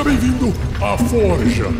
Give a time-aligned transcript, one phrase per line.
[0.00, 0.46] Seja bem-vindo
[0.82, 1.66] à Forja.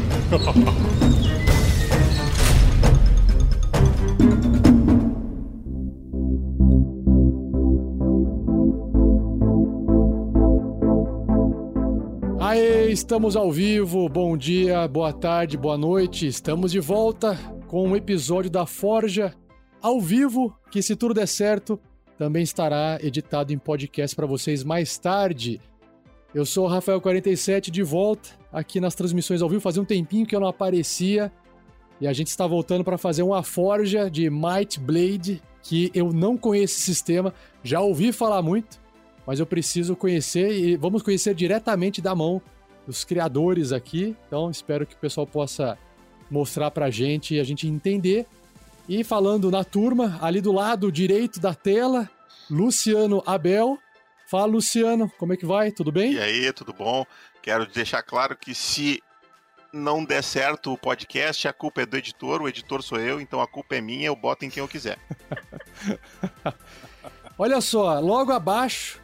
[12.38, 14.06] Aê, estamos ao vivo.
[14.11, 16.27] Bom dia, boa tarde, boa noite.
[16.27, 19.34] Estamos de volta com um episódio da Forja
[19.80, 21.80] ao vivo, que se tudo der certo,
[22.18, 25.59] também estará editado em podcast para vocês mais tarde.
[26.33, 29.61] Eu sou o Rafael47 de volta aqui nas transmissões ao vivo.
[29.61, 31.33] Fazia um tempinho que eu não aparecia
[32.01, 36.37] e a gente está voltando para fazer uma forja de Might Blade que eu não
[36.37, 38.80] conheço esse sistema, já ouvi falar muito,
[39.27, 42.41] mas eu preciso conhecer e vamos conhecer diretamente da mão
[42.87, 44.16] dos criadores aqui.
[44.27, 45.77] Então espero que o pessoal possa
[46.30, 48.24] mostrar pra gente e a gente entender.
[48.88, 52.09] E falando na turma, ali do lado direito da tela,
[52.49, 53.79] Luciano Abel.
[54.30, 55.73] Fala, Luciano, como é que vai?
[55.73, 56.12] Tudo bem?
[56.12, 57.05] E aí, tudo bom?
[57.43, 59.02] Quero deixar claro que se
[59.73, 63.41] não der certo o podcast, a culpa é do editor, o editor sou eu, então
[63.41, 64.99] a culpa é minha, eu boto em quem eu quiser.
[67.37, 69.00] Olha só, logo abaixo,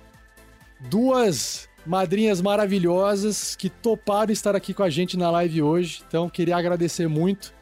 [0.79, 6.05] duas madrinhas maravilhosas que toparam estar aqui com a gente na live hoje.
[6.07, 7.53] Então, queria agradecer muito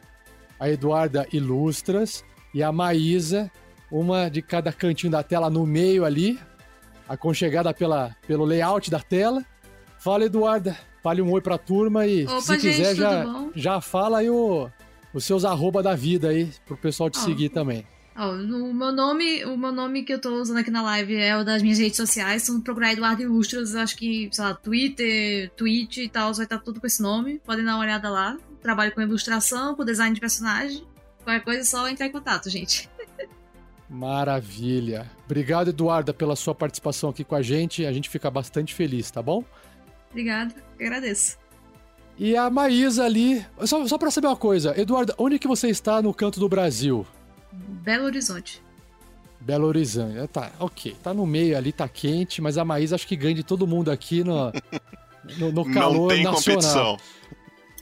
[0.59, 2.23] a Eduarda Ilustras
[2.53, 3.51] e a Maísa,
[3.89, 6.39] uma de cada cantinho da tela no meio ali,
[7.07, 9.43] aconchegada pela, pelo layout da tela.
[9.99, 13.51] Fala, Eduarda, fale um oi pra turma e Opa, se gente, quiser já, bom?
[13.55, 14.69] já fala aí o,
[15.13, 17.85] os seus arroba da vida aí pro pessoal te Ó, seguir também.
[18.17, 21.35] Ó, o meu nome, o meu nome que eu tô usando aqui na live é
[21.37, 22.43] o das minhas redes sociais.
[22.47, 26.79] Então procurar Eduardo Ilustras, acho que, sei lá, Twitter, Twitch e tal, vai estar tudo
[26.79, 27.39] com esse nome.
[27.43, 28.37] Podem dar uma olhada lá.
[28.61, 30.83] Trabalho com ilustração, com design de personagem.
[31.23, 32.89] Qualquer coisa é só entrar em contato, gente.
[33.89, 35.09] Maravilha.
[35.25, 37.85] Obrigado, Eduarda, pela sua participação aqui com a gente.
[37.85, 39.43] A gente fica bastante feliz, tá bom?
[40.09, 41.37] Obrigada, agradeço.
[42.17, 43.45] E a Maísa ali.
[43.65, 47.05] Só, só pra saber uma coisa, Eduarda, onde que você está no canto do Brasil?
[47.51, 48.61] Belo Horizonte.
[49.39, 50.27] Belo Horizonte.
[50.29, 50.95] Tá, ok.
[51.03, 53.91] Tá no meio ali, tá quente, mas a Maísa acho que ganha de todo mundo
[53.91, 54.51] aqui no,
[55.37, 56.61] no, no calor não tem nacional.
[56.61, 56.97] competição.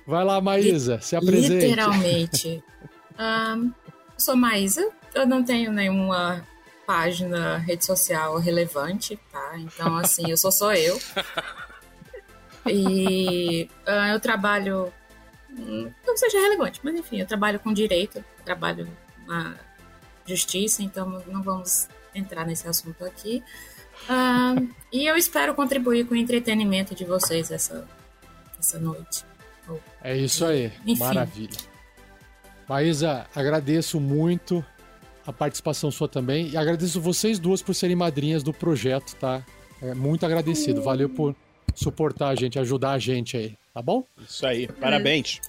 [0.06, 1.66] Vai lá, Maísa, se apresente.
[1.68, 2.64] Literalmente.
[3.16, 3.72] Eu
[4.18, 6.46] sou Maísa, eu não tenho nenhuma
[6.86, 9.54] página, rede social relevante, tá?
[9.58, 11.00] Então, assim, eu sou só eu.
[12.66, 14.92] E ah, eu trabalho.
[15.50, 18.88] Não seja relevante, mas enfim, eu trabalho com direito, trabalho
[19.28, 19.56] na
[20.26, 23.44] justiça, então não vamos entrar nesse assunto aqui.
[24.10, 27.88] Ahn, e eu espero contribuir com o entretenimento de vocês essa,
[28.58, 29.24] essa noite.
[30.02, 31.04] É isso aí, Enfim.
[31.04, 31.58] maravilha.
[32.68, 34.66] Maísa, agradeço muito
[35.26, 39.44] a participação sua também e agradeço vocês duas por serem madrinhas do projeto, tá?
[39.82, 40.82] É muito agradecido.
[40.82, 41.36] Valeu por
[41.76, 44.04] suportar a gente, ajudar a gente aí, tá bom?
[44.28, 45.40] Isso aí, parabéns.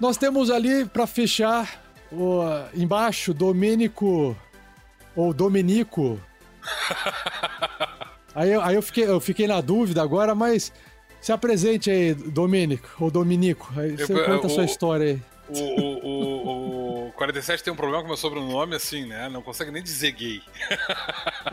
[0.00, 2.40] Nós temos ali pra fechar o,
[2.74, 4.36] embaixo Domênico
[5.14, 6.18] ou Domenico.
[8.34, 10.72] Aí, eu- aí eu, fiquei, eu fiquei na dúvida agora, mas
[11.20, 13.72] se apresente aí, Domênico ou Dominico.
[13.76, 15.22] Aí você Eu- conta a sua o- história aí.
[15.48, 19.28] O, o, o, o 47 tem um problema com meu sobrenome, assim, né?
[19.28, 20.42] Não consegue nem dizer gay.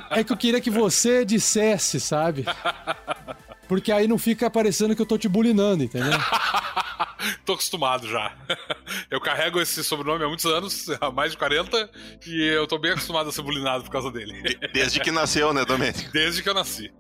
[0.10, 2.46] É que eu queria que você dissesse, sabe?
[3.68, 6.12] Porque aí não fica parecendo que eu tô te bulinando, entendeu?
[7.46, 8.36] Tô acostumado já.
[9.10, 11.90] Eu carrego esse sobrenome há muitos anos, há mais de 40,
[12.28, 14.58] e eu tô bem acostumado a ser bulinado por causa dele.
[14.74, 16.12] Desde que nasceu, né, Domênico?
[16.12, 16.92] Desde que eu nasci.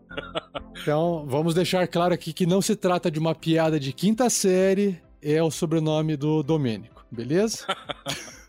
[0.81, 5.01] Então, vamos deixar claro aqui que não se trata de uma piada de quinta série,
[5.21, 7.65] é o sobrenome do Domênico, beleza?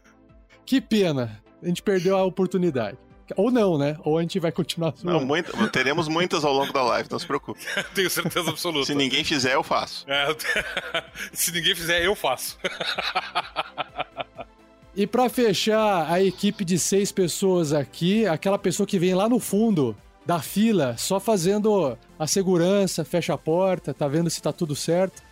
[0.73, 2.97] que pena, a gente perdeu a oportunidade.
[3.37, 3.95] Ou não, né?
[4.05, 7.27] Ou a gente vai continuar Não, muita- teremos muitas ao longo da live, não se
[7.27, 7.61] preocupe.
[7.95, 8.87] Tenho certeza absoluta.
[8.87, 10.05] Se ninguém fizer, eu faço.
[10.11, 10.35] É,
[11.33, 12.59] se ninguém fizer, eu faço.
[14.95, 19.39] E pra fechar a equipe de seis pessoas aqui, aquela pessoa que vem lá no
[19.39, 19.97] fundo
[20.27, 25.23] da fila, só fazendo a segurança, fecha a porta, tá vendo se tá tudo certo.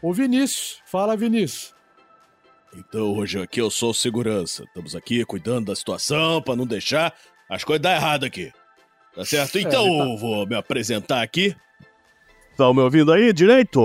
[0.00, 1.74] O Vinícius, fala Vinícius.
[2.76, 4.64] Então, hoje aqui eu sou segurança.
[4.64, 7.14] Estamos aqui cuidando da situação pra não deixar
[7.48, 8.52] as coisas dar errado aqui.
[9.14, 9.58] Tá certo?
[9.58, 11.56] Então, eu vou me apresentar aqui.
[12.50, 13.80] Estão me ouvindo aí direito,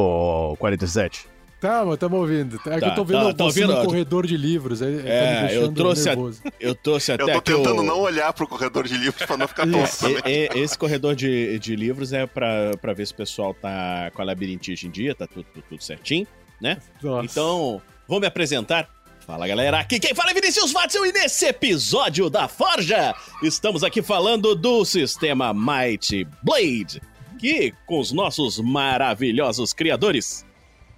[0.60, 1.28] 47?
[1.62, 2.58] Tá, mas tamo ouvindo.
[2.58, 3.80] É que Tá, eu tô vendo tá, tá você ouvindo?
[3.80, 4.80] no corredor de livros.
[4.82, 6.16] Tá me É, eu trouxe, a-
[6.60, 7.84] eu trouxe até Eu tô tentando o...
[7.84, 10.00] não olhar pro corredor de livros pra não ficar tonto Isso.
[10.00, 10.22] também.
[10.26, 14.12] E- e- esse corredor de, de livros é pra, pra ver se o pessoal tá
[14.14, 16.28] com a labirintite em dia, tá tudo, tudo, tudo certinho,
[16.60, 16.80] né?
[17.02, 17.26] Nossa.
[17.26, 18.90] Então, vou me apresentar.
[19.26, 24.02] Fala galera, aqui quem fala é Vinicius Watson e nesse episódio da Forja estamos aqui
[24.02, 27.02] falando do sistema Might Blade,
[27.40, 30.46] que com os nossos maravilhosos criadores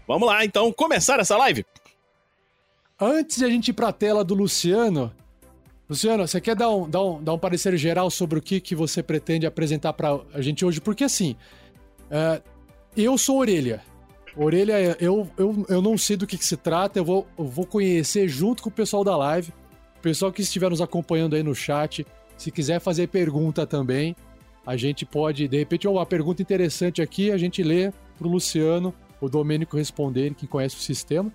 [0.08, 1.66] Vamos lá, então, começar essa live?
[3.00, 5.12] Antes de a gente ir pra tela do Luciano,
[5.90, 8.76] Luciano, você quer dar um, dar um, dar um parecer geral sobre o que, que
[8.76, 10.80] você pretende apresentar pra a gente hoje?
[10.80, 11.36] Porque assim,
[12.10, 12.42] é,
[12.96, 13.82] eu sou orelha.
[14.38, 17.66] Orelha, eu, eu, eu não sei do que, que se trata, eu vou, eu vou
[17.66, 19.54] conhecer junto com o pessoal da live,
[19.98, 22.06] o pessoal que estiver nos acompanhando aí no chat.
[22.38, 24.14] Se quiser fazer pergunta também,
[24.66, 29.30] a gente pode, de repente, uma pergunta interessante aqui, a gente lê pro Luciano, o
[29.30, 31.32] Domênico responder, que conhece o sistema,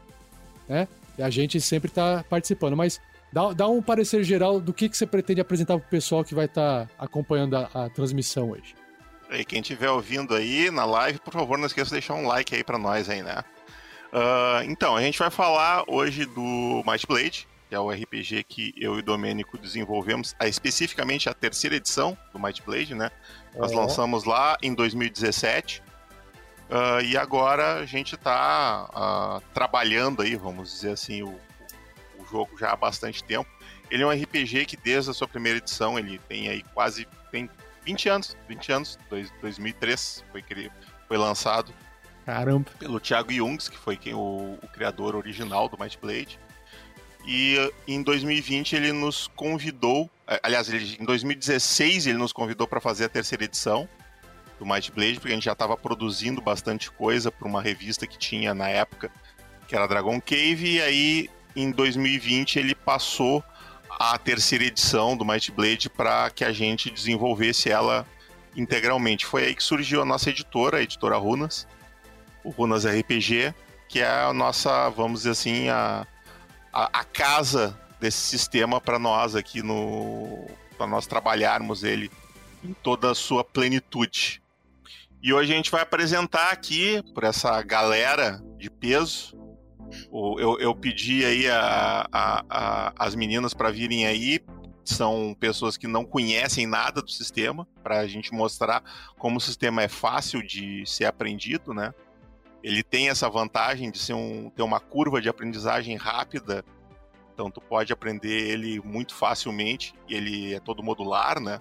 [0.69, 0.87] né?
[1.17, 2.77] E a gente sempre tá participando.
[2.77, 3.01] Mas
[3.33, 6.45] dá, dá um parecer geral do que, que você pretende apresentar pro pessoal que vai
[6.47, 8.75] estar tá acompanhando a, a transmissão hoje.
[9.33, 12.55] E quem estiver ouvindo aí na live, por favor, não esqueça de deixar um like
[12.55, 13.45] aí para nós aí, né?
[14.13, 18.75] Uh, então, a gente vai falar hoje do Might Blade, que é o RPG que
[18.77, 23.11] eu e o Domênico desenvolvemos, a, especificamente a terceira edição do Might Blade, né?
[23.55, 25.81] Nós lançamos lá em 2017.
[26.69, 31.39] Uh, e agora a gente está uh, ah, trabalhando aí, vamos dizer assim, o,
[32.19, 33.49] o jogo já há bastante tempo.
[33.91, 37.49] Ele é um RPG que desde a sua primeira edição, ele tem aí quase tem
[37.91, 40.45] 20 anos, 20 anos, dois, 2003 foi,
[41.09, 41.75] foi lançado.
[42.25, 42.71] Caramba.
[42.79, 46.39] Pelo Thiago Jungs, que foi quem, o, o criador original do Might Blade.
[47.27, 47.57] E
[47.89, 50.09] em 2020 ele nos convidou,
[50.43, 53.89] aliás, ele, em 2016 ele nos convidou para fazer a terceira edição
[54.59, 58.17] do Might Blade, porque a gente já estava produzindo bastante coisa para uma revista que
[58.17, 59.11] tinha na época,
[59.67, 63.43] que era Dragon Cave, e aí em 2020 ele passou
[64.01, 68.07] a terceira edição do Might Blade para que a gente desenvolvesse ela
[68.57, 69.27] integralmente.
[69.27, 71.69] Foi aí que surgiu a nossa editora, a editora Runas,
[72.43, 73.55] o Runas RPG,
[73.87, 76.07] que é a nossa, vamos dizer assim, a,
[76.73, 80.47] a, a casa desse sistema para nós aqui no
[80.79, 82.11] para nós trabalharmos ele
[82.65, 84.43] em toda a sua plenitude.
[85.23, 89.37] E hoje a gente vai apresentar aqui para essa galera de peso
[90.13, 94.41] eu, eu pedi aí a, a, a as meninas para virem aí.
[94.83, 98.83] São pessoas que não conhecem nada do sistema, para a gente mostrar
[99.19, 101.95] como o sistema é fácil de ser aprendido, né?
[102.63, 106.65] Ele tem essa vantagem de ser um, ter uma curva de aprendizagem rápida,
[107.33, 111.61] então tu pode aprender ele muito facilmente, ele é todo modular, né?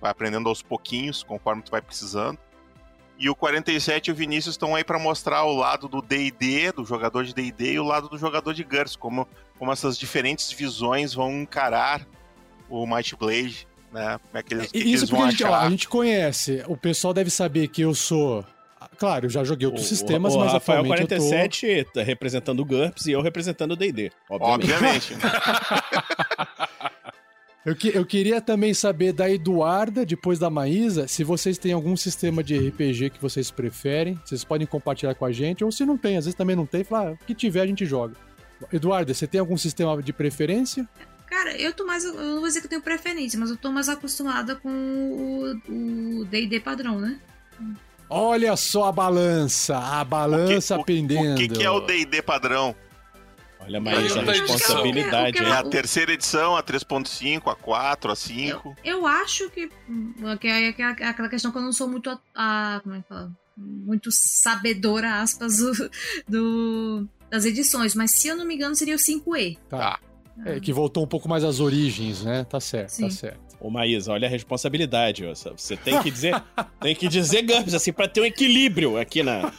[0.00, 2.38] Vai aprendendo aos pouquinhos, conforme tu vai precisando.
[3.18, 6.84] E o 47 e o Vinícius estão aí para mostrar o lado do D&D, do
[6.84, 9.26] jogador de D&D e o lado do jogador de GURPS, como,
[9.58, 12.06] como essas diferentes visões vão encarar
[12.68, 14.20] o Might Blade, né?
[14.22, 15.44] Como é que eles, é, que Isso eles vão a gente.
[15.44, 18.44] Ó, a gente conhece, o pessoal deve saber que eu sou...
[18.96, 21.90] Claro, eu já joguei outros o, sistemas, o mas Rafael atualmente 47 eu tô...
[21.92, 25.14] tá representando o GURPS e eu representando o D&D, Obviamente.
[25.14, 25.14] obviamente.
[27.66, 31.96] Eu, que, eu queria também saber da Eduarda, depois da Maísa, se vocês têm algum
[31.96, 34.18] sistema de RPG que vocês preferem.
[34.24, 36.84] Vocês podem compartilhar com a gente, ou se não tem, às vezes também não tem,
[36.84, 38.14] fala, ah, o que tiver a gente joga.
[38.72, 40.88] Eduarda, você tem algum sistema de preferência?
[41.26, 42.04] Cara, eu tô mais.
[42.04, 46.24] Eu não vou dizer que eu tenho preferência, mas eu tô mais acostumada com o
[46.24, 47.20] DD padrão, né?
[48.08, 51.34] Olha só a balança, a balança o que, pendendo.
[51.34, 52.74] O que, que é o DD padrão?
[53.68, 55.38] Olha, mas a responsabilidade.
[55.38, 58.76] É, é a terceira edição, a 3.5, a 4, a 5.
[58.82, 59.68] Eu, eu acho que,
[60.40, 63.02] que, é, que é aquela questão que eu não sou muito a, a como é
[63.02, 63.30] que fala?
[63.56, 65.90] Muito sabedora, aspas, do,
[66.28, 69.58] do, das edições, mas se eu não me engano seria o 5E.
[69.68, 70.00] Tá.
[70.46, 72.44] É, que voltou um pouco mais às origens, né?
[72.44, 73.02] Tá certo, tá Sim.
[73.02, 73.47] tá certo.
[73.60, 75.24] Ô, Maísa, olha a responsabilidade.
[75.24, 76.40] Você tem que dizer,
[76.80, 79.52] tem que dizer GURPS, assim, pra ter um equilíbrio aqui na,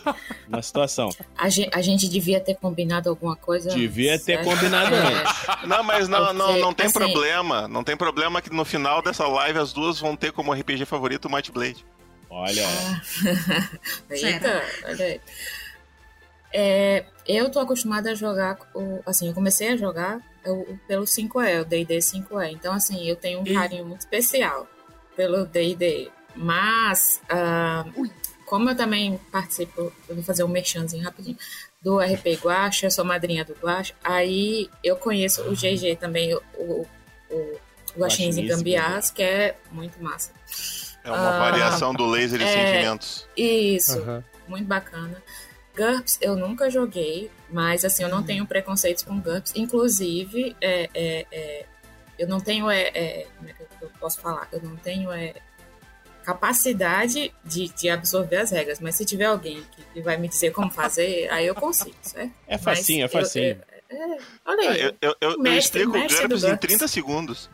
[0.47, 1.09] na situação.
[1.37, 3.69] A gente, a gente devia ter combinado alguma coisa.
[3.69, 4.45] Devia ter certo?
[4.45, 4.99] combinado É.
[4.99, 5.67] antes.
[5.67, 7.67] Não, mas não, não, não tem assim- problema.
[7.67, 11.25] Não tem problema que no final dessa live as duas vão ter como RPG favorito
[11.25, 11.85] o Might Blade.
[12.29, 12.63] Olha,
[14.09, 15.21] Eita, olha aí.
[16.53, 21.59] É, eu tô acostumada a jogar, o, assim, eu comecei a jogar o- pelo 5E,
[21.61, 22.51] o D&D 5E.
[22.51, 24.67] Então, assim, eu tenho um E- carinho muito especial
[25.15, 26.09] pelo D&D.
[26.35, 27.85] Mas, ah,
[28.45, 31.37] como eu também participo, eu vou fazer um merchanzinho rapidinho,
[31.81, 36.41] do RP Guacha, eu sou madrinha do Guacha, aí eu conheço o GG também, o,
[36.55, 36.87] o,
[37.31, 37.59] o
[37.97, 40.31] Guaxins e e Gambiás, que é muito massa.
[41.03, 42.47] É uma Ah, variação do laser e é.
[42.47, 43.25] sentimentos.
[43.35, 44.23] Isso, Aham.
[44.47, 45.21] muito bacana.
[45.75, 49.53] GURPS eu nunca joguei, mas assim, eu não tenho preconceitos com GURPS.
[49.55, 51.65] Inclusive, é, é, é,
[52.17, 52.69] eu não tenho.
[52.69, 54.47] É, é, como é que eu posso falar?
[54.51, 55.33] Eu não tenho é,
[56.23, 60.51] capacidade de, de absorver as regras, mas se tiver alguém que, que vai me dizer
[60.51, 62.31] como fazer, aí eu consigo, certo?
[62.47, 63.61] é facinho, é Mas eu- facinho.
[63.89, 64.81] é, é, olha aí.
[64.81, 66.59] Eu, eu, eu, eu Mestre- explico o GURPS em GURPS.
[66.59, 67.49] 30 segundos.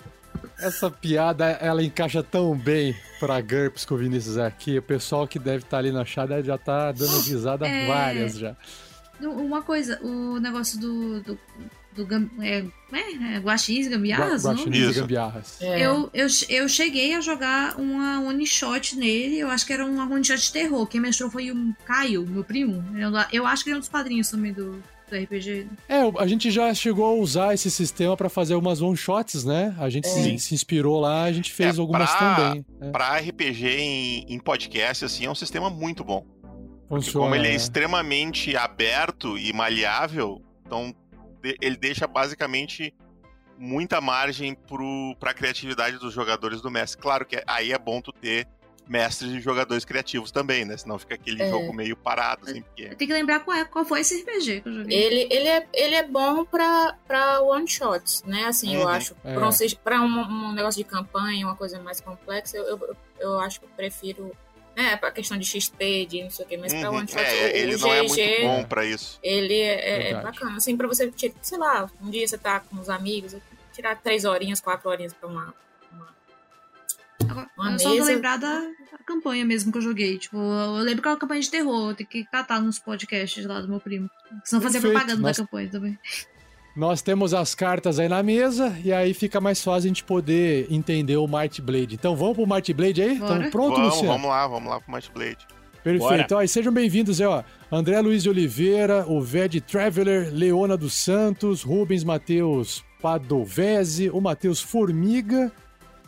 [0.59, 4.77] Essa piada, ela encaixa tão bem pra GURPS com o Vinícius aqui.
[4.77, 7.87] O pessoal que deve estar ali na chada já tá dando risada É.
[7.87, 8.55] várias já.
[9.21, 11.21] Uma coisa, o negócio do.
[11.21, 11.39] do,
[11.95, 14.63] do gam, é, é, guaxins, gambiarras, Gua- não?
[14.65, 15.61] Guaxinins e gambiarras.
[15.61, 15.79] É.
[15.85, 20.03] Eu, eu, eu cheguei a jogar uma one shot nele, eu acho que era uma
[20.05, 20.85] one shot de terror.
[20.87, 22.83] Quem mestrou foi o Caio, meu primo.
[22.99, 25.67] Eu, eu acho que ele é um dos padrinhos também do, do RPG.
[25.87, 29.75] É, a gente já chegou a usar esse sistema pra fazer umas one shots, né?
[29.79, 30.37] A gente se, Sim.
[30.37, 32.65] se inspirou lá, a gente fez É, algumas pra- também.
[32.79, 32.91] né?
[32.91, 36.25] Pra RPG em, em podcast, assim, é um sistema muito bom.
[36.87, 37.25] Funciona.
[37.25, 37.55] como ele é né?
[37.55, 40.93] extremamente aberto e maleável, então
[41.61, 42.93] ele deixa basicamente
[43.57, 47.01] muita margem pro, pra criatividade dos jogadores do mestre.
[47.01, 48.47] Claro que aí é bom tu ter
[48.87, 50.77] mestres e jogadores criativos também, né?
[50.77, 51.49] Senão fica aquele É.
[51.49, 52.83] jogo meio parado, assim, porque...
[52.83, 54.97] Eu tenho que lembrar qual, é, qual foi esse RPG que eu joguei.
[55.03, 58.45] Ele, ele, é, ele é bom pra, pra one shots, né?
[58.45, 58.87] Assim, eu Uhum.
[58.87, 59.15] acho.
[59.23, 59.33] É.
[59.33, 59.51] Pra, um,
[59.83, 63.65] pra um, um negócio de campanha, uma coisa mais complexa, eu, eu, eu acho que
[63.65, 64.31] eu prefiro.
[64.77, 66.97] É, pra questão de XP, de não sei o que, mas pra Uhum.
[66.97, 69.17] one shot, É, o, ele o não é GG, muito bom pra isso.
[69.23, 70.57] ele é, é bacana.
[70.57, 73.33] Assim, pra você, ti- sei lá, um dia você tá com os amigos,
[73.73, 75.53] tirar três horinhas, quatro horinhas pra uma.
[77.25, 78.11] Uma- Agora, uma eu só vou mesa.
[78.11, 78.61] lembrar da,
[79.05, 80.17] campanha mesmo que eu joguei.
[80.17, 81.91] Tipo, eu lembro que é uma campanha de terror.
[81.91, 84.09] Eu tenho que catar nos podcasts lá do meu primo.
[84.43, 85.99] Senão fazer propaganda Nós- da campanha também.
[86.75, 90.67] Nós temos as cartas aí na mesa e aí fica mais fácil a gente poder
[90.71, 91.93] entender o Might Blade.
[91.95, 93.15] Então vamos pro Might Blade aí?
[93.19, 93.31] Bora.
[93.33, 94.07] Estamos pronto, vamos, Luciano?
[94.13, 95.37] vamos lá, vamos lá pro Might Blade.
[95.83, 96.35] Perfeito.
[96.35, 97.43] Ó, e sejam bem-vindos, é, ó.
[97.71, 104.59] André Luiz de Oliveira, o Ved Traveler, Leona dos Santos, Rubens Matheus Padovese, o Matheus
[104.61, 105.51] Formiga,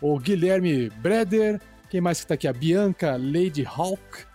[0.02, 2.48] o Guilherme Breder, quem mais que tá aqui?
[2.48, 4.26] A Bianca Lady Hawk.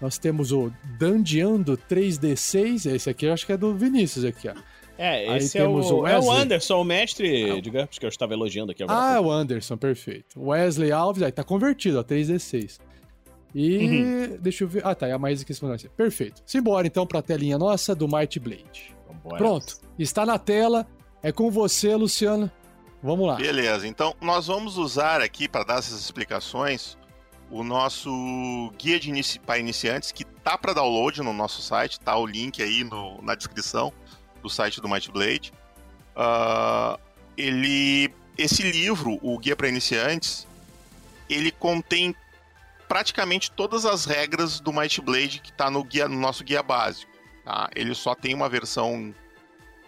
[0.00, 4.54] Nós temos o Dandiando 3D6, esse aqui eu acho que é do Vinícius aqui, ó.
[4.98, 6.30] É, Aí esse é temos o, o é o.
[6.30, 8.98] Anderson, o mestre, digamos, que eu estava elogiando aqui agora.
[8.98, 9.28] Ah, pouco.
[9.28, 10.40] o Anderson, perfeito.
[10.40, 12.78] Wesley Alves, aí tá convertido, ó, 3D6.
[13.54, 14.38] E Uhum.
[14.40, 14.86] deixa eu ver.
[14.86, 16.42] Ah, tá, é a mais que isso Perfeito.
[16.46, 18.94] Simbora então pra telinha nossa do Might Blade.
[19.06, 19.36] Vambora.
[19.36, 20.86] Pronto, está na tela.
[21.22, 22.50] É com você, Luciano.
[23.02, 23.34] Vamos lá.
[23.34, 26.96] Beleza, então nós vamos usar aqui para dar essas explicações
[27.50, 32.16] o nosso guia de inici para iniciantes que tá para download no nosso site, tá
[32.16, 33.92] o link aí no- na descrição
[34.42, 35.52] do site do Might Blade.
[36.16, 36.98] Ah,
[37.36, 40.46] ele, esse livro, o guia para iniciantes,
[41.28, 42.14] ele contém
[42.88, 47.10] praticamente todas as regras do Might Blade que tá no guia, no nosso guia básico.
[47.44, 47.68] Tá?
[47.74, 49.14] Ele só tem uma versão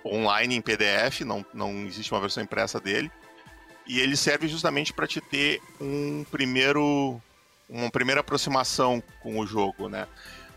[0.05, 3.11] online em PDF, não, não existe uma versão impressa dele.
[3.87, 7.21] E ele serve justamente para te ter um primeiro
[7.69, 10.07] uma primeira aproximação com o jogo, né?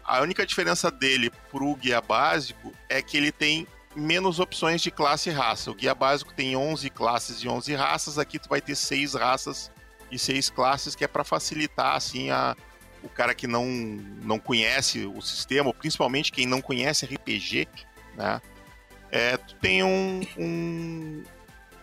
[0.03, 5.29] A única diferença dele pro guia básico é que ele tem menos opções de classe
[5.29, 5.71] e raça.
[5.71, 9.71] O guia básico tem 11 classes e 11 raças, aqui tu vai ter 6 raças
[10.11, 12.55] e 6 classes, que é para facilitar assim a
[13.03, 13.65] o cara que não,
[14.23, 17.67] não conhece o sistema, principalmente quem não conhece RPG,
[18.15, 18.41] né?
[19.11, 21.23] É, tu tem um, um-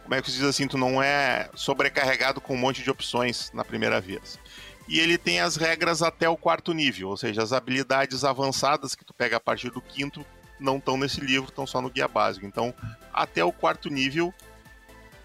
[0.03, 0.69] Como é que se diz assim?
[0.69, 4.39] Tu não é sobrecarregado com um monte de opções na primeira vez.
[4.87, 9.03] E ele tem as regras até o quarto nível, ou seja, as habilidades avançadas que
[9.03, 10.25] tu pega a partir do quinto
[10.61, 12.45] não estão nesse livro, estão só no guia básico.
[12.45, 12.75] Então,
[13.15, 14.33] até o quarto nível,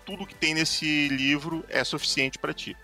[0.06, 2.78] tudo que tem nesse livro é suficiente para ti.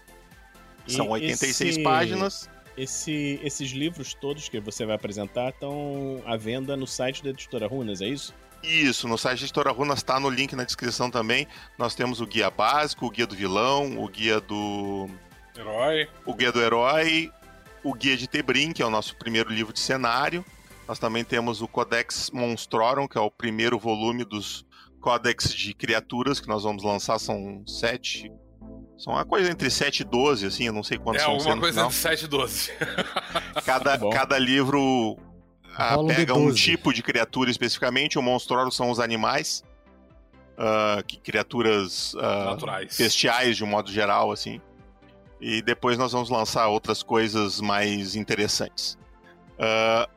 [0.86, 2.50] E São 86 esse- páginas.
[2.78, 7.68] Esse- esses livros todos que você vai apresentar estão à venda no site da editora
[7.68, 8.34] Runas, é isso?
[8.64, 11.48] Isso, no site Editora Runas está no link na descrição também.
[11.78, 15.08] Nós temos o guia básico, o guia do vilão, o guia do
[15.56, 16.10] Herói.
[16.26, 17.32] o Guia do Herói,
[17.84, 20.44] o Guia de Tebrim, que é o nosso primeiro livro de cenário.
[20.88, 24.66] Nós também temos o Codex Monstrorum, que é o primeiro volume dos
[25.00, 27.20] Codex de criaturas que nós vamos lançar.
[27.20, 28.32] São sete.
[28.98, 31.56] São uma coisa entre 7 e 12, assim, eu não sei quantos É são alguma
[31.56, 31.90] no coisa final.
[31.90, 32.72] de 7 e 12.
[33.66, 35.18] Cada, cada livro
[35.78, 36.56] ah, um pega um D12.
[36.56, 38.18] tipo de criatura especificamente.
[38.18, 39.64] O Monstrorum são os animais.
[40.58, 42.98] ah, que criaturas Naturais.
[42.98, 44.62] bestiais de um modo geral, assim.
[45.42, 48.98] E depois nós vamos lançar outras coisas mais interessantes.
[49.60, 50.08] Ah,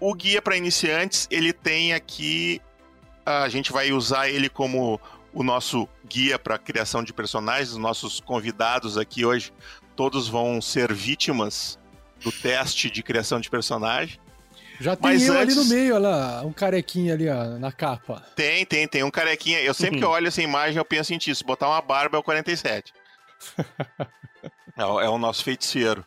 [0.00, 2.60] o guia para iniciantes, ele tem aqui.
[3.24, 5.00] A gente vai usar ele como
[5.34, 7.72] o nosso guia para criação de personagens.
[7.72, 9.52] Os nossos convidados aqui hoje,
[9.96, 11.78] todos vão ser vítimas
[12.22, 14.18] do teste de criação de personagem.
[14.80, 17.72] Já tem Mas eu antes- ali no meio, olha lá, um carequinha ali ó, na
[17.72, 18.24] capa.
[18.36, 19.60] Tem, tem, tem um carequinha.
[19.60, 21.34] Eu sempre que eu olho essa imagem, eu penso em ti.
[21.34, 22.92] Se botar uma barba é o 47.
[24.76, 26.04] é, o- é o nosso feiticeiro.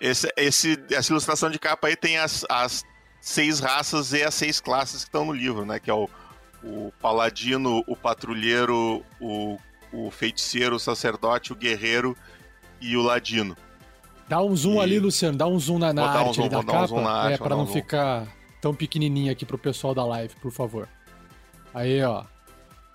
[0.00, 2.84] Esse, esse, essa ilustração de capa aí tem as, as
[3.20, 5.80] seis raças e as seis classes que estão no livro, né?
[5.80, 6.08] Que é o,
[6.62, 9.58] o paladino, o patrulheiro, o,
[9.92, 12.16] o feiticeiro, o sacerdote, o guerreiro
[12.80, 13.56] e o ladino.
[14.28, 16.34] Dá um zoom E- ali, Luciano, dá um zoom na, na Vou dar um arte
[16.36, 17.00] zoom, ali da vou dar um capa.
[17.02, 18.26] na arte, é, um não ficar
[18.60, 20.88] tão pequenininha aqui pro pessoal da live, por favor.
[21.72, 22.24] Aí, ó.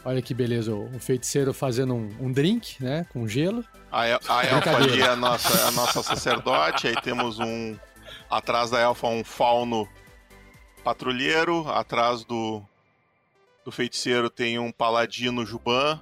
[0.03, 3.63] Olha que beleza, o feiticeiro fazendo um, um drink, né, com gelo.
[3.91, 7.77] A, El- a elfa ali é a nossa, a nossa sacerdote, aí temos um.
[8.29, 9.88] Atrás da elfa, um fauno
[10.83, 11.67] patrulheiro.
[11.69, 12.61] Atrás do,
[13.63, 16.00] do feiticeiro tem um paladino Juban.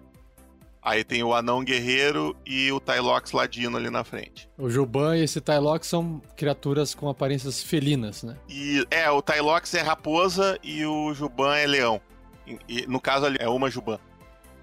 [0.90, 4.50] Aí tem o anão guerreiro e o Tylox ladino ali na frente.
[4.58, 8.36] O Juban e esse Tylox são criaturas com aparências felinas, né?
[8.50, 12.02] E é, o Tylox é raposa e o Juban é leão.
[12.48, 14.00] E- e, no caso ali é uma Juban.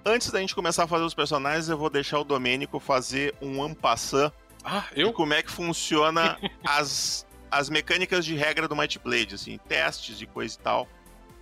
[0.04, 3.62] Antes da gente começar a fazer os personagens, eu vou deixar o Domênico fazer um
[3.62, 4.32] ampassant
[4.64, 5.12] Ah, de eu?
[5.12, 10.26] como é que funciona as, as mecânicas de regra do Might Blade, assim, testes de
[10.26, 10.88] coisa e tal.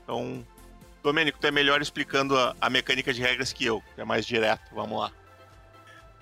[0.03, 0.47] Então,
[1.04, 4.26] Domênico, tu é melhor explicando a, a mecânica de regras que eu, que é mais
[4.26, 4.75] direto.
[4.75, 5.12] Vamos lá.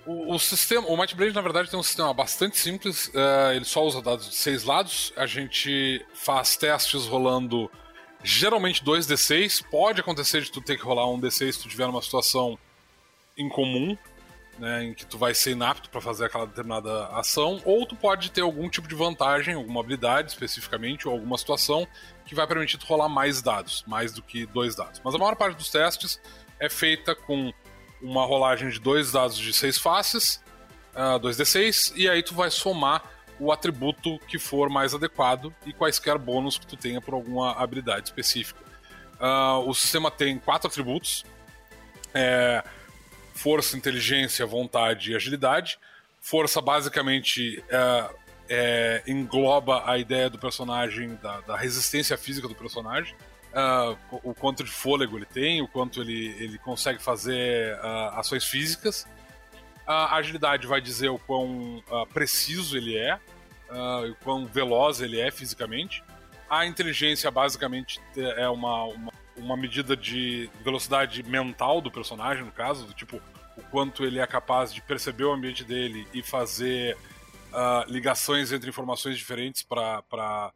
[0.05, 3.09] O, o sistema, o Might Blade na verdade tem um sistema bastante simples.
[3.15, 5.13] eh, ele só usa dados de seis lados.
[5.15, 7.71] A gente faz testes rolando
[8.21, 9.63] geralmente 2d6.
[9.71, 12.59] Pode acontecer de tu ter que rolar um d6 se tu tiver numa situação
[13.37, 13.97] incomum,
[14.59, 18.31] né, em que tu vai ser inapto para fazer aquela determinada ação, ou tu pode
[18.31, 21.87] ter algum tipo de vantagem, alguma habilidade especificamente, ou alguma situação
[22.25, 25.01] que vai permitir tu rolar mais dados, mais do que dois dados.
[25.03, 26.21] Mas a maior parte dos testes
[26.59, 27.51] é feita com
[28.01, 30.43] uma rolagem de dois dados de seis faces,
[30.95, 33.03] ah, 2d6, e aí tu vai somar
[33.39, 38.09] o atributo que for mais adequado e quaisquer bônus que tu tenha por alguma habilidade
[38.09, 38.61] específica.
[39.19, 41.25] Ah, o sistema tem quatro atributos:
[42.13, 42.63] é,
[43.33, 45.77] força, inteligência, vontade e agilidade.
[46.19, 48.09] Força basicamente é,
[48.49, 53.15] é, engloba a ideia do personagem, da, da resistência física do personagem.
[53.55, 58.45] Ah, o quanto de fôlego ele tem, o quanto ele, ele consegue fazer ah, ações
[58.45, 59.07] físicas.
[59.85, 63.19] A agilidade vai dizer o quão ah, preciso ele é,
[64.09, 66.03] o quão veloz ele é fisicamente.
[66.49, 72.85] A inteligência basicamente é uma, uma, uma medida de velocidade mental do personagem, no caso,
[72.85, 73.21] do tipo
[73.57, 76.97] o quanto ele é capaz de perceber o ambiente dele e fazer
[77.53, 80.51] ah, ligações entre informações diferentes para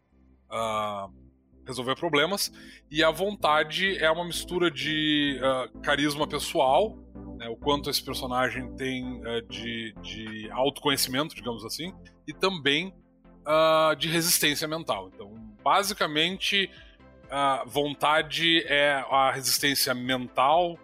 [1.65, 2.51] resolver problemas.
[2.89, 6.97] E a vontade é uma mistura de ah, carisma pessoal,
[7.37, 11.93] né, o quanto esse personagem tem ah, de, de autoconhecimento, digamos assim,
[12.27, 12.93] e também
[13.45, 15.09] ah, de resistência mental.
[15.13, 16.69] Então, basicamente,
[17.29, 20.77] a vontade é a resistência mental,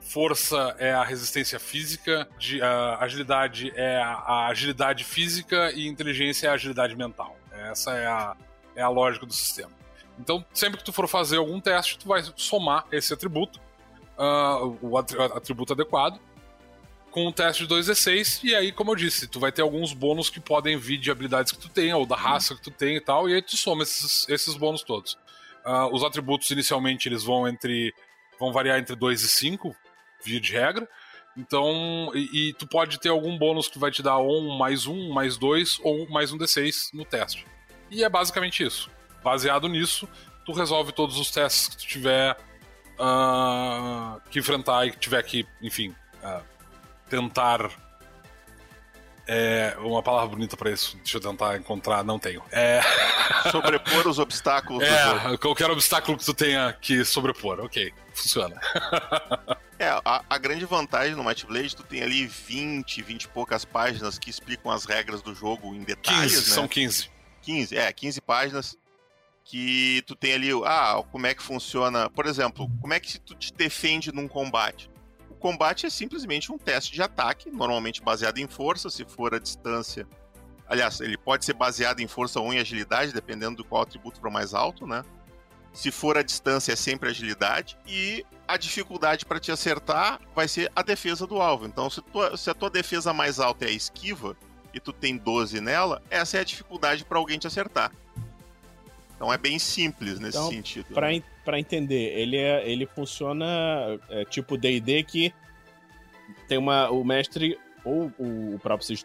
[0.00, 6.50] força é a resistência física, de, a agilidade é a, agilidade física e inteligência é
[6.50, 7.36] a agilidade mental.
[7.52, 8.36] Essa é a,
[8.74, 9.70] é a lógica do sistema.
[10.18, 13.60] Então, sempre que tu for fazer algum teste, tu vai somar esse atributo,
[14.16, 16.18] ah, o atri- atributo adequado,
[17.10, 20.28] com um teste de 2d6, e aí, como eu disse, tu vai ter alguns bônus
[20.28, 23.00] que podem vir de habilidades que tu tem, ou da raça que tu tem e
[23.00, 25.16] tal, e aí tu soma esses, esses bônus todos.
[25.70, 27.94] Ah, os atributos, inicialmente, eles vão entre.
[28.40, 29.76] vão variar entre 2 e 5,
[30.24, 30.88] via de regra.
[31.36, 34.86] Então, e, e tu pode ter algum bônus que vai te dar ou um mais
[34.86, 37.46] um, mais dois, ou mais um D6 no teste.
[37.90, 38.90] E é basicamente isso.
[39.22, 40.08] Baseado nisso,
[40.46, 42.34] tu resolve todos os testes que tu tiver
[42.98, 46.40] ah, que enfrentar e que tiver que, enfim, ah,
[47.10, 47.70] tentar.
[49.30, 50.96] É, uma palavra bonita pra isso.
[50.96, 52.42] Deixa eu tentar encontrar, não tenho.
[52.50, 52.80] É,
[53.52, 57.60] Sobrepor os obstáculos é qualquer obstáculo que tu tenha que sobrepor.
[57.60, 58.58] Ok, funciona.
[59.80, 63.64] É, a, a grande vantagem no Might Blade, tu tem ali 20, 20 e poucas
[63.64, 66.54] páginas que explicam as regras do jogo em 15, detalhes, né?
[66.54, 67.08] são 15.
[67.42, 68.76] 15, é, 15 páginas
[69.44, 73.36] que tu tem ali, ah, como é que funciona, por exemplo, como é que tu
[73.36, 74.90] te defende num combate?
[75.38, 80.06] Combate é simplesmente um teste de ataque, normalmente baseado em força, se for a distância.
[80.68, 84.30] Aliás, ele pode ser baseado em força ou em agilidade, dependendo do qual atributo for
[84.30, 85.02] mais alto, né?
[85.72, 87.78] Se for a distância, é sempre agilidade.
[87.86, 91.66] E a dificuldade para te acertar vai ser a defesa do alvo.
[91.66, 94.36] Então, se, tua- se a tua defesa mais alta é a esquiva,
[94.74, 97.90] e tu tem 12 nela, essa é a dificuldade para alguém te acertar.
[99.18, 100.86] Então é bem simples nesse Então, sentido.
[100.94, 103.44] Pra, en- pra entender, ele, é, ele funciona
[104.08, 105.34] é, tipo D&D que
[106.46, 106.88] tem uma...
[106.90, 109.04] O mestre ou o, o próprio sis-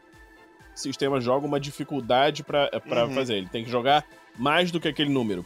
[0.76, 3.14] sistema joga uma dificuldade pra, pra Uhum.
[3.16, 3.36] fazer.
[3.38, 4.06] Ele tem que jogar
[4.38, 5.44] mais do que aquele número.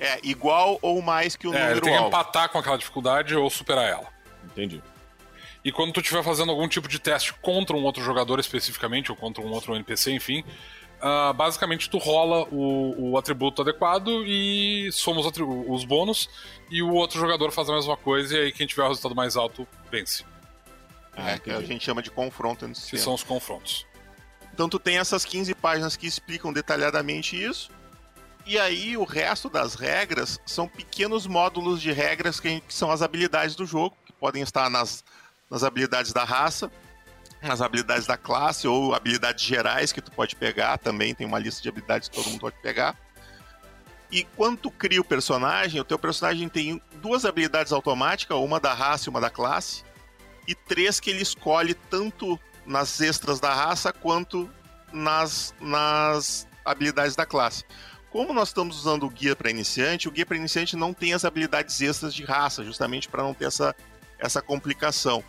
[0.00, 3.36] É igual ou mais que o É, ele número tem que empatar com aquela dificuldade
[3.36, 4.08] ou superar ela.
[4.44, 4.82] Entendi.
[5.64, 9.16] E quando tu estiver fazendo algum tipo de teste contra um outro jogador especificamente, ou
[9.16, 10.44] contra um outro NPC, enfim,
[11.00, 16.28] ah, basicamente tu rola o, o atributo adequado e soma os, bônus,
[16.70, 19.36] e o outro jogador faz a mesma coisa, e aí quem tiver o resultado mais
[19.36, 20.24] alto vence.
[21.16, 23.86] Ah, É, que a gente chama de confronto Que são os confrontos.
[24.52, 27.70] Então tu tem essas 15 páginas que explicam detalhadamente isso.
[28.44, 33.02] E aí o resto das regras são pequenos módulos de regras que, que são as
[33.02, 35.04] habilidades do jogo, que podem estar nas,
[35.50, 36.70] nas habilidades da raça,
[37.42, 41.62] nas habilidades da classe ou habilidades gerais que tu pode pegar também, tem uma lista
[41.62, 42.96] de habilidades que todo mundo pode pegar.
[44.10, 48.72] E quando tu cria o personagem, o teu personagem tem duas habilidades automáticas, uma da
[48.72, 49.84] raça e uma da classe,
[50.46, 54.50] e três que ele escolhe tanto nas extras da raça quanto
[54.92, 57.64] nas, nas habilidades da classe.
[58.10, 61.26] Como nós estamos usando o guia para iniciante, o guia para iniciante não tem as
[61.26, 63.76] habilidades extras de raça, justamente para não ter essa,
[64.18, 65.22] essa complicação.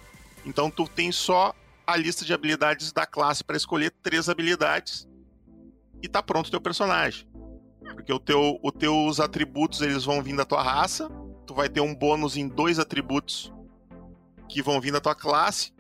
[0.46, 1.54] Então tu tem só
[1.92, 5.08] a lista de habilidades da classe para escolher três habilidades
[6.02, 7.28] e tá pronto o teu personagem.
[7.94, 11.10] Porque o teu, os teus atributos eles vão vir da tua raça,
[11.46, 13.52] tu vai ter um bônus em dois atributos
[14.48, 15.74] que vão vir da tua classe,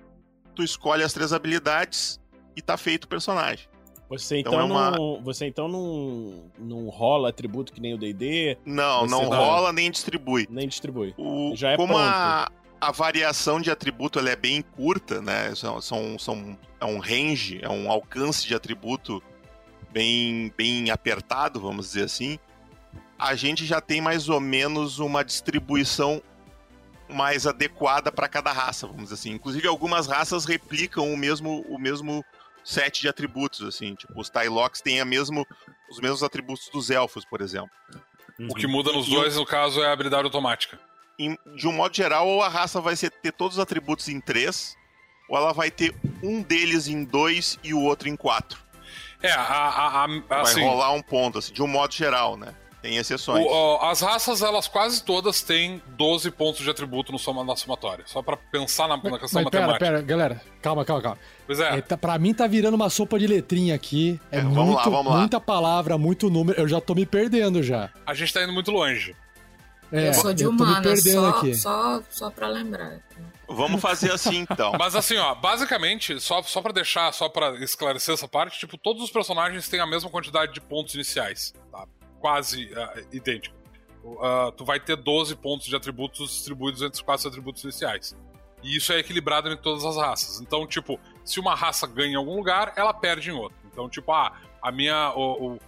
[0.56, 2.19] tu escolhe as três habilidades
[2.56, 3.67] e tá feito o personagem.
[4.10, 4.91] Você então, então é uma...
[4.91, 8.58] não, você então não, não rola atributo que nem o D&D?
[8.65, 10.48] Não, não rola nem distribui.
[10.50, 11.13] Nem distribui.
[11.15, 12.04] O, Já é como pronto.
[12.04, 15.54] A, a variação de atributo ela é bem curta, né?
[15.56, 19.22] São, são, são, é um range, é um alcance de atributo
[19.92, 22.39] bem, bem apertado, vamos dizer assim.
[23.18, 26.22] A gente já tem mais ou menos uma distribuição
[27.10, 29.32] mais adequada para cada raça, vamos dizer assim.
[29.32, 32.24] Inclusive, algumas raças replicam o mesmo, o mesmo
[32.63, 33.96] set de atributos, assim.
[33.96, 35.46] Tipo, os Tylocks têm a mesmo,
[35.89, 37.72] os mesmos atributos dos elfos, por exemplo.
[38.50, 40.80] O que muda nos dois, no caso, é a habilidade automática.
[41.19, 44.21] Em, de um modo geral, ou a raça vai ser, ter todos os atributos em
[44.21, 44.77] três,
[45.27, 48.58] ou ela vai ter um deles em dois e o outro em quatro.
[49.21, 52.55] É, a, a, a, assim, vai rolar um ponto, assim, de um modo geral, né?
[52.82, 53.45] Tem exceções.
[53.45, 58.05] O, as raças, elas quase todas têm 12 pontos de atributo no soma, na somatória.
[58.08, 59.79] Só pra pensar na, na questão mas, pera, matemática.
[59.79, 61.17] Pera, galera, calma, calma, calma.
[61.45, 61.77] Pois é.
[61.77, 64.17] é tá, pra mim tá virando uma sopa de letrinha aqui.
[64.32, 65.19] É, é muito, vamos lá, vamos lá.
[65.19, 66.58] muita palavra, muito número.
[66.58, 67.89] Eu já tô me perdendo já.
[68.05, 69.13] A gente tá indo muito longe.
[69.91, 71.54] É, eu sou de eu humana, só, aqui.
[71.56, 72.99] Só, só pra lembrar.
[73.47, 74.73] Vamos fazer assim então.
[74.78, 79.02] Mas assim, ó, basicamente, só, só para deixar, só para esclarecer essa parte, tipo, todos
[79.02, 81.88] os personagens têm a mesma quantidade de pontos iniciais, tá?
[82.19, 83.56] quase uh, idêntico.
[84.04, 88.15] Uh, tu vai ter 12 pontos de atributos distribuídos entre os quatro atributos iniciais.
[88.63, 90.41] E isso é equilibrado entre todas as raças.
[90.41, 93.58] Então, tipo, se uma raça ganha em algum lugar, ela perde em outro.
[93.71, 95.13] Então, tipo, ah, a minha.
[95.15, 95.60] O, o, uh,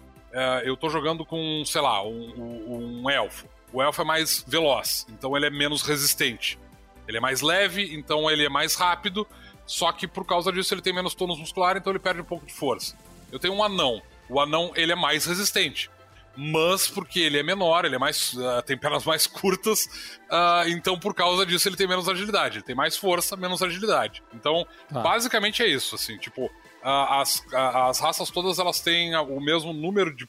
[0.64, 3.48] eu tô jogando com, sei lá, um, um, elfo.
[3.74, 6.60] O elfo é mais veloz, então ele é menos resistente.
[7.08, 9.28] Ele é mais leve, então ele é mais rápido.
[9.66, 12.46] Só que por causa disso ele tem menos tônus muscular, então ele perde um pouco
[12.46, 12.98] de força.
[13.32, 14.02] Eu tenho um anão.
[14.30, 15.90] O anão ele é mais resistente
[16.36, 19.86] mas porque ele é menor, ele é mais uh, tem pernas mais curtas,
[20.30, 24.24] uh, então por causa disso ele tem menos agilidade, ele tem mais força, menos agilidade.
[24.34, 25.00] Então, ah.
[25.00, 26.50] basicamente é isso, assim, tipo, uh,
[26.84, 30.28] as, as raças todas elas têm o mesmo número de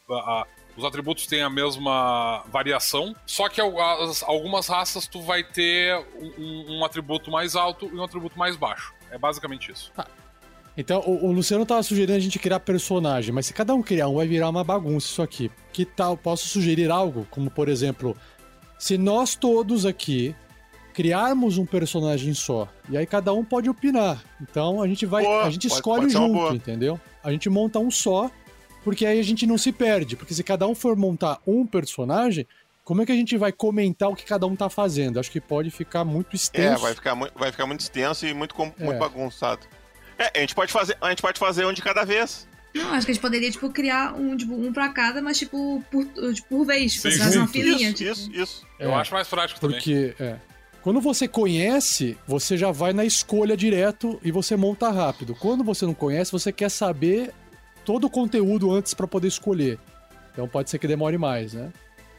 [0.77, 5.97] os atributos têm a mesma variação, só que as, algumas raças tu vai ter
[6.39, 8.95] um, um, atributo mais alto e um atributo mais baixo.
[9.11, 9.93] É basicamente isso.
[9.97, 10.07] Ah,
[10.77, 14.09] então, o, o, Luciano tava sugerindo a gente criar personagem, mas se cada um criar
[14.09, 15.51] um, vai virar uma bagunça isso aqui.
[15.73, 16.17] Que tal?
[16.17, 17.27] Posso sugerir algo?
[17.31, 18.17] Como, por exemplo,
[18.79, 20.35] se nós todos aqui
[20.95, 24.23] criarmos um personagem só, e aí cada um pode opinar.
[24.41, 25.25] Então a gente vai.
[25.25, 27.01] Boa, a gente pode, escolhe pode junto, entendeu?
[27.23, 28.31] A gente monta um só,
[28.85, 30.17] porque aí a gente não se perde.
[30.17, 32.47] Porque se cada um for montar um personagem,
[32.85, 35.21] como é que a gente vai comentar o que cada um tá fazendo?
[35.21, 36.79] Acho que pode ficar muito extenso.
[36.79, 38.99] É, vai ficar, vai ficar muito extenso e muito, muito é.
[38.99, 39.67] bagunçado.
[40.19, 42.47] É, a gente pode fazer, a gente pode fazer um de cada vez.
[42.75, 45.85] Não, acho que a gente poderia, tipo, criar um, tipo, um pra cada, mas, tipo,
[45.91, 46.95] por, tipo, por vez.
[46.95, 47.89] Tipo, fazer uma filinha.
[47.89, 48.11] Isso, tipo.
[48.11, 48.67] isso, isso.
[48.79, 50.09] É, Eu acho mais prático porque, também.
[50.11, 50.53] Porque, é.
[50.83, 55.37] Quando você conhece, você já vai na escolha direto e você monta rápido.
[55.37, 57.33] Quando você não conhece, você quer saber
[57.85, 59.79] todo o conteúdo antes para poder escolher.
[60.33, 61.73] Então pode ser que demore mais, né?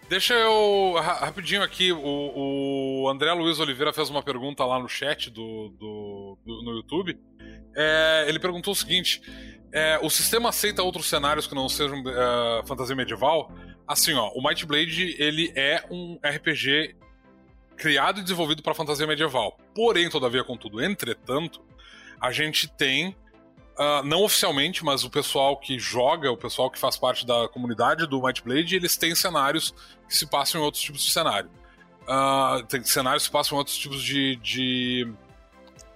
[0.09, 0.95] Deixa eu.
[1.01, 6.37] Rapidinho aqui, o, o André Luiz Oliveira fez uma pergunta lá no chat do, do,
[6.45, 7.17] do no YouTube.
[7.75, 9.21] É, ele perguntou o seguinte:
[9.71, 13.51] é, o sistema aceita outros cenários que não sejam é, fantasia medieval?
[13.87, 16.95] Assim, ó, o Might Blade ele é um RPG
[17.75, 19.57] criado e desenvolvido para fantasia medieval.
[19.73, 21.61] Porém, todavia, contudo, entretanto,
[22.21, 23.15] a gente tem
[23.73, 28.05] Uh, não oficialmente, mas o pessoal que joga, o pessoal que faz parte da comunidade
[28.05, 29.73] do Might Blade, eles têm cenários
[30.07, 31.49] que se passam em outros tipos de cenário.
[32.03, 35.11] Uh, tem cenários que se passam em outros tipos de, de.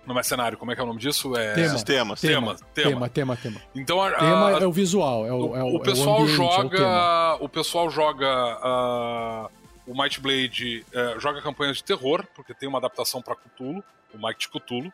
[0.08, 1.36] Não é cenário, como é que é o nome disso?
[1.36, 1.54] É...
[1.54, 1.70] Tema.
[1.70, 2.22] Sistemas.
[2.22, 3.62] Tema, tema, tema, tema, tema.
[3.76, 6.36] Então, a, tema é o visual, é o, é o, o pessoal é o ambiente,
[6.36, 7.38] joga.
[7.40, 8.58] o, o, pessoal joga.
[8.58, 13.84] Uh, o Might Blade uh, joga campanhas de terror, porque tem uma adaptação para Cthulhu,
[14.14, 14.92] o Might Cthulhu.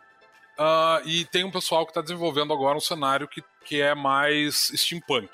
[0.58, 4.72] Uh, e tem um pessoal que está desenvolvendo agora um cenário que, que é mais
[4.76, 5.30] steampunk.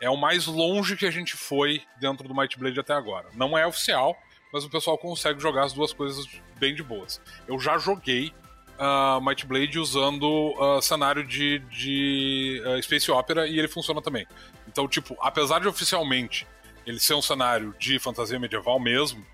[0.00, 3.28] é o mais longe que a gente foi dentro do Might Blade até agora.
[3.34, 4.16] Não é oficial,
[4.52, 6.26] mas o pessoal consegue jogar as duas coisas
[6.58, 7.20] bem de boas.
[7.46, 8.32] Eu já joguei
[8.78, 14.26] uh, Might Blade usando uh, cenário de, de uh, Space Opera e ele funciona também.
[14.66, 16.46] Então, tipo, apesar de oficialmente
[16.86, 19.24] ele ser um cenário de fantasia medieval mesmo,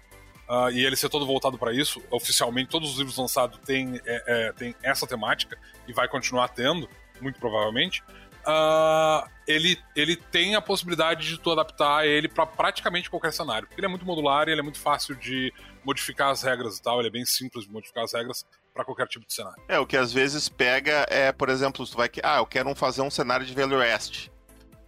[0.49, 4.25] uh, e ele ser todo voltado para isso, oficialmente todos os livros lançados têm, é,
[4.27, 6.89] é, têm essa temática e vai continuar tendo,
[7.21, 8.03] muito provavelmente.
[8.47, 13.67] Uh, ele, ele tem a possibilidade de tu adaptar ele para praticamente qualquer cenário.
[13.77, 15.53] Ele é muito modular e ele é muito fácil de
[15.83, 16.99] modificar as regras e tal.
[16.99, 19.63] Ele é bem simples de modificar as regras para qualquer tipo de cenário.
[19.67, 22.21] É, o que às vezes pega é, por exemplo, tu vai que.
[22.23, 24.31] Ah, eu quero fazer um cenário de Velho Oeste.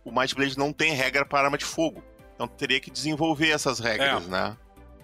[0.04, 2.04] O Might Blade não tem regra para arma de fogo.
[2.34, 4.30] Então teria que desenvolver essas regras, é.
[4.30, 4.56] né?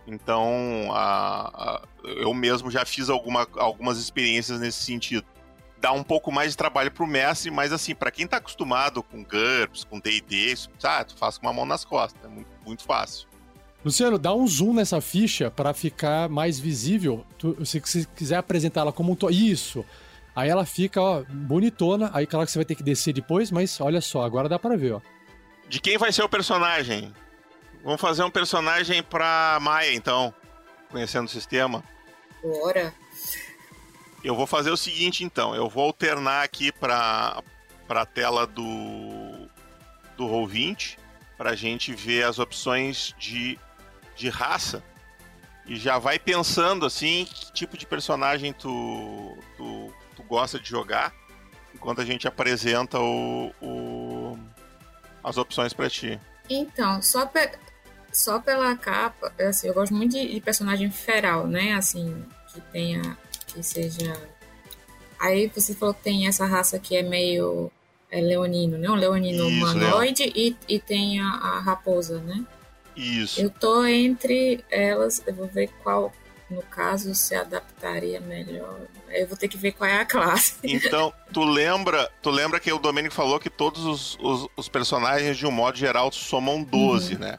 [0.06, 5.24] Então, a, a, eu mesmo já fiz alguma, algumas experiências nesse sentido.
[5.80, 9.24] Dá um pouco mais de trabalho pro mestre, mas assim, para quem tá acostumado com
[9.24, 13.28] GURPS, com D&D, ah, tu faz com uma mão nas costas, é muito, muito fácil.
[13.84, 17.26] Luciano, dá um zoom nessa ficha para ficar mais visível.
[17.36, 19.16] Tu, se você quiser apresentar ela como um...
[19.16, 19.28] To...
[19.28, 19.84] Isso!
[20.36, 22.10] Aí ela fica, ó, bonitona.
[22.14, 24.76] Aí claro que você vai ter que descer depois, mas olha só, agora dá para
[24.76, 25.00] ver, ó.
[25.68, 27.12] De quem vai ser o personagem?
[27.82, 30.32] Vamos fazer um personagem pra Maia, então.
[30.90, 31.82] Conhecendo o sistema.
[32.42, 32.94] Bora.
[34.22, 35.54] Eu vou fazer o seguinte, então.
[35.54, 37.42] Eu vou alternar aqui pra,
[37.88, 39.48] pra tela do,
[40.16, 40.96] do Roll20
[41.36, 43.58] pra gente ver as opções de,
[44.14, 44.82] de raça.
[45.66, 51.12] E já vai pensando, assim, que tipo de personagem tu, tu, tu gosta de jogar.
[51.74, 54.38] Enquanto a gente apresenta o, o
[55.24, 56.20] as opções para ti.
[56.48, 57.50] Então, só pe
[58.12, 61.72] só pela capa, assim, eu gosto muito de, de, personagem feral, né?
[61.74, 63.16] Assim, que tenha.
[63.46, 64.12] que seja.
[65.18, 67.70] Aí você falou que tem essa raça que é meio
[68.12, 68.90] é leonino, né?
[68.90, 72.44] Um leonino Isso, humanoide e, e tem a, a, raposa, né?
[72.94, 73.40] Isso.
[73.40, 76.12] Eu tô entre elas, eu vou ver qual,
[76.50, 78.80] no caso, se adaptaria melhor.
[79.08, 80.56] Eu vou ter que ver qual é a classe.
[80.62, 85.38] Então, tu lembra, tu lembra que o Domênico falou que todos os, os, os personagens,
[85.38, 87.20] de um modo geral, somam 12, uhum.
[87.20, 87.38] né?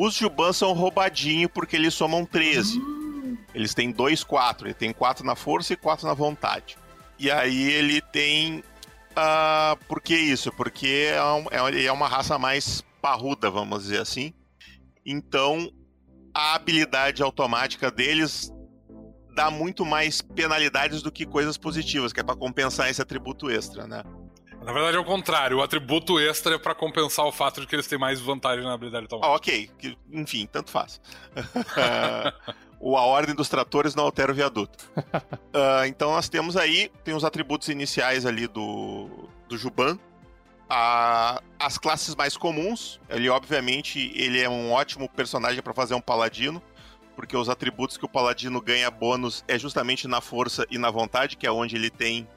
[0.00, 2.78] Os Juban são roubadinhos porque eles somam 13.
[2.78, 3.36] Uhum.
[3.54, 4.66] Eles têm 2, 4.
[4.66, 6.78] Ele tem 4 na força e 4 na vontade.
[7.18, 8.60] E aí ele tem.
[9.10, 10.50] Uh, por que isso?
[10.52, 14.32] Porque é, um, é, é uma raça mais parruda, vamos dizer assim.
[15.04, 15.70] Então,
[16.34, 18.50] a habilidade automática deles
[19.34, 23.86] dá muito mais penalidades do que coisas positivas, que é para compensar esse atributo extra,
[23.86, 24.02] né?
[24.62, 27.74] Na verdade é o contrário, o atributo extra é para compensar o fato de que
[27.74, 29.32] eles têm mais vantagem na habilidade automática.
[29.32, 29.70] Ah, ok,
[30.12, 31.00] enfim, tanto faz.
[32.78, 34.84] o A Ordem dos Tratores não altera o viaduto.
[34.96, 39.94] uh, então nós temos aí, tem os atributos iniciais ali do, do Juban.
[39.94, 46.00] Uh, as classes mais comuns, ele obviamente ele é um ótimo personagem para fazer um
[46.00, 46.62] paladino,
[47.16, 51.36] porque os atributos que o paladino ganha bônus é justamente na força e na vontade,
[51.36, 52.28] que é onde ele tem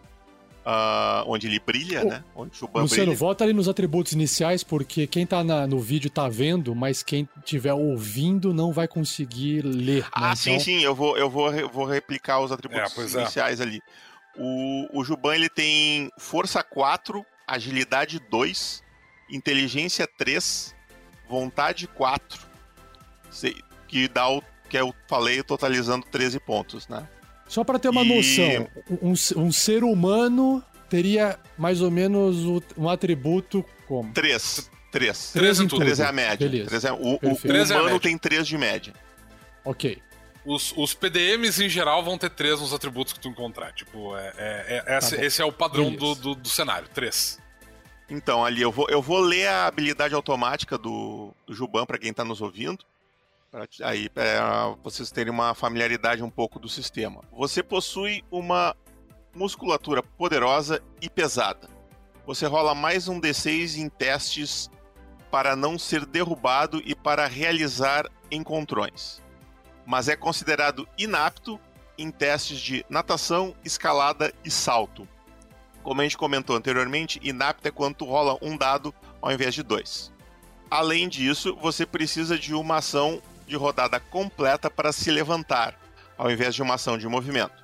[0.65, 2.09] Uh, onde ele brilha, o...
[2.09, 2.23] né?
[2.33, 3.17] Onde o Luciano, brilha.
[3.17, 7.27] volta ali nos atributos iniciais, porque quem tá na, no vídeo tá vendo, mas quem
[7.39, 10.03] estiver ouvindo não vai conseguir ler.
[10.03, 10.09] Né?
[10.13, 10.35] Ah, né?
[10.35, 10.63] sim, então...
[10.63, 13.21] sim, eu vou, eu vou, vou replicar os atributos é, é.
[13.21, 13.63] iniciais é.
[13.63, 13.81] ali.
[14.37, 18.81] O, o Juban ele tem força 4, agilidade 2,
[19.29, 20.73] inteligência 3,
[21.27, 22.39] vontade 4,
[23.87, 27.07] que dá o que eu falei totalizando 13 pontos, né?
[27.53, 28.07] Só para ter uma e...
[28.07, 28.67] noção,
[28.99, 29.13] um,
[29.43, 32.37] um, ser humano teria mais ou menos
[32.75, 34.11] um atributo como?
[34.11, 34.71] Três.
[34.91, 35.31] Três.
[35.33, 35.81] Três em tudo.
[35.81, 36.49] Três é a média.
[36.49, 36.69] Beleza.
[36.69, 38.91] Três é, o, o, o humano é tem três de média.
[39.63, 40.01] Ok.
[40.43, 43.71] Os, os, PDMs em geral vão ter três nos atributos que tu encontrar.
[43.71, 47.37] Tipo, é, é, é esse, tá esse, é o padrão do, do, do, cenário, três.
[48.09, 52.11] Então, ali eu vou, eu vou ler a habilidade automática do, do Juban para quem
[52.11, 52.83] tá nos ouvindo.
[53.83, 57.21] Aí, para vocês terem uma familiaridade um pouco do sistema.
[57.31, 58.75] Você possui uma
[59.35, 61.69] musculatura poderosa e pesada.
[62.25, 64.71] Você rola mais um D6 em testes
[65.29, 69.21] para não ser derrubado e para realizar encontrões.
[69.85, 71.59] Mas é considerado inapto
[71.95, 75.07] em testes de natação, escalada e salto.
[75.83, 80.11] Como a gente comentou anteriormente, inapto é quando rola um dado ao invés de dois.
[80.71, 85.77] Além disso, você precisa de uma ação de rodada completa para se levantar,
[86.17, 87.63] ao invés de uma ação de movimento.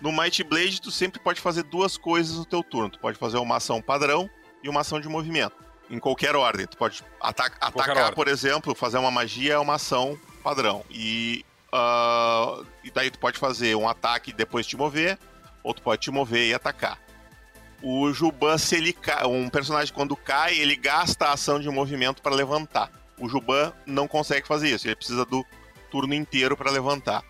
[0.00, 2.90] No Might Blade, tu sempre pode fazer duas coisas no teu turno.
[2.90, 4.28] Tu pode fazer uma ação padrão
[4.62, 5.54] e uma ação de movimento.
[5.88, 6.66] Em qualquer ordem.
[6.66, 8.14] Tu pode ata atacar, ordem.
[8.14, 10.84] por exemplo, fazer uma magia é uma ação padrão.
[10.90, 15.18] E, uh, e daí tu pode fazer um ataque e depois te mover,
[15.62, 16.98] ou tu pode te mover e atacar.
[17.82, 22.22] O Juban, se ele cai, um personagem quando cai, ele gasta a ação de movimento
[22.22, 22.90] para levantar.
[23.18, 25.44] O Juban não consegue fazer isso, ele precisa do
[25.90, 27.22] turno inteiro para levantar.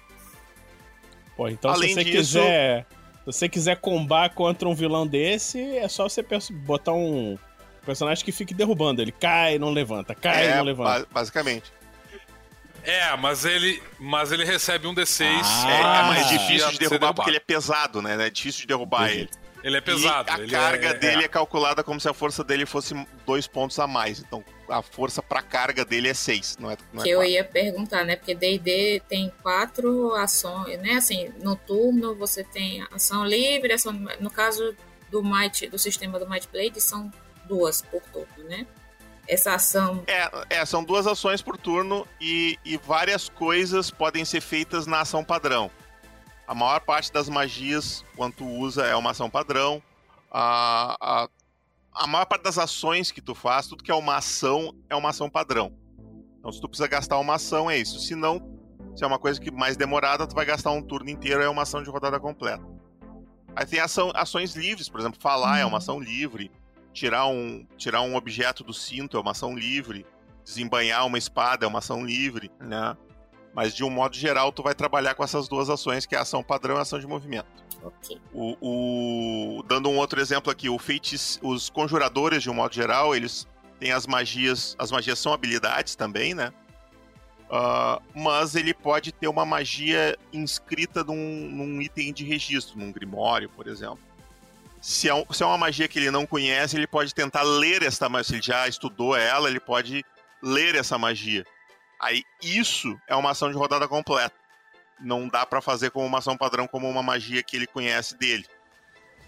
[1.37, 2.87] Pô, então Além se você disso- quiser.
[3.20, 7.38] Se você quiser combar contra um vilão desse, é só você botar um
[7.85, 9.01] personagem que fique derrubando.
[9.01, 11.01] Ele cai, não levanta, cai, é, não levanta.
[11.01, 11.73] ba- basicamente.
[12.83, 15.27] É, mas ele, mas ele recebe um D6.
[15.42, 18.27] Ah, É, é mais difícil de derrubar porque ele é pesado, né?
[18.27, 19.31] É difícil de derrubar ele.
[19.62, 20.29] Ele é pesado.
[20.31, 21.25] E a ele carga é, dele é.
[21.25, 21.29] é.
[21.29, 22.94] calculada como se a força dele fosse
[23.25, 24.18] dois pontos a mais.
[24.20, 27.33] Então a força pra carga dele é seis, não é, não é Que eu quatro.
[27.33, 28.16] ia perguntar, né?
[28.16, 30.92] Porque D&D tem quatro ações, né?
[30.94, 34.74] Assim, no turno você tem ação livre, ação, no caso
[35.11, 37.11] do Might, do sistema do Might Blade, são
[37.46, 38.66] duas por turno, né?
[39.27, 44.40] Essa ação É, é, são duas ações por turno e, e várias coisas podem ser
[44.42, 45.70] feitas na ação padrão.
[46.46, 49.83] A maior parte das magias, quando tu usa, é uma ação padrão.
[50.31, 51.29] A, a,
[51.94, 55.11] a maior parte das ações que tu faz, tudo que é uma ação, é uma
[55.11, 55.72] ação padrão.
[56.38, 58.00] Então, se tu precisa gastar uma ação, é isso.
[58.00, 58.40] Se não,
[58.96, 61.62] se é uma coisa que mais demorada, tu vai gastar um turno inteiro, é uma
[61.62, 62.64] ação de rodada completa.
[63.57, 66.50] Aí tem ação, ações livres, por exemplo, falar é uma ação livre.
[66.92, 70.04] Tirar um, tirar um objeto do cinto é uma ação livre.
[70.44, 72.96] Desembanhar uma espada é uma ação livre, né?
[73.54, 76.22] Mas de um modo geral, tu vai trabalhar com essas duas ações, que é a
[76.22, 77.46] ação padrão e a ação de movimento.
[78.33, 78.57] O,
[79.59, 83.47] o- dando um outro exemplo aqui, o feitiço, os conjuradores, de um modo geral, eles
[83.79, 84.75] têm as magias.
[84.79, 86.53] As magias são habilidades também, né?
[87.51, 93.49] Ah, mas ele pode ter uma magia inscrita num, num item de registro, num grimório,
[93.51, 93.99] por exemplo.
[94.81, 97.83] Se é, um- se é uma magia que ele não conhece, ele pode tentar ler
[97.83, 98.25] esta magia.
[98.25, 100.05] Se ele já estudou ela, ele pode
[100.42, 101.44] ler essa magia.
[102.01, 104.35] Aí isso é uma ação de rodada completa
[105.05, 108.47] não dá pra fazer como uma ação padrão, como uma magia que ele conhece dele.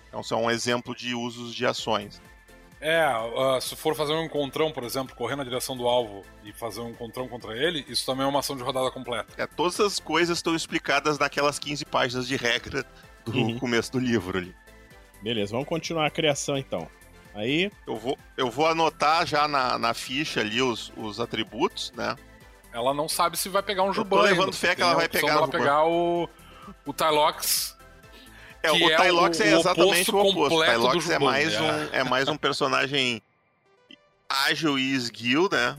[0.09, 2.21] Então, isso é um exemplo de usos de ações.
[2.81, 6.53] É, ah, se for fazer um encontrão, por exemplo, correr na direção do alvo e
[6.53, 9.33] fazer um encontrão contra ele, isso também é uma ação de rodada completa.
[9.37, 12.85] É, todas as coisas estão explicadas naquelas 15 páginas de regra
[13.25, 13.59] do Uhum.
[13.59, 14.55] começo do livro ali.
[15.23, 16.87] Beleza, vamos continuar a criação então.
[17.35, 22.15] Aí, Eu vou, eu vou anotar já na, na ficha ali os, os atributos, né?
[22.77, 24.21] Ela não sabe se vai pegar um tô Juban.
[24.21, 24.57] levando ainda.
[24.57, 25.49] fé que ela vai pegar Juban.
[25.49, 26.29] pegar o,
[26.85, 27.75] o Tylox.
[28.63, 30.59] É, o é Tylox o- é exatamente o oposto.
[30.59, 31.61] O Tylox é mais, é.
[31.63, 33.23] um, é mais um personagem
[34.29, 35.75] ágil e esguio, né?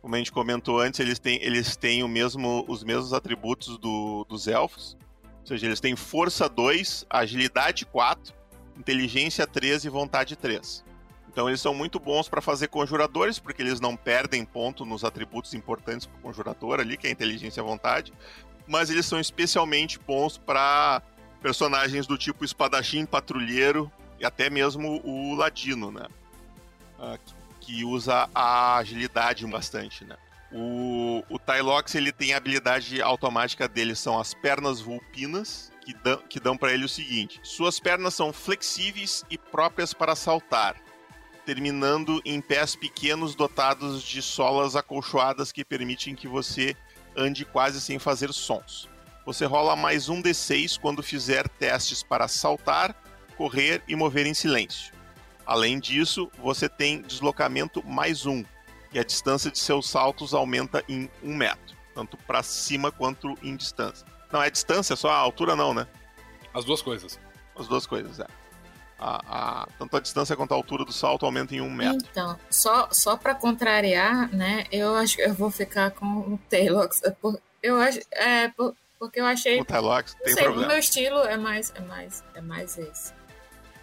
[0.00, 4.24] Como a gente comentou antes, eles têm, eles têm o mesmo, os mesmos atributos do-
[4.28, 4.96] dos elfos.
[5.40, 8.32] Ou seja, eles têm força 2, agilidade 4,
[8.78, 10.84] inteligência 3 e vontade 3.
[11.34, 15.52] Então eles são muito bons para fazer conjuradores, porque eles não perdem ponto nos atributos
[15.52, 18.12] importantes para o conjurador ali, que é a inteligência a vontade.
[18.68, 21.02] Mas eles são especialmente bons para
[21.42, 26.06] personagens do tipo espadachim, patrulheiro e até mesmo o ladino, né?
[27.00, 27.34] Ah, que-
[27.66, 30.16] que usa a agilidade bastante, né?
[30.52, 36.18] O, o Tylox, ele tem a habilidade automática dele, são as pernas vulpinas, que dão,
[36.28, 37.40] que dão para ele o seguinte.
[37.42, 40.76] Suas pernas são flexíveis e próprias para saltar,
[41.44, 46.76] terminando em pés pequenos dotados de solas acolchoadas que permitem que você
[47.16, 48.88] ande quase sem fazer sons.
[49.26, 52.94] Você rola mais um D6 quando fizer testes para saltar,
[53.36, 54.92] correr e mover em silêncio.
[55.46, 58.44] Além disso, você tem deslocamento mais um,
[58.92, 63.56] e a distância de seus saltos aumenta em um metro, tanto para cima quanto em
[63.56, 64.06] distância.
[64.32, 65.86] Não é distância, só a altura não, né?
[66.52, 67.18] As duas coisas.
[67.56, 68.26] As duas coisas, é.
[68.98, 72.06] A, a- tanto a distância quanto a altura do salto aumentam em um metro.
[72.10, 74.64] Então, só, só para contrariar, né?
[74.70, 76.88] Eu acho que eu vou ficar com o Taylor.
[77.62, 79.60] Eu acho, é, por- porque eu achei.
[79.60, 80.68] O Tylox Não tem sei, o problema.
[80.72, 83.12] meu estilo é mais, é mais, é mais esse.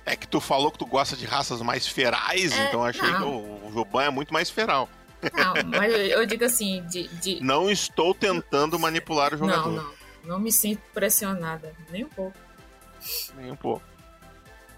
[0.06, 3.12] É que tu falou que tu gosta de raças mais ferais, É, então eu achei
[3.12, 3.18] não.
[3.20, 4.90] que o, o Joban é muito mais feral.
[5.34, 9.72] Não, mas eu, eu digo assim, de, de- Não estou tentando manipular o não, jogador.
[9.72, 9.92] não,
[10.24, 12.36] não me sinto pressionada nem um pouco.
[13.36, 13.84] Nem um pouco.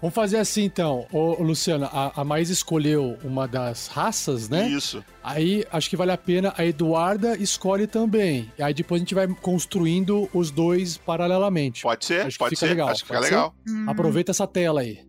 [0.04, 4.68] Vamos fazer assim então, ô, Luciana, a, a Maísa escolheu uma das raças, né?
[4.68, 5.02] Isso.
[5.22, 8.52] Aí acho que vale a pena a Eduarda escolhe também.
[8.58, 11.80] E aí depois a gente vai construindo os dois paralelamente.
[11.80, 12.72] Pode ser, Acho que pode fica ser.
[12.74, 13.54] legal, Acho que fica pode legal.
[13.66, 15.00] Hum, Aproveita essa tela aí.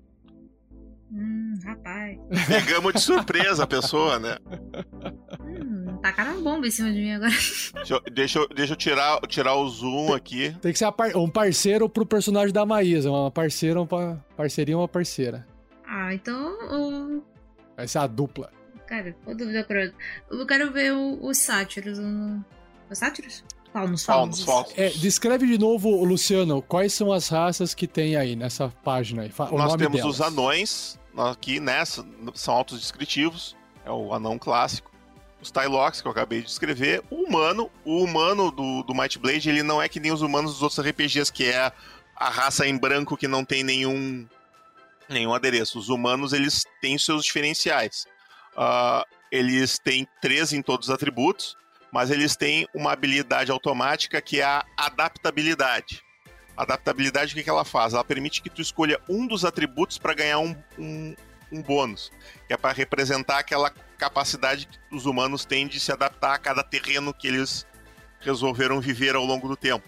[1.12, 2.18] Hum, rapaz.
[2.48, 4.38] Pegamos de surpresa a pessoa, né?
[6.06, 7.32] Tacaram uma bomba em cima de mim agora.
[7.32, 10.56] Deixa eu, deixa eu, deixa eu tirar, tirar o zoom aqui.
[10.62, 13.10] Tem que ser par- um parceiro pro personagem da Maísa.
[13.10, 15.48] Uma parceira, uma parceria, uma parceira.
[15.84, 16.54] Ah, então.
[16.72, 17.24] o-
[17.76, 18.52] Vai ser a dupla.
[18.86, 19.94] Cara, qual dúvida curiosa.
[20.30, 21.98] Eu quero ver o- os sátiros.
[21.98, 22.46] o-
[22.88, 23.44] Os sátiros?
[23.74, 24.74] Faunos, Faunos, faunos.
[24.78, 29.32] É, descreve de novo, Luciano, quais são as raças que tem aí nessa página aí.
[29.38, 30.14] Nós nome temos delas.
[30.14, 34.92] os anões, aqui nessa, são autodescritivos, é o anão clássico.
[35.46, 37.04] Os Tylox, que eu acabei de descrever.
[37.08, 40.54] O humano, o humano do, do Might Blade, ele não é que nem os humanos
[40.54, 41.72] dos outros RPGs, que é
[42.16, 44.28] a raça em branco que não tem nenhum,
[45.08, 45.78] nenhum adereço.
[45.78, 48.08] Os humanos, eles têm seus diferenciais.
[48.58, 51.56] Ah, eles têm três em todos os atributos,
[51.92, 56.02] mas eles têm uma habilidade automática que é a adaptabilidade.
[56.58, 57.94] Adaptabilidade, o que, que ela faz?
[57.94, 61.16] Ela permite que tu escolha um dos atributos para ganhar um, um,
[61.52, 62.12] um bônus,
[62.48, 66.64] que é para representar aquela capacidade que os humanos têm de se adaptar a cada
[66.64, 67.66] terreno que eles
[68.20, 69.88] resolveram viver ao longo do tempo.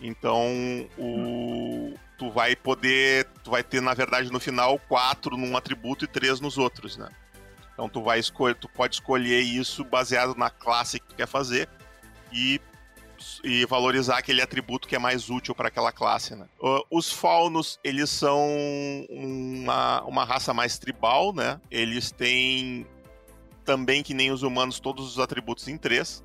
[0.00, 6.04] Então, o, tu vai poder, tu vai ter na verdade no final quatro num atributo
[6.04, 7.08] e três nos outros, né?
[7.72, 11.68] Então tu vai escolher, tu pode escolher isso baseado na classe que tu quer fazer
[12.32, 12.60] e
[13.42, 16.46] e valorizar aquele atributo que é mais útil para aquela classe, né?
[16.90, 18.50] Os faunos, eles são
[19.08, 21.60] uma, uma raça mais tribal, né?
[21.70, 22.86] Eles têm
[23.64, 26.22] também que nem os humanos todos os atributos em três,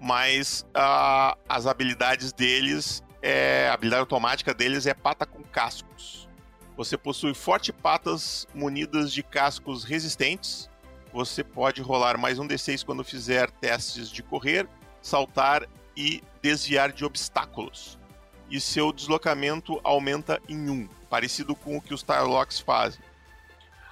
[0.00, 6.28] mas ah, as habilidades deles, é, a habilidade automática deles é pata com cascos.
[6.76, 10.68] Você possui forte patas munidas de cascos resistentes.
[11.12, 14.68] Você pode rolar mais um D6 quando fizer testes de correr,
[15.00, 17.98] saltar e desviar de obstáculos.
[18.50, 23.00] E seu deslocamento aumenta em 1, parecido com o que os Tarlocks fazem.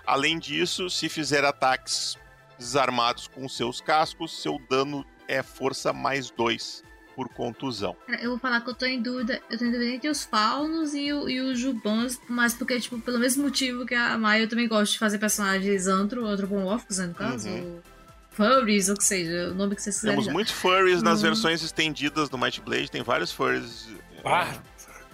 [0.06, 2.18] Além disso, se fizer ataques
[2.58, 6.82] desarmados com seus cascos, seu dano é força mais 2
[7.14, 7.96] por contusão.
[8.20, 9.40] Eu vou falar que eu tô em dúvida.
[9.48, 12.98] Eu tô em dúvida entre os faunos e, o- e os jubans, mas porque, tipo,
[13.00, 17.06] pelo mesmo motivo que a Maia, eu também gosto de fazer personagens antro, antropomórficos, né,
[17.06, 17.48] no caso.
[17.48, 17.74] Uhum.
[17.76, 17.82] ou
[18.30, 21.26] Furries, ou que seja, o nome que vocês quiserem Temos muitos furries nas Uhum.
[21.28, 23.88] versões estendidas do Might Blade, tem vários furries.
[24.24, 24.52] Ah,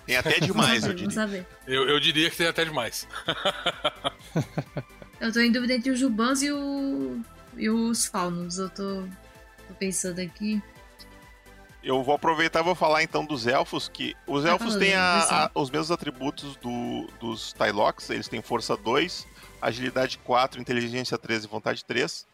[0.06, 1.10] Tem até demais, eu Vamos diria.
[1.14, 1.46] saber.
[1.66, 3.06] eu, eu diria que tem até demais.
[5.20, 7.20] Eu tô em dúvida entre os jubans e, o,
[7.56, 8.58] e os faunos.
[8.58, 9.02] Eu tô,
[9.68, 10.62] tô pensando aqui.
[11.82, 15.46] Eu vou aproveitar e vou falar então dos elfos, que os Tá elfos têm a-
[15.46, 19.26] a- os mesmos atributos do- dos Tylox, eles têm força 2,
[19.62, 22.26] agilidade 4, inteligência 3 e vontade 3.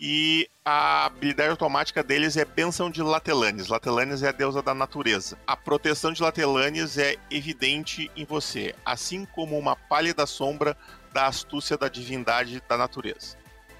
[0.00, 3.68] E a habilidade automática deles é Benção de Latelanes.
[3.68, 5.36] Latelanes é a deusa da natureza.
[5.46, 10.76] A proteção de Latelanes é evidente em você, assim como uma pálida sombra
[11.12, 13.36] da astúcia da divindade da natureza.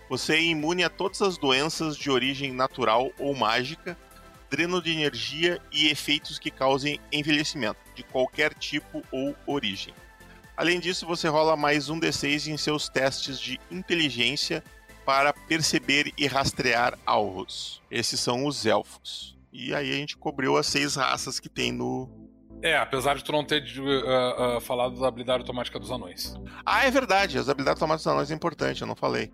[0.09, 3.97] Você é imune a todas as doenças de origem natural ou mágica,
[4.51, 9.95] dreno de energia e efeitos que causem envelhecimento, de qualquer tipo ou origem.
[10.55, 14.63] Além disso, você rola mais um D6 em seus testes de inteligência
[15.05, 17.83] para perceber e rastrear alvos.
[17.91, 19.37] Esses são os elfos.
[19.53, 22.09] E aí a gente cobriu as seis raças que tem no.
[22.63, 26.35] É, apesar de tu não ter uh, uh, falado da habilidade automática dos anões.
[26.65, 29.33] Ah, é verdade, as habilidades automáticas dos anões é importante, eu não falei.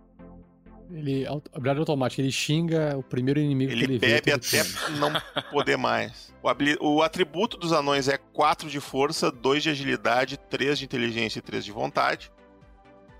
[0.90, 4.06] Ele, auto- habilidade automática, ele xinga o primeiro inimigo que Ele ele vê.
[4.20, 5.12] bebe que ele até não
[5.50, 6.32] poder mais.
[6.42, 10.86] O, habili- o atributo dos anões é 4 de força, 2 de agilidade, 3 de
[10.86, 12.32] inteligência e 3 de vontade.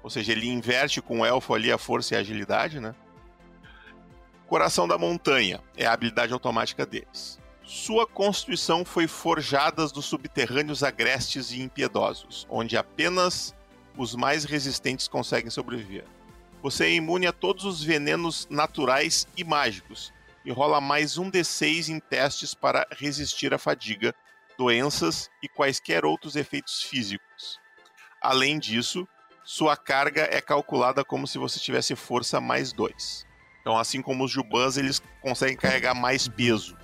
[0.03, 2.95] Ou seja, ele inverte com o elfo ali a força e a agilidade, né?
[4.47, 7.38] Coração da Montanha é a habilidade automática deles.
[7.69, 13.55] Sua constituição foi forjada dos subterrâneos agrestes e impiedosos, onde apenas
[13.95, 16.07] os mais resistentes conseguem sobreviver.
[16.63, 20.15] Você é imune a todos os venenos naturais e mágicos,
[20.47, 24.15] e rola mais um D6 em testes para resistir à fadiga,
[24.57, 27.61] doenças e quaisquer outros efeitos físicos.
[28.19, 29.07] Além disso,
[29.45, 33.27] sua carga é calculada como se você tivesse força mais 2.
[33.61, 36.75] Então, assim como os Jubans, eles conseguem carregar mais peso.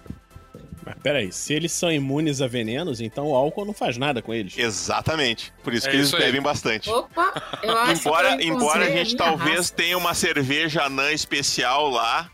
[0.85, 4.35] Mas peraí, se eles são imunes a venenos, então o álcool não faz nada com
[4.35, 4.59] eles.
[4.59, 5.53] Exatamente.
[5.63, 6.23] Por isso É que eles isso aí.
[6.25, 6.91] bebem bastante.
[6.91, 7.33] Opa,
[7.63, 9.75] eu acho que eu Embora, encontrei embora a gente talvez raça.
[9.75, 12.31] tenha uma cerveja anã especial lá,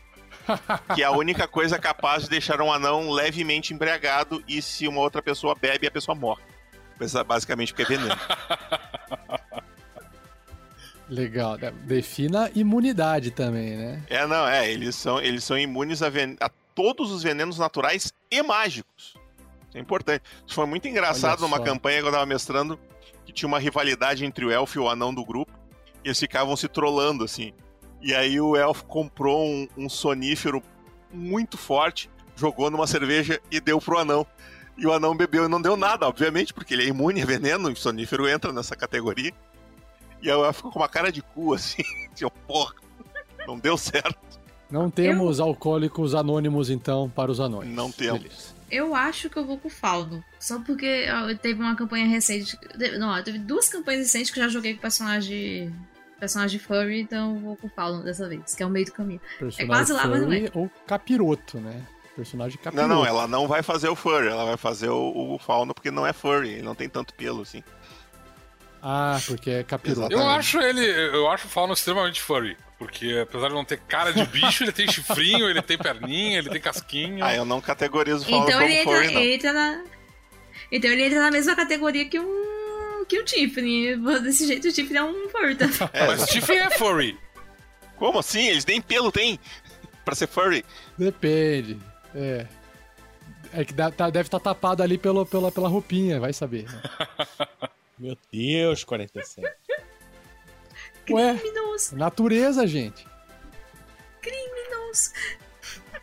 [0.93, 4.99] que é a única coisa capaz de deixar um anão levemente embriagado e se uma
[4.99, 6.41] outra pessoa bebe, a pessoa morre.
[6.99, 8.15] Basa- Basicamente porque é veneno.
[11.09, 11.57] Legal.
[11.57, 11.71] né?
[11.83, 14.03] Defina imunidade também, né?
[14.09, 18.13] É, não, é, eles são, eles são imunes a, ven- a todos os venenos naturais
[18.29, 19.15] e mágicos.
[19.69, 20.23] Isso é importante.
[20.45, 22.79] Isso foi muito engraçado numa campanha que eu tava mestrando,
[23.25, 25.51] que tinha uma rivalidade entre o elfo e o anão do grupo,
[26.03, 27.53] e eles ficavam se trollando, assim.
[28.01, 30.61] E aí o elfo comprou um, um sonífero
[31.13, 34.25] muito forte, jogou numa cerveja e deu pro anão.
[34.77, 37.69] E o anão bebeu e não deu nada, obviamente, porque ele é imune a veneno,
[37.69, 39.31] e sonífero entra nessa categoria.
[40.21, 41.83] E aí o elfo ficou com uma cara de cu, assim,
[42.15, 42.73] tipo, porra,
[43.47, 44.30] não deu certo.
[44.71, 47.69] Não temos alcoólicos anônimos, então, para os anões.
[47.69, 48.21] Não temos.
[48.21, 48.61] Beleza.
[48.71, 50.23] Eu acho que eu vou com o Fauno.
[50.39, 51.05] Só porque
[51.41, 52.57] teve uma campanha recente.
[52.97, 55.75] Não, teve duas campanhas recentes que eu já joguei com personagem.
[56.17, 58.91] Personagem furry, então eu vou com o Fauno dessa vez, que é o meio do
[58.91, 59.19] caminho.
[59.39, 60.49] Personagem quase lá, mas não é.
[60.53, 61.81] ou capiroto, né?
[62.15, 62.87] Personagem Não, capiroto.
[62.89, 66.05] não, ela não vai fazer o furry, ela vai fazer o, o fauno porque não
[66.05, 67.63] é furry, ele não tem tanto pelo assim.
[68.81, 70.11] Ah, porque é capiroto.
[70.11, 70.83] Eu acho ele.
[70.85, 72.57] Eu acho o Fauno extremamente furry.
[72.81, 76.49] Porque apesar de não ter cara de bicho, ele tem chifrinho, ele tem perninha, ele
[76.49, 77.23] tem casquinho.
[77.23, 79.21] Ah, eu não categorizo o fauno Então como ele entra, furry, não.
[79.21, 79.83] entra na.
[80.71, 83.05] Então ele entra na mesma categoria que um.
[83.07, 83.95] que o Tiffany.
[84.23, 85.53] Desse jeito o Tiffany é um furry.
[85.61, 85.67] tá?
[85.93, 87.15] É, Mas chifre é furry.
[87.97, 88.47] como assim?
[88.47, 89.39] Eles nem pelo tem
[90.03, 90.65] pra ser furry.
[90.97, 91.77] Depende.
[92.15, 92.47] É.
[93.53, 96.63] É que tá- deve estar tapado ali pelo, pela, pela roupinha, vai saber.
[96.63, 96.81] né?
[97.99, 99.47] Meu Deus, 47.
[101.13, 103.05] Ué, Criminoso, natureza, gente.
[104.21, 105.11] criminoso.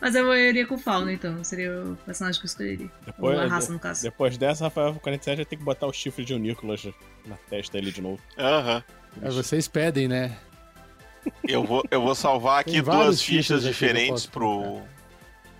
[0.00, 1.42] Mas eu iria com o Fauno, então.
[1.42, 2.90] Seria o personagem que eu escolheria.
[3.04, 4.02] Depois, Ou a raça, no caso.
[4.02, 6.86] depois dessa, Rafael 47 vai ter que botar o chifre de Nicolas
[7.26, 8.20] na testa dele de novo.
[8.38, 8.84] Aham.
[9.20, 10.36] Aí vocês pedem, né?
[11.42, 14.80] Eu vou, eu vou salvar aqui duas fichas aqui diferentes posso pro.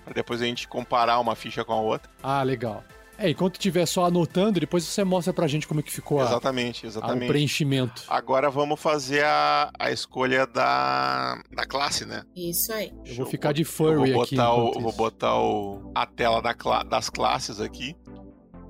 [0.04, 2.08] Pra depois a gente comparar uma ficha com a outra.
[2.22, 2.84] Ah, legal.
[3.18, 6.24] É, enquanto estiver só anotando, depois você mostra pra gente como é que ficou a,
[6.24, 7.28] Exatamente, a- o exatamente.
[7.28, 8.04] preenchimento.
[8.08, 12.22] Agora vamos fazer a, a escolha da, da classe, né?
[12.36, 12.90] Isso aí.
[12.90, 14.38] Eu Deixa vou ficar de furry vou aqui.
[14.38, 16.54] o, vou botar o, a tela da
[16.84, 17.96] das classes aqui.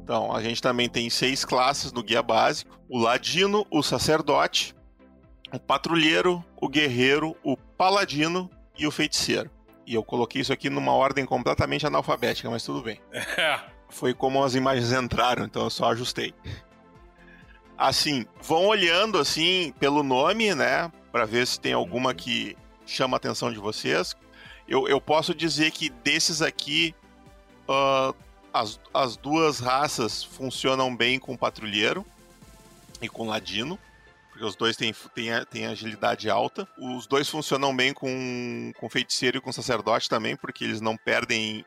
[0.02, 4.74] Então, a gente também tem seis classes no guia básico: o ladino, o sacerdote,
[5.52, 9.50] o patrulheiro, o guerreiro, o paladino e o feiticeiro.
[9.86, 12.98] E eu coloquei isso aqui numa ordem completamente analfabética, mas tudo bem.
[13.12, 13.60] É.
[13.88, 16.34] Foi como as imagens entraram, então eu só ajustei.
[17.76, 23.18] Assim, vão olhando assim pelo nome, né, Pra ver se tem alguma que chama a
[23.18, 24.14] atenção de vocês.
[24.66, 26.94] Eu, eu posso dizer que desses aqui,
[27.68, 28.12] ah,
[28.52, 32.04] as, as duas raças funcionam bem com patrulheiro
[33.00, 33.78] e com ladino,
[34.30, 36.68] porque os dois têm, têm, têm agilidade alta.
[36.78, 41.64] Os dois funcionam bem com, com feiticeiro e com sacerdote também, porque eles não perdem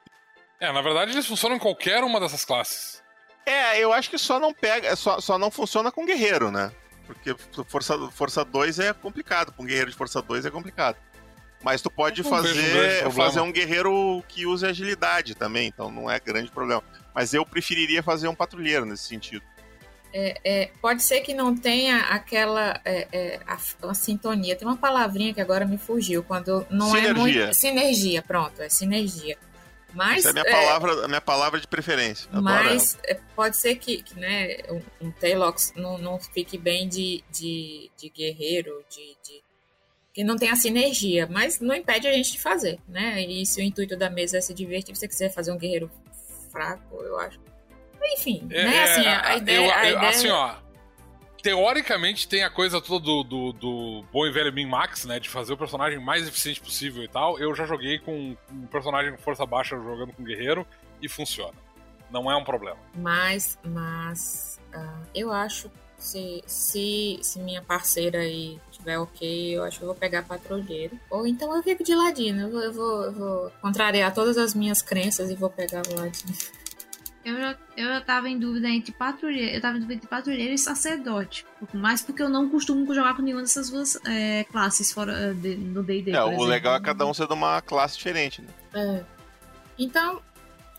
[0.62, 3.02] É, na verdade eles funcionam em qualquer uma dessas classes.
[3.44, 6.72] É, eu acho que só não pega, só, só não funciona com guerreiro, né?
[7.08, 7.36] Porque
[7.68, 10.98] força, força 2 é complicado, com guerreiro de força 2 é complicado.
[11.64, 16.10] Mas tu pode vejo um fazer, fazer um guerreiro que use agilidade também, então não
[16.10, 16.84] é grande problema.
[17.14, 19.44] Mas eu preferiria fazer um patrulheiro nesse sentido.
[20.14, 23.58] É, pode ser que não tenha aquela é, é, a,
[23.90, 24.56] a sintonia.
[24.56, 26.22] Tem uma palavrinha que agora me fugiu.
[26.22, 27.16] Quando não é Sinergia.
[27.16, 27.54] muito.
[27.54, 29.38] Sinergia, pronto, é sinergia.
[29.94, 32.28] Mas, Essa é a minha é, palavra, a minha palavra de preferência.
[32.30, 36.88] Adoro mas é, pode ser que, que, né, um, um Taylox não, não fique bem
[36.88, 39.44] de, de, de guerreiro, de, de-
[40.14, 43.22] que não tenha sinergia, mas não impede a gente de fazer, né?
[43.22, 45.90] E se o intuito da mesa é se divertir, se você quiser fazer um guerreiro
[46.52, 47.40] fraco, eu acho.
[48.18, 48.84] Enfim, É, né?
[48.84, 50.56] Assim, é, a eu- ideia, a eu- ideia Assim, ó.
[51.42, 55.20] Teoricamente tem a coisa toda do, do, do bom e velho Min Max, né?
[55.20, 57.40] De fazer o personagem mais eficiente possível e tal.
[57.40, 60.66] Eu já joguei com um personagem com força baixa jogando com guerreiro
[61.02, 61.58] e funciona.
[62.12, 62.78] Não é um problema.
[62.96, 65.72] Mas, mas ah, eu acho
[66.02, 71.00] se, se, se minha parceira aí tiver ok, eu acho que eu vou pegar patrulheiro.
[71.10, 72.42] Ou então eu fico de ladino.
[72.42, 75.96] Eu vou, eu vou, eu vou contrariar todas as minhas crenças e vou pegar o
[75.96, 76.34] ladino.
[77.24, 79.56] Eu já, eu já tava em dúvida entre patrulheiro.
[79.56, 81.46] Eu tava em dúvida entre patrulheiro e sacerdote.
[81.74, 85.56] Mais porque eu não costumo jogar com nenhuma dessas duas é, classes fora é, de-
[85.56, 86.12] no DD.
[86.12, 88.48] É, o legal é cada um ser de uma classe diferente, né?
[88.74, 89.04] É.
[89.78, 90.20] Então,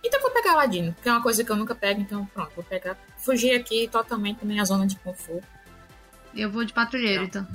[0.02, 2.50] então eu vou pegar ladino, que é uma coisa que eu nunca pego, então pronto,
[2.56, 2.96] vou pegar.
[3.18, 5.46] Fugir aqui totalmente da minha zona de conforto.
[6.34, 7.46] Eu vou de patrulheiro, então.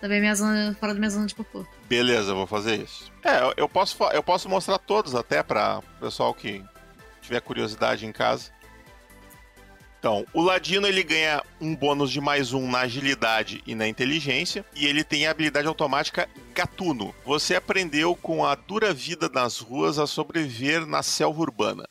[0.00, 1.68] Também minha zona, fora da minha zona de conforto.
[1.88, 3.10] Beleza, eu vou fazer isso.
[3.24, 6.62] É, eu- eu posso, eu posso mostrar todos até para pessoal que
[7.24, 8.52] tiver curiosidade em casa.
[9.98, 14.62] Então, o Ladino ele ganha um bônus de mais um na agilidade e na inteligência,
[14.76, 17.14] e ele tem a habilidade automática Gatuno.
[17.24, 21.88] Você aprendeu com a dura vida nas ruas a sobreviver na selva urbana.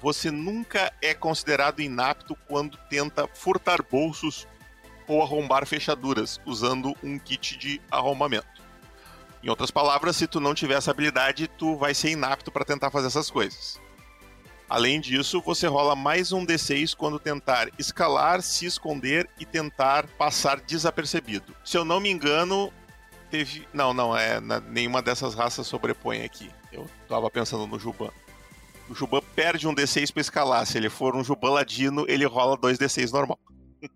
[0.00, 4.46] Você nunca é considerado inapto quando tenta furtar bolsos
[5.08, 8.62] ou arrombar fechaduras usando um kit de arrombamento.
[9.42, 12.92] Em outras palavras, se tu não tiver essa habilidade, tu vai ser inapto para tentar
[12.92, 13.80] fazer essas coisas.
[14.70, 20.60] Além disso, você rola mais um D6 quando tentar escalar, se esconder e tentar passar
[20.60, 21.56] desapercebido.
[21.64, 22.72] Se eu não me engano,
[23.32, 23.66] teve.
[23.74, 24.40] Não, não, é.
[24.68, 26.48] Nenhuma dessas raças sobrepõe aqui.
[26.70, 28.12] Eu tava pensando no Juban.
[28.88, 30.64] O Juban perde um D6 pra escalar.
[30.64, 33.40] Se ele for um Juban ladino, ele rola dois D6 normal.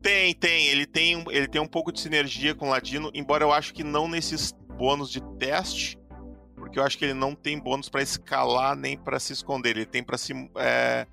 [0.00, 0.66] Tem, tem.
[0.66, 3.82] Ele tem, ele tem um pouco de sinergia com o Ladino, embora eu acho que
[3.82, 5.98] não nesses bônus de teste,
[6.64, 9.70] porque eu acho que ele não tem bônus pra escalar nem pra se esconder.
[9.76, 10.32] Ele tem pra se.
[10.56, 11.06] É,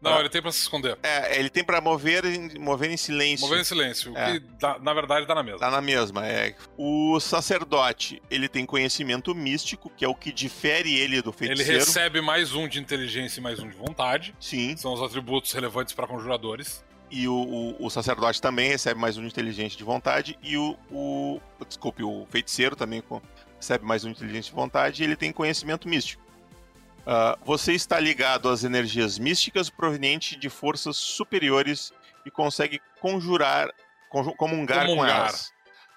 [0.00, 0.98] Não, ele tem pra se esconder.
[1.02, 3.46] é, ele tem pra mover, em- mover em silêncio.
[3.46, 4.12] Mover em silêncio.
[4.12, 4.32] O É.
[4.32, 5.58] que, dá- na verdade, dá na mesma.
[5.60, 6.54] Tá na mesma, é.
[6.76, 11.78] O sacerdote, ele tem conhecimento místico, que é o que difere ele do Ele feiticeiro.
[11.84, 14.34] recebe mais um de inteligência e mais um de vontade.
[14.38, 14.76] Sim.
[14.76, 16.84] São os atributos relevantes para conjuradores.
[17.10, 20.36] E o, o- o sacerdote também recebe mais um de inteligência de vontade.
[20.42, 23.02] E o, o- Desculpe, o feiticeiro também
[23.64, 25.02] recebe mais um de inteligência de vontade.
[25.02, 26.22] E ele tem conhecimento místico.
[27.06, 31.92] Ah, você está ligado às energias místicas provenientes de forças superiores
[32.26, 33.70] e consegue conjurar,
[34.10, 35.16] conju- comungar, com Comungar.
[35.28, 35.52] elas.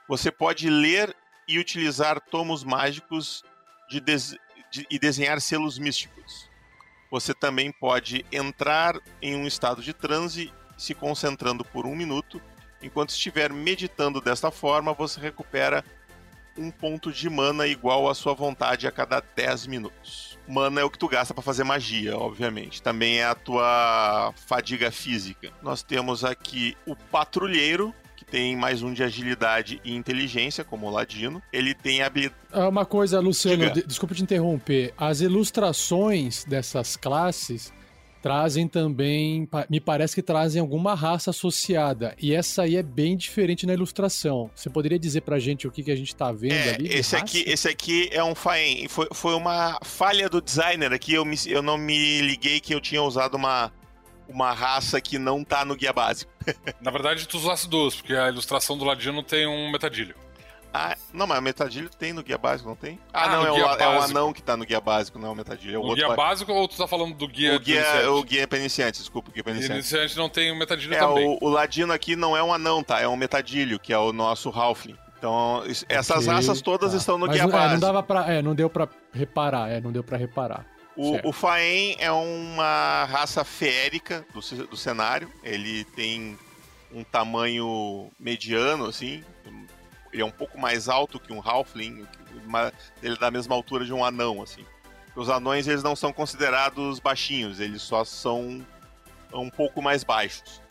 [0.08, 1.14] Você pode ler
[1.48, 3.44] e utilizar tomos mágicos
[3.90, 6.50] de de- e desenhar selos místicos.
[7.10, 12.42] Você também pode entrar em um estado de transe se concentrando por um minuto.
[12.82, 15.84] Enquanto estiver meditando desta forma, você recupera
[16.58, 20.38] um ponto de mana igual à sua vontade a cada 10 minutos.
[20.48, 22.82] Mana é o que tu gasta para fazer magia, obviamente.
[22.82, 25.52] Também é a tua fadiga física.
[25.62, 30.90] Nós temos aqui o patrulheiro, que tem mais um de agilidade e inteligência, como o
[30.90, 31.42] ladino.
[31.52, 32.40] Ele tem habilidade.
[32.52, 34.94] Ah, Uma coisa, Luciano, de- desculpa te interromper.
[34.98, 37.74] As ilustrações dessas classes
[38.22, 42.16] trazem também, me parece que trazem alguma raça associada.
[42.22, 44.50] E essa aí é bem diferente na ilustração.
[44.56, 46.88] Você poderia dizer pra gente o que, que a gente tá vendo É, ali?
[46.88, 47.18] esse raça?
[47.18, 48.88] aqui, esse aqui é um Faen.
[48.88, 51.14] Foi, foi uma falha do designer aqui.
[51.14, 53.72] Eu, me- eu não me liguei que eu tinha usado uma,
[54.28, 56.32] uma raça que não tá no guia básico.
[56.82, 60.16] Na verdade, tu usasse duas, porque a ilustração do Ladino tem um metadilho.
[60.74, 63.00] Ah, não, mas o metadilho tem no guia básico, não tem?
[63.14, 65.32] Ah, Ah, não, é o, é o anão que tá no guia básico, não é
[65.32, 65.76] o metadilho.
[65.76, 68.08] É o O outro guia básico ou tu tá falando do guia o guia, iniciante?
[68.08, 69.80] o guia pra iniciante, desculpa, o guia pra O iniciante.
[69.80, 71.26] iniciante não tem o metadilho É, também.
[71.28, 73.00] o, o ladino aqui não é um anão, tá?
[73.00, 74.96] É um metadilho, que é o nosso Halfling.
[75.18, 76.98] Então, essas Ok, raças todas tá.
[76.98, 77.82] estão no Mas guia não, é, não básico.
[77.82, 80.64] dava pra, é, não deu pra reparar, é, não deu pra reparar.
[80.96, 81.26] Certo.
[81.26, 85.32] O, o Faen é uma raça feérica do, do cenário.
[85.44, 86.38] Ele tem
[86.94, 89.24] um tamanho mediano, assim.
[90.14, 92.06] Ele é um pouco mais alto que um Halfling.
[92.46, 92.72] mas
[93.04, 94.66] Ele é da mesma altura de um anão, assim.
[95.16, 97.60] Os anões, eles não são considerados baixinhos.
[97.60, 98.66] Eles só são
[99.34, 100.62] um pouco mais baixos.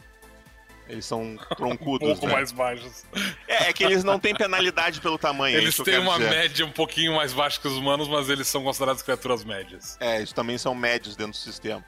[0.89, 2.33] Eles são Um troncudos, pouco né?
[2.33, 3.05] mais baixos.
[3.49, 5.57] É, é que eles não têm penalidade pelo tamanho.
[5.57, 6.31] é Eles têm uma dizer.
[6.31, 9.97] média um pouquinho mais baixa que os humanos, mas eles são considerados criaturas médias.
[9.99, 11.85] É, eles também são médios dentro do sistema.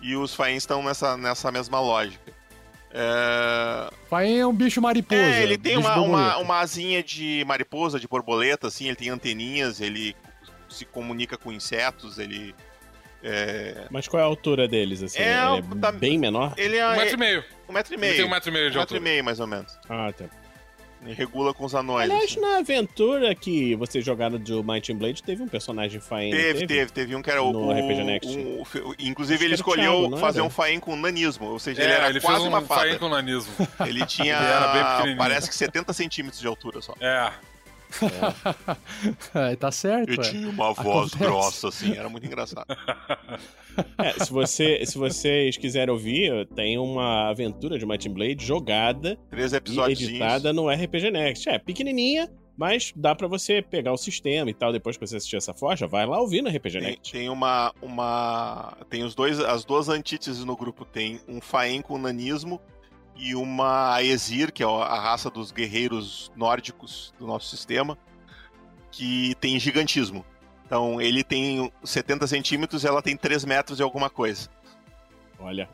[0.00, 2.32] E os Faens estão nessa, nessa mesma lógica.
[2.96, 3.90] É...
[4.08, 5.20] Faen é um bicho mariposa.
[5.20, 6.38] é, ele tem uma, uma, borboleta.
[6.38, 10.14] uma asinha de mariposa, de borboleta, assim, ele tem anteninhas, ele
[10.68, 12.54] se comunica com insetos, ele.
[13.22, 15.18] É, Mas qual é a altura deles, assim?
[15.18, 16.52] É, Ele é tá- bem menor?
[16.58, 17.44] ele é Um metro e meio.
[17.68, 18.16] um metro e Ele meio.
[18.16, 19.00] tem um metro e meio de Um metro e altura.
[19.00, 19.78] meio, mais ou menos.
[19.88, 20.26] Ah, tá.
[21.12, 22.10] Regula com os anões.
[22.10, 22.40] Aliás, assim.
[22.40, 26.66] na aventura que vocês jogaram do Might and Blade, teve um personagem Faen, não Teve,
[26.66, 27.52] teve, teve um que era o.
[27.52, 28.28] No o- RPG Next.
[28.38, 30.46] um- o- o- inclusive, Acho ele escolheu Thiago, fazer era?
[30.46, 32.80] um Faen com nanismo, ou seja, É, ele era ele quase fez um uma fada.
[32.80, 33.52] faen com nanismo.
[33.86, 34.34] Ele tinha.
[34.36, 35.18] Ele era bem pequenininho.
[35.18, 36.94] parece que 70 centímetros de altura só.
[37.00, 37.30] É.
[39.34, 40.10] É, tá certo.
[40.10, 40.30] Eu é.
[40.30, 41.18] tinha uma voz Acontece.
[41.18, 42.66] grossa, assim, era muito engraçado.
[43.98, 49.18] É, se, você, se vocês quiserem ouvir, tem uma aventura de Might and Blade jogada
[49.30, 50.00] Três e episódios.
[50.00, 51.48] editada no RPG Next.
[51.48, 55.36] É, pequenininha, mas dá pra você pegar o sistema e tal, depois que você assistir
[55.36, 57.12] essa forja, vai lá ouvir no RPG Tem, Next.
[57.12, 58.76] tem uma, uma.
[58.88, 60.84] Tem os dois, as duas antíteses no grupo.
[60.84, 62.60] Tem um Faen com nanismo
[63.16, 67.96] e uma Aesir, que é a raça dos guerreiros nórdicos do nosso sistema,
[68.90, 70.24] que tem gigantismo.
[70.66, 74.48] Então ele tem 70 centímetros e ela tem 3 metros e alguma coisa.
[75.38, 75.68] Olha,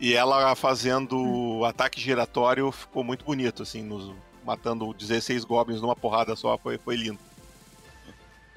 [0.00, 4.12] E ela fazendo ataque giratório ficou muito bonito, assim, nos,
[4.44, 7.18] matando 16 goblins numa porrada só, foi, foi lindo.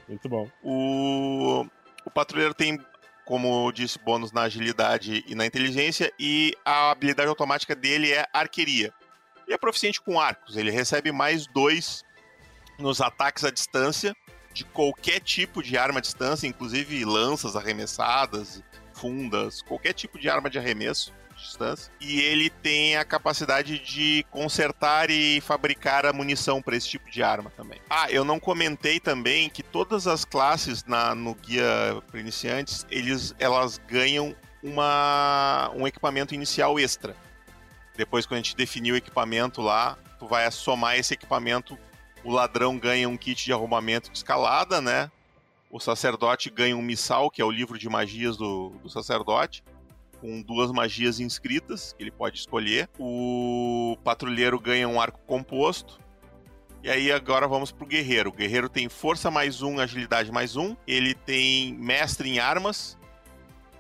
[0.08, 0.48] muito bom.
[0.64, 1.66] O,
[2.06, 2.80] o patrulheiro tem,
[3.28, 8.94] como disse, bônus na agilidade e na inteligência, e a habilidade automática dele é arqueria.
[9.46, 12.04] Ele é proficiente com arcos, ele recebe mais dois
[12.80, 14.16] nos ataques à distância
[14.54, 18.64] de qualquer tipo de arma à distância, inclusive lanças arremessadas,
[18.94, 21.92] fundas, qualquer tipo de arma de arremesso de distância.
[22.02, 27.24] E ele tem a capacidade de consertar e fabricar a munição para esse tipo de
[27.24, 27.80] arma também.
[27.90, 31.66] Ah, eu não comentei também que todas as classes na, no guia
[32.08, 37.16] para iniciantes, eles, elas ganham uma, um equipamento inicial extra.
[37.96, 41.78] Depois, quando a gente definir o equipamento lá, tu vai somar esse equipamento.
[42.24, 45.10] O ladrão ganha um kit de arrumamento de escalada, né?
[45.70, 49.64] O sacerdote ganha um missal, que é o livro de magias do, do sacerdote.
[50.20, 52.90] Com duas magias inscritas que ele pode escolher.
[53.00, 56.00] O patrulheiro ganha um arco composto.
[56.84, 58.30] E aí agora vamos pro guerreiro.
[58.30, 60.76] O guerreiro tem força mais um, agilidade mais um.
[60.88, 62.98] Ele tem mestre em armas.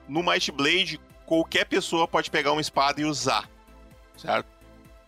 [0.07, 3.49] No Might Blade, qualquer pessoa pode pegar uma espada e usar,
[4.17, 4.47] certo?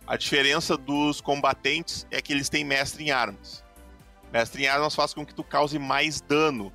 [0.06, 3.64] A diferença dos combatentes é que eles têm mestre em armas.
[4.32, 6.72] Mestre em armas faz com que tu cause mais dano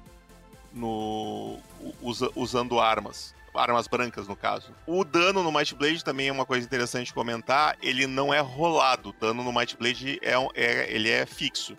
[0.74, 1.60] no
[2.01, 3.35] usa, usando armas.
[3.58, 4.72] Armas brancas, no caso.
[4.86, 7.78] O dano no Might Blade também é uma coisa interessante de comentar.
[7.82, 9.10] Ele não é rolado.
[9.10, 11.76] O dano no Might Blade é, é, ele é fixo.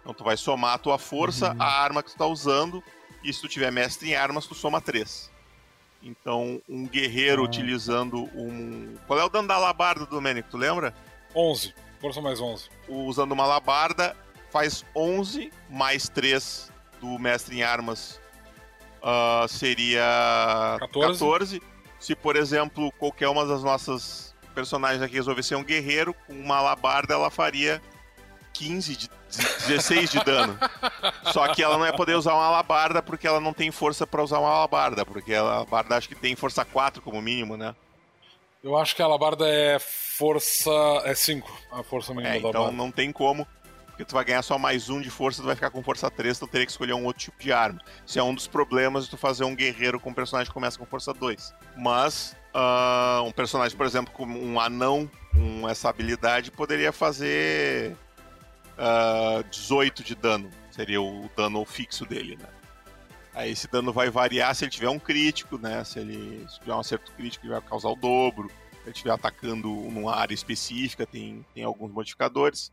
[0.00, 1.62] Então tu vai somar a tua força, Uhum.
[1.62, 2.82] a arma que tu tá usando.
[3.22, 5.30] E se tu tiver mestre em armas, tu soma 3.
[6.02, 7.44] Então, um guerreiro Ah.
[7.44, 8.96] utilizando um.
[9.06, 10.48] Qual é o dano da alabarda, Domênico?
[10.50, 10.92] Tu lembra?
[11.34, 11.72] 11.
[12.00, 12.68] Força mais 11.
[12.88, 14.16] Usando uma alabarda,
[14.50, 18.20] faz 11 mais 3 do mestre em armas.
[19.02, 21.18] Ah, seria 14.
[21.18, 21.62] 14.
[21.98, 26.56] Se, por exemplo, qualquer uma das nossas personagens aqui resolver ser um guerreiro, com uma
[26.56, 27.80] alabarda ela faria
[28.52, 29.10] 15, de,
[29.66, 30.58] 16 de dano.
[31.32, 34.22] Só que ela não ia poder usar uma alabarda porque ela não tem força pra
[34.22, 35.04] usar uma alabarda.
[35.06, 37.74] Porque a alabarda acho que tem força 4 como mínimo, né?
[38.62, 40.70] Eu acho que a alabarda é força.
[41.04, 41.50] É 5.
[41.72, 43.46] A força mínima É, da então não tem como.
[43.92, 46.38] Porque tu vai ganhar só mais um de força, tu vai ficar com força 3,
[46.38, 47.78] tu teria que escolher um outro tipo de arma.
[48.06, 50.78] Isso é um dos problemas de tu fazer um guerreiro com um personagem que começa
[50.78, 51.54] com força 2.
[51.76, 57.94] Mas ah, um personagem, por exemplo, com um anão com essa habilidade poderia fazer
[58.78, 60.50] ah, 18 de dano.
[60.70, 62.48] Seria o dano fixo dele, né?
[63.34, 65.84] Aí esse dano vai variar se ele tiver um crítico, né?
[65.84, 68.48] Se ele se tiver um acerto crítico, ele vai causar o dobro.
[68.48, 72.72] Se ele estiver atacando numa área específica, tem, tem alguns modificadores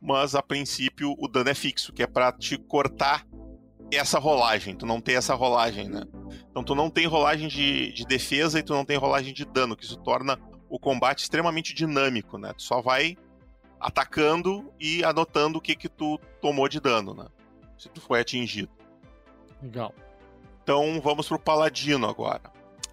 [0.00, 3.26] mas a princípio o dano é fixo, que é pra te cortar
[3.90, 6.02] essa rolagem, tu não tem essa rolagem, né?
[6.50, 9.76] Então tu não tem rolagem de, de defesa e tu não tem rolagem de dano,
[9.76, 10.38] que isso torna
[10.68, 12.52] o combate extremamente dinâmico, né?
[12.52, 13.16] Tu só vai
[13.80, 17.26] atacando e anotando o que que tu tomou de dano, né?
[17.78, 18.70] Se tu foi atingido.
[19.62, 19.94] Legal.
[20.62, 22.42] Então vamos pro paladino agora.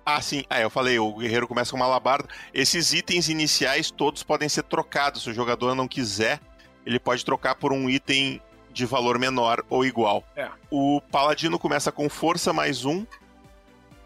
[0.05, 0.43] Ah, sim.
[0.49, 2.29] Ah, eu falei, o guerreiro começa com uma alabarda.
[2.53, 5.23] Esses itens iniciais todos podem ser trocados.
[5.23, 6.39] Se o jogador não quiser,
[6.85, 10.23] ele pode trocar por um item de valor menor ou igual.
[10.35, 10.49] É.
[10.69, 13.05] O paladino começa com força mais um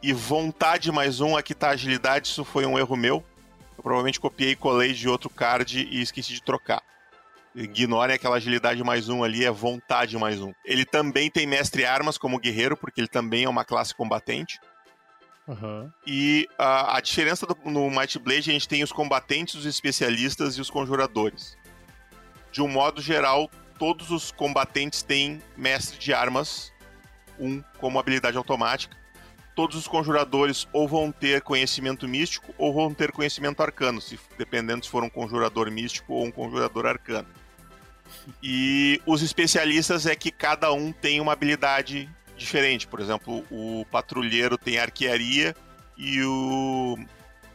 [0.02, 1.36] e vontade mais um.
[1.36, 3.24] Aqui tá agilidade, isso foi um erro meu.
[3.78, 6.82] Eu provavelmente copiei e colei de outro card e esqueci de trocar.
[7.56, 10.54] Ignorem aquela agilidade mais um ali, é vontade mais um.
[10.64, 14.60] Ele também tem mestre armas como guerreiro, porque ele também é uma classe combatente.
[15.48, 15.92] Aham.
[16.06, 20.58] E a, a diferença do- no Might Blade, a gente tem os combatentes, os especialistas
[20.58, 21.58] e os conjuradores.
[22.52, 26.72] De um modo geral, todos os combatentes têm mestre de armas,
[27.40, 28.98] um como habilidade automática.
[29.56, 34.86] Todos os conjuradores ou vão ter conhecimento místico ou vão ter conhecimento arcano, se, dependendo
[34.86, 37.28] se for um conjurador místico ou um conjurador arcano.
[38.42, 42.88] E os especialistas é que cada um tem uma habilidade diferente.
[42.88, 45.56] Por exemplo, o patrulheiro tem arquearia
[45.98, 46.98] e o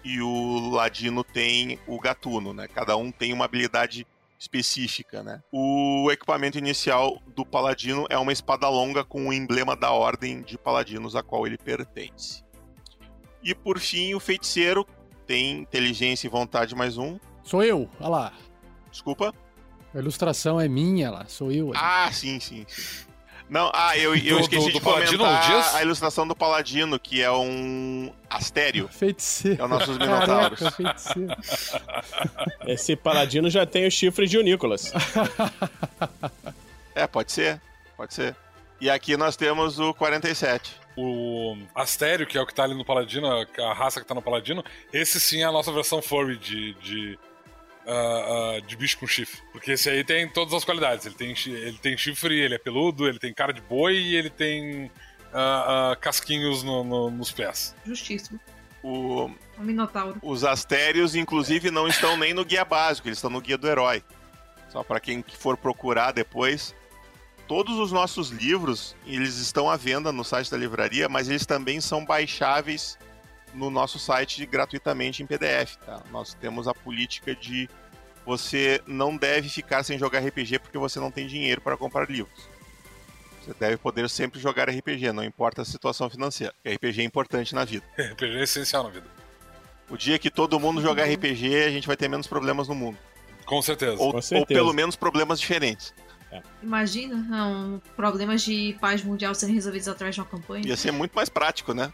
[0.04, 2.68] e o ladino tem o gatuno, né?
[2.68, 4.06] Cada um tem uma habilidade
[4.38, 5.40] específica, né?
[5.52, 10.58] O equipamento inicial do paladino é uma espada longa com o emblema da ordem de
[10.58, 12.42] paladinos a qual ele pertence.
[13.42, 14.86] E por fim, o feiticeiro
[15.26, 17.18] tem inteligência e vontade mais um.
[17.42, 18.32] Sou eu, olha lá.
[18.90, 19.34] Desculpa.
[19.94, 21.72] A ilustração é minha lá, sou eu.
[21.72, 21.78] aí.
[21.80, 23.06] Ah, sim, sim, sim.
[23.48, 25.74] Não, ah, eu, eu Do- esqueci do- de do Paladino, comentar Dias?
[25.74, 28.88] a ilustração do paladino, que é um astério.
[28.92, 29.60] Feiticeiro.
[29.60, 30.60] É o nossos minotauros.
[30.74, 31.36] Feiticeiro.
[32.66, 34.92] Esse paladino já tem o chifre de Nicolas.
[36.94, 37.60] É, pode ser,
[37.96, 38.34] pode ser.
[38.80, 40.72] E aqui nós temos o 47.
[40.96, 43.26] O Astério, que é o que tá ali no Paladino,
[43.58, 46.74] a raça que tá no Paladino, esse sim é a nossa versão furry de.
[46.74, 47.18] de
[47.86, 49.40] ah, de bicho com chifre.
[49.52, 51.06] Porque esse aí tem todas as qualidades.
[51.06, 54.30] Ele tem, ele tem chifre, ele é peludo, ele tem cara de boi e ele
[54.30, 54.90] tem
[55.32, 57.74] ah, casquinhos no- no- nos pés.
[57.84, 58.38] Justíssimo.
[58.82, 60.18] O- Um minotauro.
[60.22, 64.02] os astérios, inclusive, não estão nem no guia básico, eles estão no guia do herói.
[64.68, 66.74] Só para quem for procurar depois.
[67.46, 71.80] Todos os nossos livros, eles estão à venda no site da livraria, mas eles também
[71.80, 72.98] são baixáveis
[73.54, 76.02] no nosso site gratuitamente em PDF, tá?
[76.10, 77.68] Nós temos a política de
[78.26, 82.48] você não deve ficar sem jogar RPG porque você não tem dinheiro para comprar livros.
[83.42, 86.54] Você deve poder sempre jogar RPG, não importa a situação financeira.
[86.66, 87.84] RPG é importante na vida.
[88.00, 89.06] RPG é essencial na vida.
[89.90, 92.96] O dia que todo mundo jogar RPG, a gente vai ter menos problemas no mundo.
[93.44, 94.00] Com certeza.
[94.00, 94.46] Ou, Com ou certeza.
[94.46, 95.92] pelo menos problemas diferentes.
[96.62, 100.66] Imagina um, problemas de paz mundial serem resolvidos através de uma campanha.
[100.66, 101.92] Ia ser muito mais prático, né?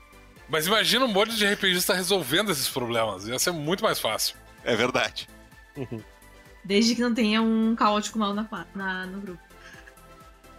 [0.50, 3.26] Mas imagina um monte de RPGista resolvendo esses problemas.
[3.26, 4.36] Ia ser muito mais fácil.
[4.64, 5.28] É verdade.
[6.64, 9.40] Desde que não tenha um caótico mal na, na- no grupo.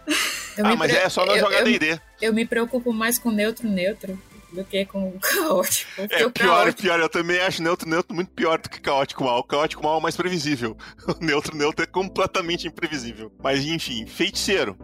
[0.56, 1.98] Eu Ah, me mas pre- é só não jogar eu, D&D.
[2.20, 4.20] eu me preocupo mais com neutro-neutro
[4.52, 5.90] do que com o caótico.
[6.10, 7.00] É o pior, caótico pior.
[7.00, 9.38] Eu também acho neutro neutro muito pior do que caótico mal.
[9.38, 10.76] O caótico mal é o mais previsível.
[11.08, 13.32] O neutro neutro é completamente imprevisível.
[13.42, 14.76] Mas enfim, feiticeiro.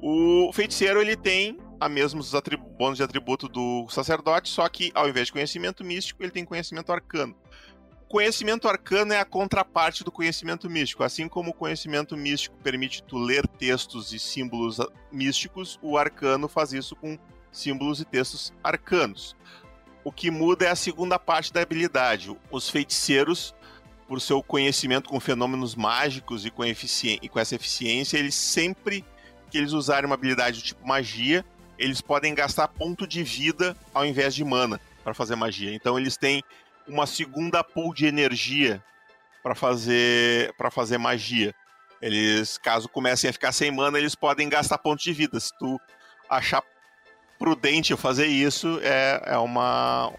[0.00, 2.32] O feiticeiro ele tem a mesmos
[2.78, 6.92] bônus de atributo do sacerdote, só que ao invés de conhecimento místico, ele tem conhecimento
[6.92, 7.36] arcano.
[8.08, 11.02] Conhecimento arcano é a contraparte do conhecimento místico.
[11.02, 16.46] Assim como o conhecimento místico permite tu ler textos e símbolos ah, místicos, o arcano
[16.46, 17.18] faz isso com
[17.50, 19.34] símbolos e textos arcanos.
[20.04, 22.34] O que muda é a segunda parte da habilidade.
[22.48, 23.52] Os feiticeiros,
[24.06, 29.04] por seu conhecimento com fenômenos mágicos e com, e com essa eficiência, eles sempre
[29.50, 31.44] que eles usarem uma habilidade do tipo magia,
[31.78, 35.74] eles podem gastar ponto de vida ao invés de mana para fazer magia.
[35.74, 36.42] Então eles têm
[36.86, 38.82] uma segunda pool de energia
[39.42, 41.54] para fazer para fazer magia.
[42.00, 45.40] Eles, caso comecem a ficar sem mana, eles podem gastar pontos de vida.
[45.40, 45.80] Se tu
[46.28, 46.62] achar
[47.38, 50.12] prudente fazer isso, é, é uma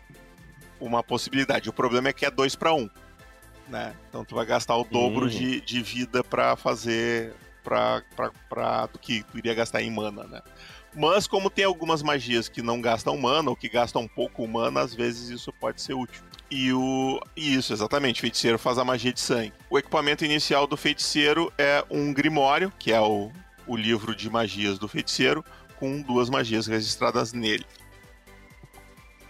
[0.79, 1.69] uma possibilidade.
[1.69, 2.89] O problema é que é 2 para 1.
[3.67, 3.93] Né?
[4.07, 5.29] Então tu vai gastar o dobro Uhum.
[5.29, 7.33] de, de vida para fazer
[7.63, 8.01] pra,
[8.47, 10.41] pra, do que tu iria gastar em mana, né?
[10.99, 14.95] Mas como tem algumas magias que não gastam mana ou que gastam pouco mana, às
[14.95, 16.23] vezes isso pode ser útil.
[16.49, 19.53] E o isso, exatamente, feiticeiro faz a magia de sangue.
[19.69, 23.31] O equipamento inicial do feiticeiro é um grimório, que é o,
[23.67, 25.45] o livro de magias do feiticeiro,
[25.79, 27.65] com duas magias registradas nele.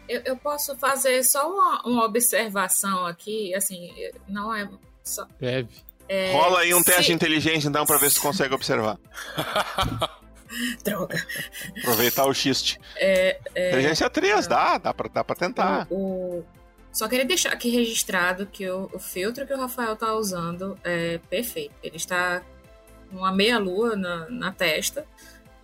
[0.07, 3.91] Eu, eu posso fazer só uma, uma observação aqui, assim,
[4.25, 4.69] não é
[5.03, 5.27] só.
[5.37, 5.67] Deve.
[6.07, 8.97] é, Rola aí um teste de se- inteligência, então, pra ver se consegue observar.
[10.83, 11.25] Droga.
[11.79, 12.79] Aproveitar o xiste.
[12.95, 15.87] É, é, Inteligência 3, dá, dá pra, dá pra tentar.
[15.89, 15.95] o,
[16.39, 16.45] o-
[16.91, 21.19] Só queria deixar aqui registrado que o, o filtro que o Rafael tá usando é
[21.29, 21.73] perfeito.
[21.83, 22.41] Ele está
[23.09, 25.05] com uma meia-lua na, na testa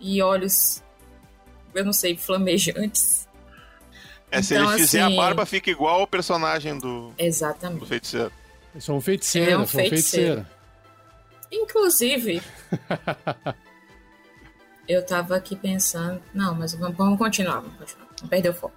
[0.00, 0.82] e olhos,
[1.74, 3.28] eu não sei, flamejantes.
[4.30, 7.86] É, se Então, ele fizer assim- a barba, fica igual ao personagem do, do Exatamente.
[7.86, 8.32] feiticeiro.
[8.74, 10.46] Eu sou um feiticeiro, É um sou um feiticeiro.
[11.52, 12.42] Inclusive,
[14.88, 16.20] eu tava aqui pensando.
[16.32, 18.06] Não, mas vamos, vamos continuar, vamos continuar.
[18.22, 18.74] Não perder o foco.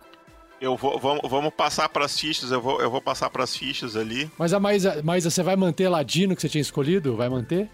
[0.60, 4.30] Eu vou, vamos, vamos passar pras fichas, eu vou, eu vou passar pras fichas ali.
[4.40, 7.16] Mas a Maísa, Maísa, você vai manter Ladino que você tinha escolhido?
[7.16, 7.70] Vai manter?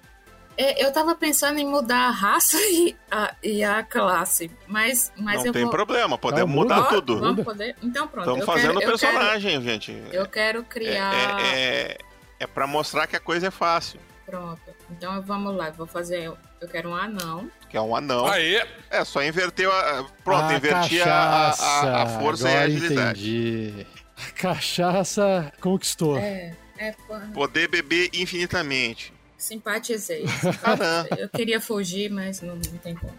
[0.57, 5.37] É, eu tava pensando em mudar a raça e a, e a classe, mas, mas
[5.39, 5.71] não eu tem vou.
[5.71, 6.75] problema, podemos Não, muda.
[6.75, 7.19] mudar Ó, tudo.
[7.19, 7.75] Vamos poder?
[7.81, 8.27] Então pronto.
[8.29, 9.91] Estamos fazendo quero, o personagem, gente.
[10.11, 11.39] Eu quero, eu quero É, criar.
[11.39, 11.97] é, é,
[12.41, 13.99] é pra mostrar que a coisa é fácil.
[14.25, 14.61] Pronto.
[14.91, 16.31] Então vamos lá, vou fazer.
[16.63, 17.51] Eu quero um anão.
[17.69, 18.25] Que é um anão.
[18.25, 18.65] Aê!
[18.89, 20.05] É, só inverter a.
[20.23, 23.37] Pronto, Ah, inverti a, a, a- a força e a Agora agilidade.
[23.37, 23.87] entendi.
[24.15, 26.17] A cachaça conquistou.
[26.17, 29.13] É, é, pô, Poder beber infinitamente.
[29.37, 30.23] simpatizei.
[30.63, 31.09] Caramba.
[31.17, 33.13] Eu queria fugir, mas não, não tem como.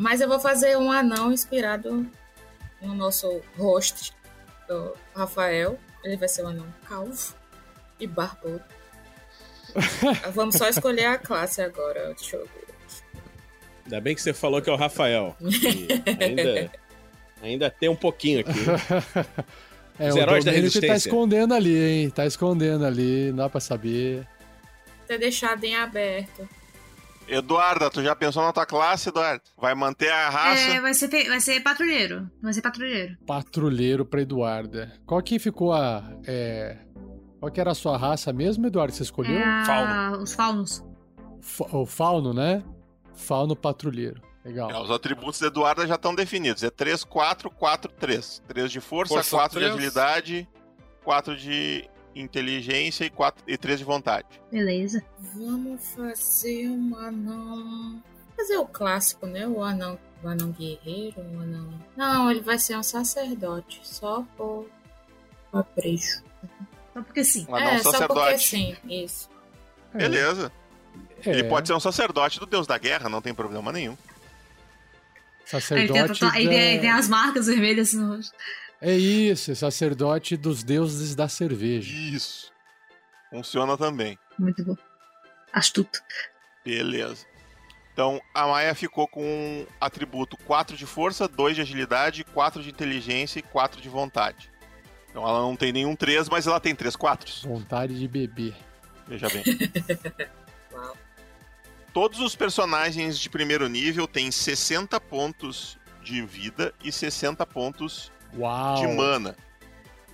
[0.00, 2.04] Mas eu vou fazer um anão inspirado
[2.82, 4.12] no nosso host,
[4.66, 5.78] do Rafael.
[6.02, 7.34] Ele vai ser um anão calvo
[8.00, 8.62] e barbudo.
[10.34, 12.14] Vamos só escolher a classe agora.
[12.14, 12.70] Deixa eu ver.
[13.84, 15.36] Ainda bem que você falou que é o Rafael.
[16.20, 16.70] Ainda,
[17.42, 18.60] ainda tem um pouquinho aqui.
[19.98, 21.08] É, Os o heróis da Domênico tá resistência.
[21.08, 22.10] escondendo ali, hein?
[22.10, 24.26] Tá escondendo ali, não dá pra saber.
[25.06, 26.48] Ter deixado em aberto.
[27.28, 29.42] Eduarda, tu já pensou na tua classe, Eduardo?
[29.56, 30.62] Vai manter a raça?
[30.72, 32.28] É, vai ser, vai ser patrulheiro.
[32.42, 33.16] Vai ser patrulheiro.
[33.26, 34.92] Patrulheiro pra Eduarda.
[35.06, 36.02] Qual que ficou a.
[36.26, 36.76] é,
[37.40, 38.92] Qual que era a sua raça mesmo, Eduardo?
[38.92, 39.38] que Você escolheu?
[39.38, 40.22] É Fauno.
[40.22, 40.84] Os faunos.
[41.40, 42.62] Fa- O fauno, né?
[43.14, 44.20] Fauno patrulheiro.
[44.44, 44.70] Legal.
[44.70, 46.62] É, os atributos da Eduarda já estão definidos.
[46.62, 48.42] É 3, 4, 4, 3.
[48.46, 49.74] 3 de força, Força 4 de três.
[49.74, 50.48] agilidade,
[51.04, 54.26] 4 de inteligência e, 4, e 3 de vontade.
[54.50, 55.02] Beleza.
[55.34, 58.02] Vamos fazer um anão.
[58.36, 59.46] Fazer o clássico, né?
[59.46, 61.68] O anão, o anão guerreiro, o anão.
[61.96, 63.80] Não, ele vai ser um sacerdote.
[63.82, 64.66] Só por
[65.52, 66.22] capricho.
[66.92, 67.46] Só porque sim.
[67.48, 68.48] Um anão é, só porque sacerdote.
[68.48, 69.28] sim, isso.
[69.94, 70.52] Beleza.
[71.24, 73.92] É, Ele pode ser um sacerdote do deus da guerra, não tem problema nenhum.
[73.92, 73.96] Aí
[75.48, 76.24] tem, Sacerdote.
[76.26, 78.32] aí tem, da- tem as marcas vermelhas assim no rosto.
[78.80, 81.92] É isso, sacerdote dos deuses da cerveja.
[81.92, 82.50] Isso.
[83.30, 84.18] Funciona também.
[84.38, 84.76] Muito bom.
[85.52, 86.00] Astuto.
[86.64, 87.26] Beleza.
[87.92, 92.70] Então a Maia ficou com um atributo 4 de força, 2 de agilidade, 4 de
[92.70, 94.49] inteligência e 4 de vontade.
[95.10, 97.48] Então ela não tem nenhum 3, mas ela tem 3 4.
[97.48, 98.54] Vontade de beber.
[99.06, 99.42] Veja bem.
[100.72, 100.96] Uau.
[101.92, 108.76] Todos os personagens de primeiro nível têm 60 pontos de vida e 60 pontos Uau.
[108.76, 109.36] de mana.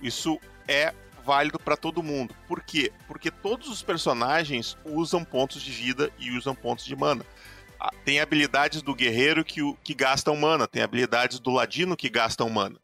[0.01, 0.93] Isso é
[1.23, 2.33] válido para todo mundo.
[2.47, 2.91] Por quê?
[3.07, 7.23] Porque todos os personagens usam pontos de vida e usam pontos de mana.
[7.79, 12.09] Ah, Tem habilidades do guerreiro que, o- que gastam mana, tem habilidades do ladino que
[12.09, 12.77] gastam mana.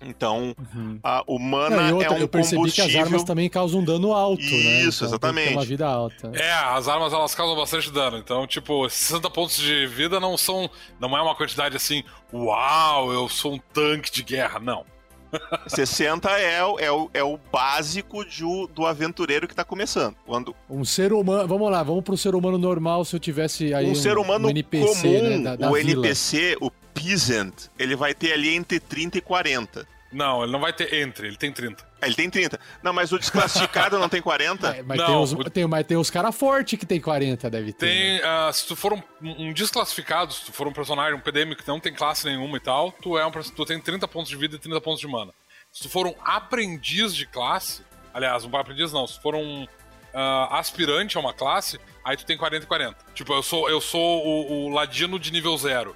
[0.00, 0.98] Então, Uhum.
[1.02, 3.00] a- o Não, mana e outra, é um eu percebi que as combustível.
[3.04, 4.48] armas também causam dano alto, né?
[4.82, 5.52] Isso, Então, tem exatamente.
[5.54, 6.30] uma vida alta.
[6.34, 8.18] É, as armas elas causam bastante dano.
[8.18, 10.68] Então, tipo, 60 pontos de vida não são.
[11.00, 14.60] Não é uma quantidade assim, uau, eu sou um tanque de guerra.
[14.60, 14.84] Não.
[15.66, 20.14] 60 é, o- é, o, é o básico de o- do aventureiro que tá começando.
[20.24, 21.48] Quando Um ser humano.
[21.48, 23.90] Vamos lá, vamos pro ser humano normal se eu tivesse aí.
[23.90, 25.90] um, ser humano NPC, comum, né, da, da o vila.
[26.06, 26.70] NPC, o
[27.00, 29.86] Peasant, ele vai ter ali entre 30 e 40.
[30.12, 31.84] Não, ele não vai ter entre, ele tem 30.
[32.00, 32.58] Ah, Ele tem 30.
[32.82, 34.68] Não, mas o desclassificado não tem 40?
[34.76, 37.50] É, mas, Não, tem os, o- tem, mas tem os caras fortes que tem 40,
[37.50, 37.86] deve ter.
[37.86, 37.92] né?
[37.92, 38.20] Tem.
[38.24, 41.66] ah, se tu for um, um desclassificado, se tu for um personagem, um PDM que
[41.66, 44.56] não tem classe nenhuma e tal, tu, é um, tu tem 30 pontos de vida
[44.56, 45.32] e 30 pontos de mana.
[45.72, 47.82] Se tu for um aprendiz de classe,
[48.14, 49.66] aliás, um aprendiz não, se for um
[50.14, 52.96] ah, aspirante a uma classe, aí tu tem 40 e 40.
[53.12, 55.94] Tipo, eu sou, eu sou o, o ladino de nível 0.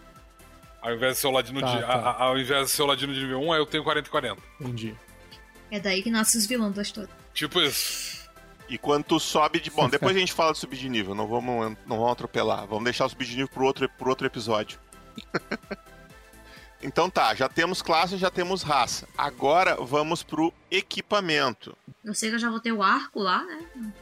[0.83, 1.81] Ao invés de ser o ladino Tá, de.
[1.83, 1.87] tá.
[1.93, 4.11] a- ao invés de ser o ladino de nível 1, aí eu tenho 40 e
[4.11, 4.43] 40.
[4.61, 4.95] Entendi.
[5.71, 7.11] É daí que nascem os vilões da história.
[7.35, 8.19] Tipo isso.
[8.69, 9.71] E quando tu sobe de.
[9.71, 12.67] Bom, depois a gente fala de subir de nível, não vamos, não vamos atropelar.
[12.67, 14.79] Vamos deixar o subir de nível pro outro, pro outro episódio.
[16.83, 19.07] então tá, já temos classe, já temos raça.
[19.19, 21.77] Agora vamos pro equipamento.
[22.05, 23.93] Eu sei que eu já vou ter o arco lá, né?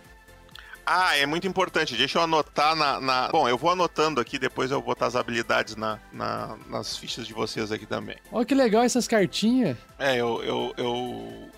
[0.90, 1.94] Ah, é muito importante.
[1.96, 2.98] Deixa eu anotar na.
[2.98, 6.96] na- Bom, eu vou anotando aqui, depois eu vou botar as habilidades na, na- nas
[6.96, 8.16] fichas de vocês aqui também.
[8.32, 9.76] Olha que legal essas cartinhas.
[9.98, 11.50] É, eu, eu, eu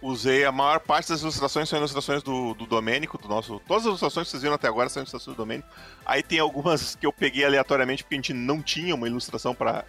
[0.00, 3.60] usei a maior parte das ilustrações são ilustrações do, do Domênico, do nosso.
[3.66, 5.68] Todas as ilustrações que vocês viram até agora são ilustrações do Domênico.
[6.06, 9.84] Aí tem algumas que eu peguei aleatoriamente porque a gente não tinha uma ilustração para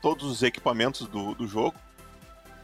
[0.00, 1.74] todos os equipamentos do, do jogo.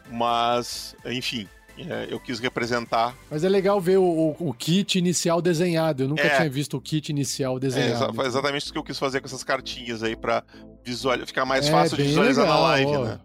[0.09, 1.49] Mas, enfim,
[1.89, 3.15] é, eu quis representar.
[3.31, 4.03] Mas é legal ver o,
[4.39, 6.03] o- o kit inicial desenhado.
[6.05, 6.37] Eu nunca É.
[6.37, 7.93] tinha visto o kit inicial É, desenhado.
[8.05, 10.43] exa- foi exatamente isso que eu quis fazer com essas cartinhas aí para
[10.85, 11.19] visual...
[11.27, 13.05] ficar mais É, fácil de visualizar na legal, live, ó.
[13.05, 13.21] né?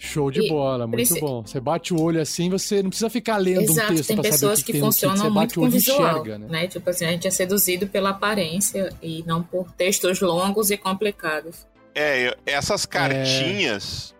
[0.00, 1.42] Show de E bola, muito preci- bom.
[1.44, 4.22] Você bate o olho assim, você não precisa ficar lendo Exato, um texto tem pra
[4.24, 4.94] saber o pessoas que, que, tem no kit.
[4.94, 6.46] funcionam Você muito bate o com olho e visual, enxerga, né?
[6.48, 6.66] né?
[6.68, 11.66] Tipo assim, a gente é seduzido pela aparência e não por textos longos e complicados.
[11.96, 14.14] É, essas cartinhas,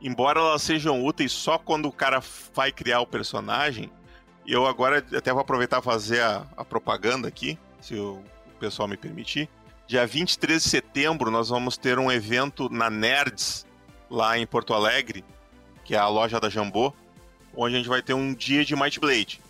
[0.00, 2.22] embora elas sejam úteis só quando o cara
[2.54, 3.90] vai criar o personagem,
[4.46, 8.22] eu agora até vou aproveitar fazer a, a propaganda aqui, se o,
[8.58, 9.48] pessoal me permitir.
[9.86, 13.66] Dia 23 de setembro nós vamos ter um evento na Nerds,
[14.10, 15.24] lá em Porto Alegre,
[15.84, 16.92] que é a loja da Jambô,
[17.56, 19.40] onde a gente vai ter um dia de Might Blade.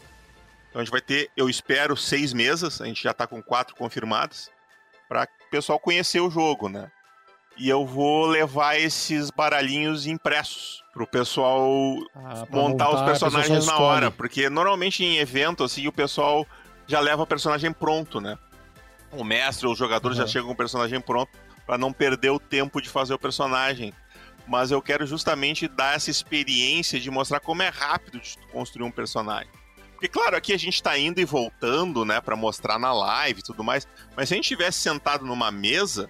[0.69, 3.75] Então a gente vai ter, eu espero, seis mesas, a gente já tá com quatro
[3.75, 4.51] confirmadas,
[5.09, 6.91] para o pessoal conhecer o jogo, né?
[7.57, 11.69] E eu vou levar esses baralhinhos impressos pro pessoal
[12.15, 16.47] Ah, pra montar, os personagens na hora, porque normalmente em evento assim o pessoal
[16.87, 18.39] já leva o personagem pronto, né?
[19.13, 20.25] O mestre ou os jogadores Uhum.
[20.25, 21.31] já chegam com o personagem pronto
[21.67, 23.93] para não perder o tempo de fazer o personagem.
[24.49, 28.91] Mas eu quero justamente dar essa experiência de mostrar como é rápido de construir um
[28.91, 29.51] personagem.
[29.93, 33.43] Porque claro, aqui a gente tá indo e voltando, né, para mostrar na live e
[33.43, 33.87] tudo mais,
[34.17, 36.09] mas se a gente tivesse sentado numa mesa,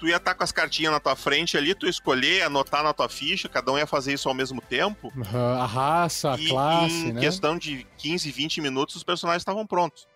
[0.00, 3.08] tu ia estar com as cartinhas na tua frente ali, tu escolher, anotar na tua
[3.08, 5.12] ficha, cada um ia fazer isso ao mesmo tempo.
[5.16, 7.20] Aham, A raça, a e classe, em né?
[7.20, 10.08] questão de 15, 20 minutos, os personagens estavam prontos.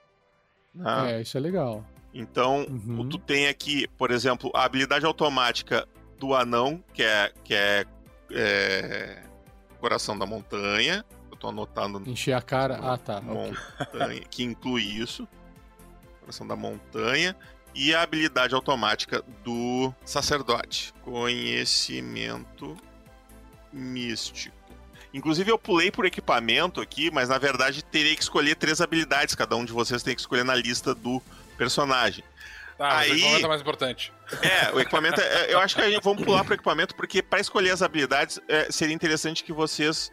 [0.75, 1.19] né?
[1.19, 1.85] É, isso é legal.
[2.13, 3.09] Então, Uhum.
[3.09, 5.87] tu tem aqui, por exemplo, a habilidade automática
[6.19, 7.85] do anão, que é, que é,
[8.31, 9.23] é,
[9.81, 11.05] Coração da Montanha.
[11.31, 12.79] Eu tô anotando no Encher a cara.
[12.83, 13.21] Ah, tá.
[13.21, 15.29] montanha, que inclui isso.
[16.21, 17.37] Coração da Montanha.
[17.75, 20.93] E a habilidade automática do Sacerdote.
[21.03, 22.77] Conhecimento
[23.73, 24.55] Místico.
[25.13, 29.35] Inclusive, eu pulei por equipamento aqui, mas na verdade teria que escolher três habilidades.
[29.35, 31.21] Cada um de vocês tem que escolher na lista do
[31.57, 32.25] personagem.
[32.77, 34.13] Tá, Aí- o equipamento é mais importante.
[34.43, 35.21] É, o equipamento.
[35.21, 38.41] é- eu acho que a gente vamos pular pro equipamento, porque para escolher as habilidades
[38.49, 40.11] é, seria interessante que vocês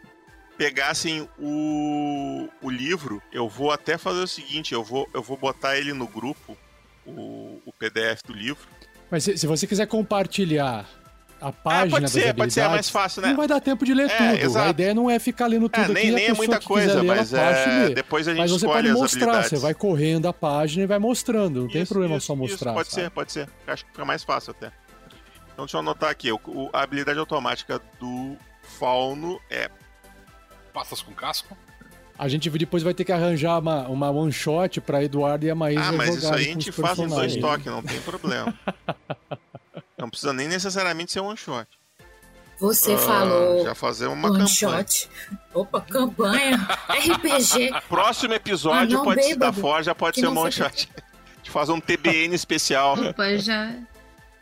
[0.58, 3.22] pegassem o, o livro.
[3.32, 6.56] Eu vou até fazer o seguinte: eu vou, eu vou botar ele no grupo,
[7.18, 8.68] o, o PDF do livro.
[9.10, 10.86] Mas se, se você quiser compartilhar
[11.42, 13.30] a Ah, página pode das ser, habilidades, pode ser é mais fácil, né?
[13.30, 14.46] não vai dar tempo de ler É, tudo.
[14.46, 14.68] exato.
[14.68, 16.12] A ideia não é ficar lendo tudo É, aqui.
[16.12, 19.00] nem, é muita coisa, ler, mas pode é, depois a gente Mas você escolhe pode
[19.02, 21.62] mostrar, você vai correndo a página e vai mostrando.
[21.62, 22.74] Não tem Isso, problema isso, só isso, mostrar.
[22.74, 23.02] pode sabe?
[23.04, 23.50] ser, pode ser.
[23.68, 24.72] Acho que fica mais fácil até.
[25.54, 26.32] Então deixa eu anotar aqui.
[26.32, 28.38] O, o- a habilidade automática do
[28.80, 29.70] Fauno é
[30.74, 31.58] Pastas com casco.
[32.24, 35.56] A gente depois vai ter que arranjar uma, uma one shot pra Eduardo e a
[35.56, 38.54] Maísa Ah, mas isso aí a gente faz em dois toques, não tem problema.
[40.12, 41.68] precisa nem necessariamente ser one shot.
[42.60, 44.86] Você Ah, falou Já fazer uma one campanha.
[44.86, 45.10] shot.
[45.52, 46.58] Opa, campanha.
[46.90, 47.72] RPG.
[47.90, 49.52] Próximo episódio Ah, não, pode ser da.
[49.52, 50.88] Forja, pode Que ser não uma one shot.
[51.42, 53.00] De fazer um TBN especial.
[53.00, 53.74] Opa, já.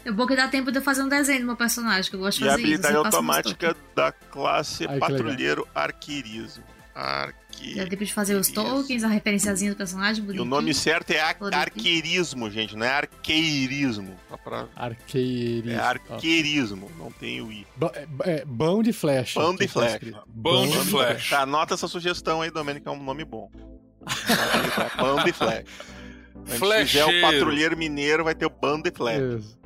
[0.04, 2.20] É bom que dá tempo de eu fazer um desenho do meu personagem, que eu
[2.20, 2.72] gosto de E a fazer isso.
[2.74, 5.00] habilidade umas automática da classe Ai, que.
[5.00, 6.64] Patrulheiro Arqueirismo.
[6.94, 7.40] tokens.
[7.60, 7.84] Arqueirismo.
[7.84, 10.44] Dá tempo de fazer os tokens, a referenciazinha do personagem, E bonitinho.
[10.44, 14.16] o nome certo é arqueirismo, gente, não é arqueirismo.
[14.44, 15.72] Pra- Arqueirismo.
[15.72, 17.68] É arqueirismo, não tem o I.
[17.76, 19.40] Ba- é, é, bão de flecha.
[19.40, 20.24] Bão de que tá flecha.
[20.28, 21.36] Bão de flecha.
[21.36, 23.52] Tá, anota essa sugestão aí, Domênico, é um nome bom.
[24.98, 25.66] Bando de flecha.
[26.50, 29.38] Gente fizer o patrulheiro mineiro, vai ter o bando de flecha.
[29.38, 29.59] Isso.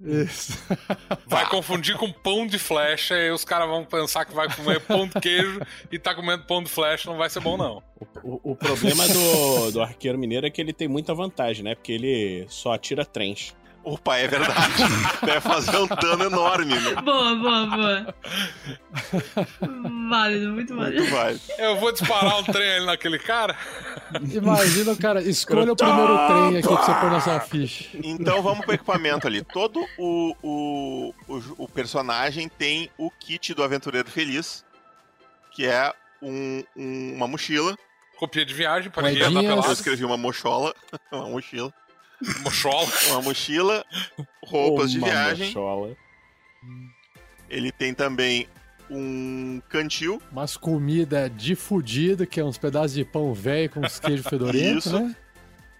[0.00, 0.58] Isso.
[1.26, 5.08] Vai confundir com pão de flecha e os caras vão pensar que vai comer pão
[5.08, 7.82] de queijo e tá comendo pão de flecha, não vai ser bom, não.
[8.22, 11.74] O, o problema do, do arqueiro mineiro é que ele tem muita vantagem, né?
[11.74, 13.56] Porque ele só atira trens.
[13.88, 14.82] Opa, é verdade.
[15.24, 16.94] Deve fazer um dano enorme, né?
[17.02, 18.14] Boa, boa, boa.
[20.10, 21.00] válido, muito válido.
[21.02, 21.40] Muito válido.
[21.56, 23.56] Eu vou disparar um trem ali naquele cara.
[24.32, 27.88] Imagina, cara, escolha o primeiro trem aqui que você põe na sua ficha.
[28.02, 29.44] Então vamos pro equipamento ali.
[29.44, 34.64] Todo o, o, o, o personagem tem o kit do Aventureiro Feliz,
[35.52, 37.76] que é um- um- uma mochila.
[38.18, 39.64] Copia de viagem andar Moedinhas.
[39.66, 40.74] Eu escrevi uma mochola,
[41.12, 41.72] uma mochila,
[42.42, 42.88] Mochola.
[43.10, 43.84] uma mochila,
[44.44, 45.46] roupas de Uma viagem.
[45.48, 45.96] mochola.
[47.48, 48.48] Ele tem também
[48.90, 53.98] um cantil, Umas comida de fudido, que é uns pedaços de pão velho com uns
[53.98, 54.98] queijos fedorentos, Isso.
[55.00, 55.14] né?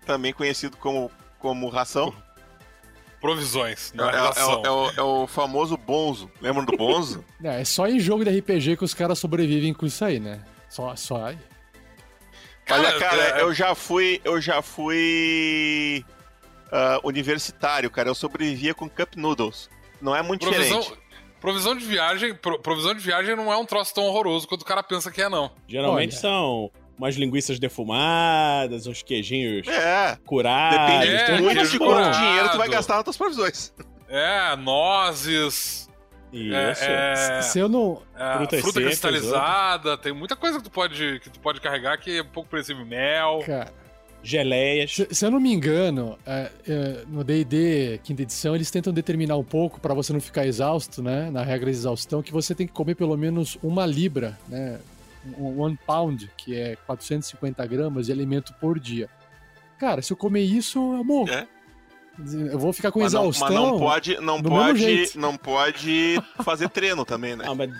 [0.04, 2.14] também conhecido como, como ração.
[3.20, 4.62] Provisões, É, não é, é- é ração.
[4.62, 6.30] o, é o- é o famoso bonzo.
[6.40, 7.24] Lembram do bonzo?
[7.42, 10.40] É, é só em jogo de RPG que os caras sobrevivem com isso aí, né?
[10.68, 11.38] Só, só aí.
[12.70, 14.20] Olha, cara, é- eu já fui.
[14.24, 16.04] Eu já fui.
[16.72, 18.08] Ah, universitário, cara.
[18.08, 19.68] Eu sobrevivia com cup noodles.
[20.00, 21.02] Não é muito Provisão, diferente.
[21.40, 24.64] provisão de viagem, pro- provisão de viagem não é um troço tão horroroso quanto o
[24.64, 25.50] cara pensa que é, não.
[25.66, 26.20] Geralmente Olha.
[26.20, 30.18] são umas linguiças defumadas, uns queijinhos É.
[30.24, 30.78] curados.
[30.78, 33.72] Depende é, tem muito monte de quanto dinheiro tu vai gastar nas tuas provisões.
[34.08, 35.88] É, nozes,
[36.32, 36.84] é, Isso.
[36.84, 38.02] é, Se eu não.
[38.16, 41.98] é, frutas fruta secas, cristalizada, tem muita coisa que tu pode, que tu pode carregar
[41.98, 42.84] que é um pouco precisível.
[42.84, 43.40] Mel.
[43.46, 43.72] Cara,
[44.26, 44.92] Geleias.
[44.94, 49.36] se, se eu não me engano, é, é, no DD quinta edição, eles tentam determinar
[49.36, 51.30] um pouco, pra você não ficar exausto, né?
[51.30, 54.78] Na regra de exaustão, que você tem que comer pelo menos uma libra, né?
[55.38, 59.08] Um one pound, que é 450 gramas de alimento por dia.
[59.78, 61.30] Cara, se eu comer isso, eu morro.
[61.30, 61.46] É.
[62.50, 63.48] Eu vou ficar com Mas não, exaustão.
[63.48, 67.44] mas não pode, não pode, não pode fazer treino também, né?
[67.46, 67.70] Ah, mas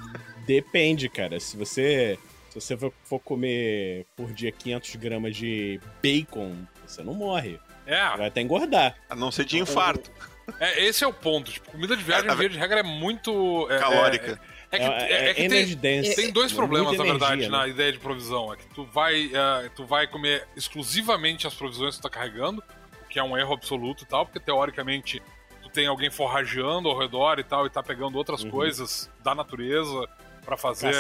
[0.47, 1.41] depende, cara.
[1.41, 2.19] Se você,
[2.61, 6.55] se você for- comer por dia 500 gramas de bacon,
[6.87, 7.59] você não morre.
[7.87, 8.97] É, Vai até engordar.
[9.09, 10.11] A não ser de infarto.
[10.61, 11.51] é, esse é o ponto.
[11.53, 13.67] Tipo, comida de viagem, É, via de regra, é muito.
[13.71, 14.41] é- Calórica.
[14.73, 17.51] É, é que, É, é, é que tem, tem dois É problemas, na verdade, energia,
[17.51, 17.69] na né?
[17.71, 18.53] ideia de provisão.
[18.53, 22.63] É que tu vai, é, tu vai comer exclusivamente as provisões que tu tá carregando,
[23.05, 25.23] o que é um erro absoluto e tal, porque teoricamente
[25.63, 28.51] tu tem alguém forrageando ao redor e tal, e tá pegando outras Uhum.
[28.51, 30.09] coisas da natureza
[30.47, 30.95] pra fazer,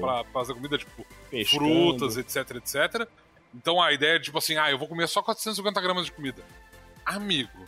[0.00, 1.64] pra fazer comida, tipo, Pescando.
[1.64, 3.06] frutas, etc, etc.
[3.54, 6.42] Então a ideia é tipo assim, ah, eu vou comer só 450 gramas de comida.
[7.04, 7.66] Amigo,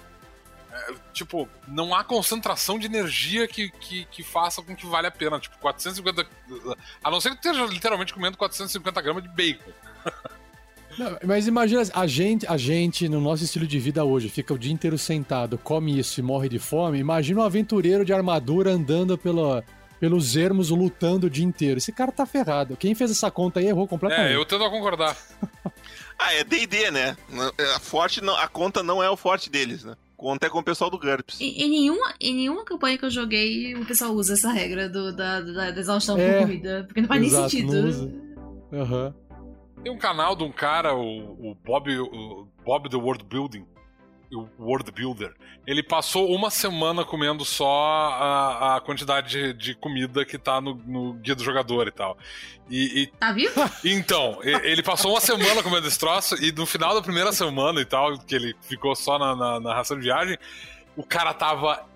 [0.72, 5.10] é, tipo, não há concentração de energia que, que, que faça com que vale a
[5.10, 5.38] pena.
[5.38, 6.26] Tipo, 450.
[7.04, 9.70] A não ser que esteja literalmente comendo 450 gramas de bacon.
[10.98, 14.58] Não, mas imagina, a gente, a gente, no nosso estilo de vida hoje, fica o
[14.58, 16.98] dia inteiro sentado, come isso e morre de fome.
[16.98, 19.64] Imagina um aventureiro de armadura andando pela,
[20.00, 21.78] pelos ermos, lutando o dia inteiro.
[21.78, 22.76] Esse cara tá ferrado.
[22.76, 24.32] Quem fez essa conta aí errou completamente.
[24.32, 25.16] É, eu tendo a concordar.
[26.20, 27.16] Ah, é D&D, né?
[27.76, 29.94] A, forte não, a conta não é o forte deles, né?
[30.16, 31.40] Conta é com o pessoal do GURPS.
[31.40, 35.14] Em, em nenhuma, em nenhuma campanha que eu joguei, o pessoal usa essa regra do,
[35.14, 36.82] da, da, da exaustão É, por comida.
[36.88, 37.72] Porque não faz nem exato, sentido.
[37.82, 38.12] não usa.
[38.72, 39.14] Aham.
[39.84, 43.64] Tem um canal de um cara, o, o Bob, o Bob the World Building,
[44.58, 45.34] World Builder.
[45.66, 50.74] Ele passou uma semana comendo só a, a quantidade de, de comida que tá no,
[50.86, 52.16] no guia do jogador e tal.
[52.68, 53.60] E, e Tá vivo?
[53.84, 57.84] Então, ele passou uma semana comendo esse troço e no final da primeira semana e
[57.84, 60.38] tal, que ele ficou só na, na, na ração de viagem,
[60.96, 61.86] o cara tava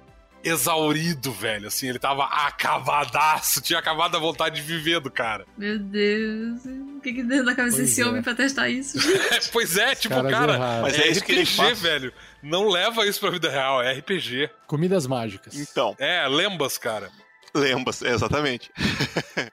[0.44, 1.68] exaurido, velho.
[1.68, 5.46] Assim, ele tava acabadaço, tinha acabado a vontade de viver do cara.
[5.56, 6.64] Meu Deus.
[6.64, 8.06] O que que deu na cabeça Pois desse é.
[8.06, 8.98] homem pra testar isso?
[9.52, 10.82] pois é, tipo, cara, erraram.
[10.82, 11.80] Mas é é isso que ele RPG, faz.
[11.80, 12.12] velho.
[12.42, 14.50] Não leva isso pra vida real, é RPG.
[14.66, 15.54] Comidas mágicas.
[15.54, 17.10] Então, É, lembas, cara.
[17.54, 18.70] lembra exatamente.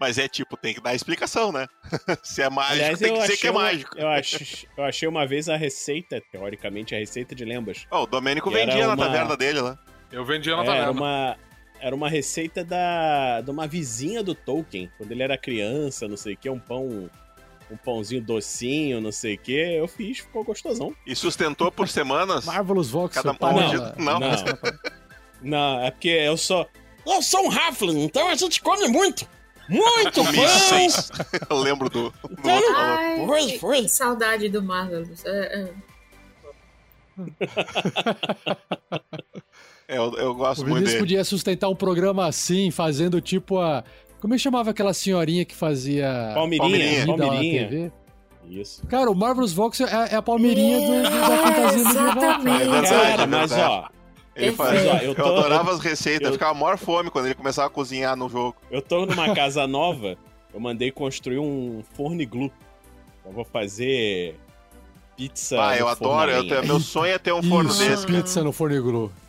[0.00, 1.66] Mas é tipo, tem que dar explicação, né?
[2.22, 3.98] Se é mágico, Aliás, tem eu que achei que é uma- mágico.
[3.98, 7.84] Eu, ach- eu achei uma vez a receita, teoricamente, a receita de lembas.
[7.90, 9.76] Ó, o Domênico vendia na uma- taverna dele lá.
[10.10, 10.82] Eu vendia na É, taverna.
[10.84, 11.36] era uma
[11.80, 16.34] era uma receita da de uma vizinha do Tolkien, quando ele era criança, não sei
[16.34, 17.08] o que, um pão
[17.70, 19.52] um pãozinho docinho, não sei o que.
[19.52, 20.94] Eu fiz, ficou gostosão.
[21.06, 22.46] E sustentou por semanas.
[22.46, 23.60] Marvelous Vox, Cada seu Paula.
[23.62, 24.18] mordida- Não.
[24.18, 24.30] não.
[25.42, 26.66] Não, é porque eu sou
[27.06, 29.28] eu sou um Halfling, então a gente come muito.
[29.68, 30.48] Muito pão.
[30.48, 31.10] seis.
[31.50, 32.74] Eu lembro do, do Então, outro.
[32.74, 33.82] Ai, Foi, que- foi.
[33.82, 35.22] que saudade do Marvelous.
[35.26, 35.72] É, é.
[39.88, 41.02] É, eu, eu gosto O muito Vinícius dele.
[41.02, 43.82] podia sustentar um programa assim, fazendo tipo a.
[44.20, 46.32] Como é que chamava aquela senhorinha que fazia.
[46.34, 47.92] Palmeirinha, Palmeirinha.
[48.46, 48.86] Isso.
[48.86, 52.08] Cara, o Marvelous Vox é, é a Palmeirinha do, do- da fantasia medieval.
[52.08, 52.62] exatamente.
[52.62, 53.72] É verdade, Cara, é mas verdade.
[53.72, 53.88] ó,
[54.36, 54.54] Ele.
[54.56, 57.34] Mas, ó, eu Eu, tô- adorava as receitas, eu- eu ficava maior fome quando ele
[57.34, 58.56] começava a cozinhar no jogo.
[58.70, 60.16] eu tô numa casa nova,
[60.52, 62.50] eu mandei construir um forno iglu.
[63.24, 64.34] Eu vou fazer
[65.16, 65.62] pizza.
[65.62, 66.30] ah, eu adoro.
[66.30, 68.06] eu tenho- meu sonho é ter um forno Isso, desse.
[68.06, 68.74] pizza no forno.
[68.74, 69.27] Perfeito.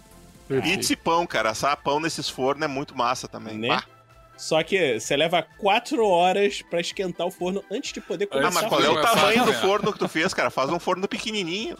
[0.61, 1.51] Pizza e pão, cara.
[1.51, 3.57] Assar pão nesses fornos é muito massa também.
[3.57, 3.67] Né?
[3.67, 3.83] Bah.
[4.37, 8.51] Só que você leva quatro horas pra esquentar o forno antes de poder Ah, começar
[8.53, 9.61] mas a qual é o tamanho do cozinhar.
[9.61, 10.49] forno que tu fez, cara?
[10.49, 11.77] Faz um forno pequenininho.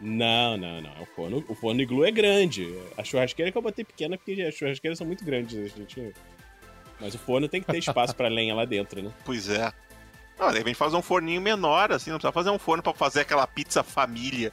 [0.00, 1.02] Não, não, não.
[1.02, 2.74] O forno, o forno iglu é grande.
[2.96, 5.58] A churrasqueira que eu botei pequena porque as churrasqueiras são muito grandes.
[5.58, 6.14] A gente...
[7.00, 9.10] Mas o forno tem que ter espaço pra lenha lá dentro, né?
[9.24, 9.70] Pois é.
[10.38, 13.20] Não, de repente faz um forninho menor, assim, não precisa fazer um forno pra fazer
[13.20, 14.52] aquela pizza família.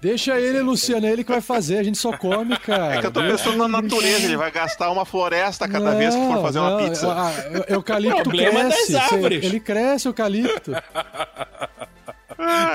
[0.00, 2.94] Deixa ele, Luciano, é ele que vai fazer, a gente só come, cara.
[2.96, 6.20] É que eu tô pensando na natureza, ele vai gastar uma floresta cada vez que
[6.26, 7.12] for fazer uma não, pizza.
[7.12, 8.92] ah, ah, eucalipto Problema das cresce.
[8.92, 9.44] cê- árvores.
[9.44, 10.72] Ele cresce, o eucalipto.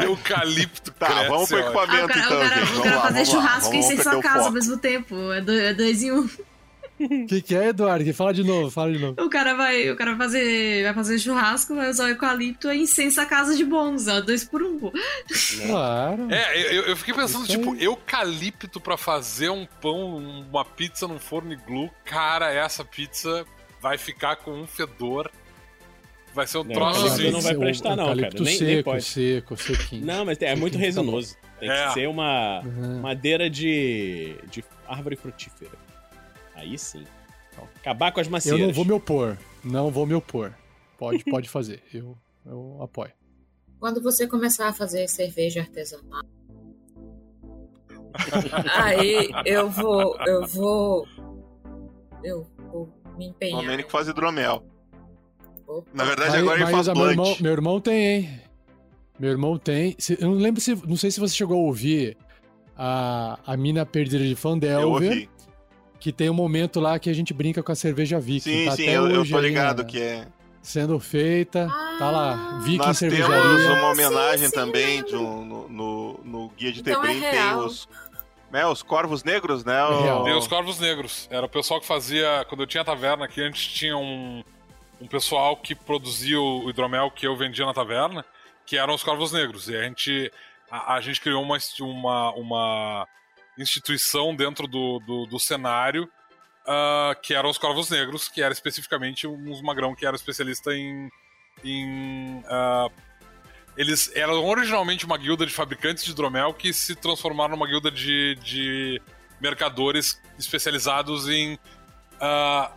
[0.04, 1.62] Eucalipto Tá, cresce, vamos pro ó.
[1.62, 2.64] Ah, equipamento o cara, então, o cara, gente.
[2.64, 3.42] o Vamos cara lá, fazer vamos lá.
[3.42, 5.16] churrasco Vamos e sua o casa ao mesmo tempo.
[5.34, 5.38] É
[5.70, 6.30] é dois em um.
[7.00, 8.14] O que, que é, Eduardo?
[8.14, 9.22] Fala de novo, fala de novo.
[9.22, 12.82] O cara vai, o cara vai fazer, vai fazer churrasco, vai usar o eucalipto e
[12.82, 14.22] incensa a casa de bônus, ó.
[14.22, 14.80] Dois por um.
[15.68, 16.28] Claro.
[16.32, 20.18] É, eu, eu fiquei pensando, tipo, eucalipto pra fazer um pão,
[20.50, 21.90] uma pizza num forno iglu.
[22.06, 23.46] Cara, essa pizza
[23.82, 25.30] vai ficar com um fedor.
[26.34, 27.32] Vai ser um Não, troço assim.
[27.32, 28.18] não vai O prestar, não, cara.
[28.18, 29.04] eucalipto Nem- nem seco, pode.
[29.04, 30.06] seco, sequinho.
[30.06, 31.38] Não, mas é muito Sequinho resinoso.
[31.60, 31.88] Tem É.
[31.88, 33.00] que ser uma Uhum.
[33.00, 35.72] madeira de, de árvore frutífera.
[36.56, 37.04] Aí sim.
[37.76, 38.68] Acabar com as Eu macieiras.
[38.68, 39.38] não vou me opor.
[39.64, 40.54] Não vou me opor.
[40.98, 41.82] Pode, pode fazer.
[41.94, 43.12] Eu, eu apoio.
[43.80, 46.22] Quando você começar a fazer cerveja artesanal,
[48.76, 51.08] aí eu vou, eu vou,
[52.24, 53.62] eu vou me O empenhar.
[53.62, 54.64] Domênico faz hidromel.
[55.68, 55.90] Opa.
[55.94, 58.42] Na verdade, Mas- agora ele mas faz a meu, irmão, meu irmão tem, hein?
[59.20, 59.96] Meu irmão tem.
[60.20, 60.76] Eu não lembro se.
[60.88, 62.18] Não sei se você chegou a ouvir
[62.78, 65.30] a, a mina perdida de Eu Fandelver, ouvi.
[66.06, 68.42] Que tem um momento lá que a gente brinca com a cerveja Viking.
[68.42, 70.28] Sim, tá sim, até eu, eu hoje tô ligado na- que é.
[70.62, 71.68] Sendo feita.
[71.98, 72.34] tá lá.
[72.34, 73.74] Ah, Viking Nós temos cervejaria.
[73.74, 77.20] uma homenagem sim, sim, também de um- no, no, no Guia de Então é Tebrim,
[77.22, 77.66] tem real.
[77.66, 77.90] os,
[78.52, 79.84] né, os corvos negros, né?
[79.84, 80.24] o- real.
[80.26, 81.28] Tem os Corvos Negros.
[81.32, 82.46] Era o pessoal que fazia.
[82.48, 84.44] Quando eu tinha a taverna aqui, antes tinha um,
[85.02, 88.24] um pessoal que produzia o hidromel que eu vendia na taverna,
[88.64, 89.70] que eram os Corvos Negros.
[89.70, 90.32] E a gente,
[90.70, 91.58] a, a gente criou uma,
[91.90, 93.08] uma, uma
[93.58, 96.10] instituição dentro do, do, do cenário
[96.68, 101.10] ah, que eram os Corvos Negros, que era especificamente uns magrão que era especialista em.
[101.64, 102.88] em ah,
[103.78, 108.36] eles eram originalmente uma guilda de fabricantes de hidromel que se transformaram numa guilda de,
[108.42, 109.02] de
[109.42, 111.60] mercadores especializados em
[112.20, 112.72] ah,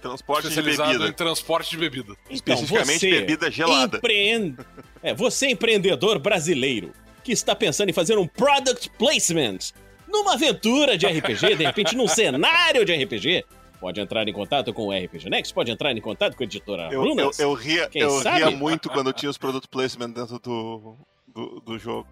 [0.00, 1.08] Transporte de bebida.
[1.08, 2.14] em transporte de bebida.
[2.28, 3.96] Então, Especificamente você, bebida gelada.
[3.96, 4.54] empre-
[5.02, 6.92] É, você empreendedor brasileiro
[7.24, 9.72] que está pensando em fazer um product placement
[10.08, 13.44] numa aventura de RPG, de repente num cenário de RPG,
[13.80, 16.84] pode entrar em contato com o RPG Next, pode entrar em contato com a editora
[16.90, 17.38] Eu, eu, Runas.
[17.38, 18.38] eu ria, Quem eu sabe?
[18.38, 20.96] ria muito quando tinha os product placement dentro do,
[21.28, 22.06] do, do jogo.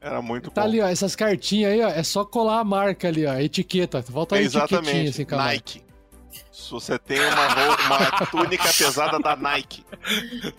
[0.00, 0.68] Era muito Tá bom.
[0.68, 0.86] ali, ó.
[0.86, 1.88] Essas cartinhas aí, ó.
[1.88, 3.32] É só colar a marca ali, ó.
[3.32, 4.00] A etiqueta.
[4.02, 5.52] Volta a É etiquetinha exatamente, assim, com a marca.
[5.54, 5.82] Nike.
[6.52, 9.84] Se você tem uma, roupa, uma túnica pesada da Nike,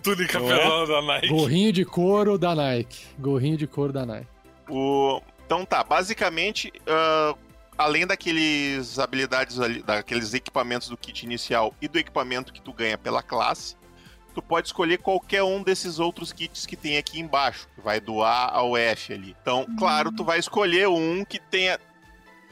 [0.02, 0.56] Túnica Não é?
[0.58, 1.28] pesada da Nike.
[1.28, 3.04] Gorrinho de couro da Nike.
[3.18, 4.26] Gorrinho de couro da Nike.
[4.70, 5.20] O...
[5.44, 7.34] Então tá, basicamente, ah,
[7.76, 12.98] além daqueles habilidades ali, daqueles equipamentos do kit inicial e do equipamento que tu ganha
[12.98, 13.74] pela classe,
[14.34, 18.22] tu pode escolher qualquer um desses outros kits que tem aqui embaixo, que vai do
[18.22, 19.34] A ao F ali.
[19.42, 21.80] Então, claro, tu vai escolher um que tenha.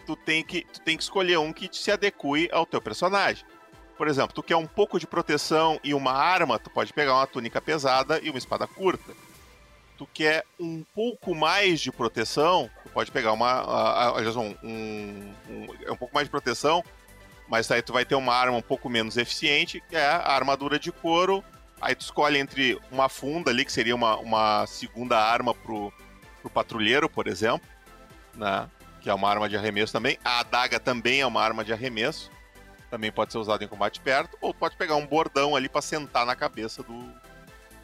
[0.06, 3.44] Tu tem que, tu tem que escolher um que se adeque ao teu personagem.
[3.98, 7.26] Por exemplo, tu quer um pouco de proteção e uma arma, tu pode pegar uma
[7.26, 9.12] túnica pesada e uma espada curta
[9.98, 14.14] tu quer um pouco mais de proteção, tu pode pegar uma.
[14.16, 16.82] aliás, um, um, um- é um pouco mais de proteção
[17.48, 20.78] Mas aí tu vai ter uma arma um pouco menos eficiente, que é a armadura
[20.78, 21.42] de couro.
[21.80, 25.92] Aí tu escolhe entre uma funda ali, que seria uma, uma segunda arma pro,
[26.42, 27.66] pro patrulheiro, por exemplo,
[28.34, 28.68] né?
[29.00, 30.18] Que é uma arma de arremesso também.
[30.24, 32.30] A adaga também é uma arma de arremesso.
[32.90, 34.36] Também pode ser usada em combate perto.
[34.42, 36.98] Ou pode pegar um bordão ali pra sentar na cabeça do,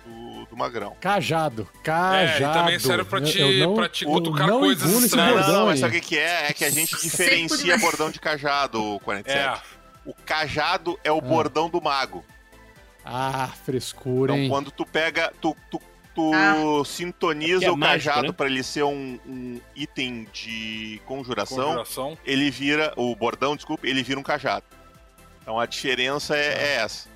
[0.04, 0.96] do, do magrão.
[1.00, 1.68] Cajado.
[1.74, 2.58] É, Cajado.
[2.58, 5.48] e também serve pra te, eu não- pra te cutucar não coisas estranhas.
[5.48, 6.50] Não, mas sabe o que é?
[6.50, 9.38] É que a gente diferencia bordão de cajado, 47.
[9.38, 9.74] É,
[10.06, 12.22] O cajado é o bordão do mago.
[13.04, 14.48] Ah, frescura, Então, hein?
[14.50, 15.80] quando tu pega, tu, tu,
[16.14, 16.82] tu Ah.
[16.84, 18.32] sintoniza Que é o mágico, cajado né?
[18.34, 22.18] pra ele ser um, um item de conjuração, conjuração.
[22.24, 24.64] ele vira, o bordão, desculpa, ele vira um cajado.
[25.42, 27.08] Então a diferença é, é essa.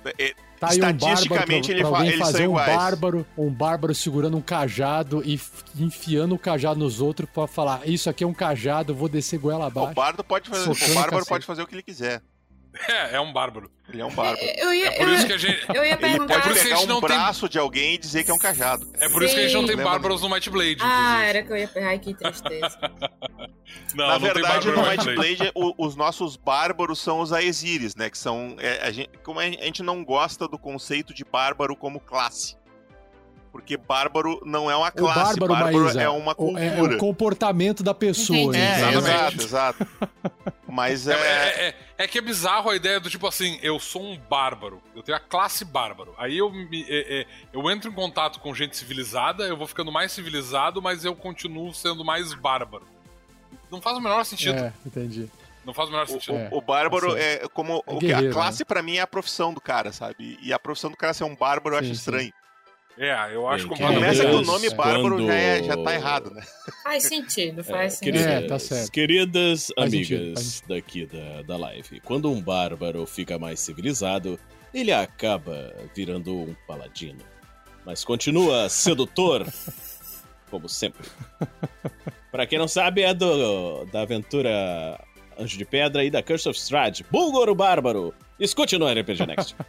[0.59, 2.75] Tá aí um bárbaro estatisticamente, pra, ele pra alguém eles fazer são um iguais.
[2.75, 5.39] bárbaro, um bárbaro segurando um cajado e
[5.79, 9.65] enfiando o cajado nos outros pra falar, isso aqui é um cajado, vou descer goela
[9.65, 9.93] o abaixo.
[9.93, 11.29] bardo pode fazer, o bárbaro cacete.
[11.29, 12.21] pode fazer o que ele quiser.
[12.87, 13.69] É, é um bárbaro.
[13.91, 14.37] Ele é um bárbaro.
[14.57, 15.65] Eu ia, É por eu, isso que a gente.
[15.69, 16.35] eu ia Ele perguntar.
[16.35, 18.23] pode por isso que a pegar gente um não tem- braço de alguém e dizer
[18.23, 18.87] que é um cajado.
[18.99, 19.75] É por isso que a gente não Sim.
[19.75, 20.77] tem bárbaros no Might Blade.
[20.81, 21.25] Ah, inclusive.
[21.29, 21.87] era que eu ia pegar.
[21.87, 22.77] Ai, que tristeza.
[23.95, 25.51] Não, Na não verdade, bárbaro no no Might Blade.
[25.55, 28.09] O- os nossos bárbaros são os Aesiris, né?
[28.09, 28.55] Que são.
[28.59, 32.55] é, a gente, como a gente não gosta do conceito de bárbaro como classe.
[33.51, 36.95] Porque bárbaro não é uma O classe, bárbaro, Maísa, é uma o- é, cultura.
[36.95, 38.37] o comportamento da pessoa.
[38.37, 38.59] Entendi.
[38.59, 38.77] É?
[38.91, 39.43] Exatamente.
[39.43, 39.87] exato, exato.
[40.71, 41.17] Mas É, é.
[41.17, 44.81] é- é- é que é bizarro a ideia do tipo assim, eu sou um bárbaro,
[44.95, 46.13] eu tenho a classe bárbaro.
[46.17, 49.91] Aí eu, me- é- é, eu entro em contato com gente civilizada, eu vou ficando
[49.91, 52.85] mais civilizado, mas eu continuo sendo mais bárbaro.
[53.71, 54.57] Não faz o menor sentido.
[54.57, 55.29] É, entendi.
[55.65, 56.37] Não faz o menor O, sentido.
[56.37, 57.83] É, o- o bárbaro tá é como.
[57.85, 60.39] É o que- a guerreiro, classe, pra mim, é a profissão do cara, sabe?
[60.41, 61.99] E a profissão do cara ser um bárbaro eu Sim, acho sim.
[61.99, 62.33] estranho.
[63.01, 64.01] É, eu acho É, completamente.
[64.01, 64.73] Começa que o nome é.
[64.75, 66.43] bárbaro já, é, já Quando- tá errado, né?
[66.83, 68.13] Faz sentido, faz sentido.
[68.15, 68.91] Queridas, É, tá certo.
[68.91, 74.37] queridas Faz sentido, amigas faz daqui da, da live, quando um bárbaro fica mais civilizado,
[74.73, 77.21] ele acaba virando um paladino.
[77.85, 79.47] Mas continua sedutor,
[80.51, 81.07] como sempre.
[82.29, 84.99] Pra quem não sabe, é do, da aventura
[85.39, 88.13] Anjo de Pedra e da Curse of Strahd, Bulgor o Bárbaro.
[88.37, 89.55] Escute no RPG Next.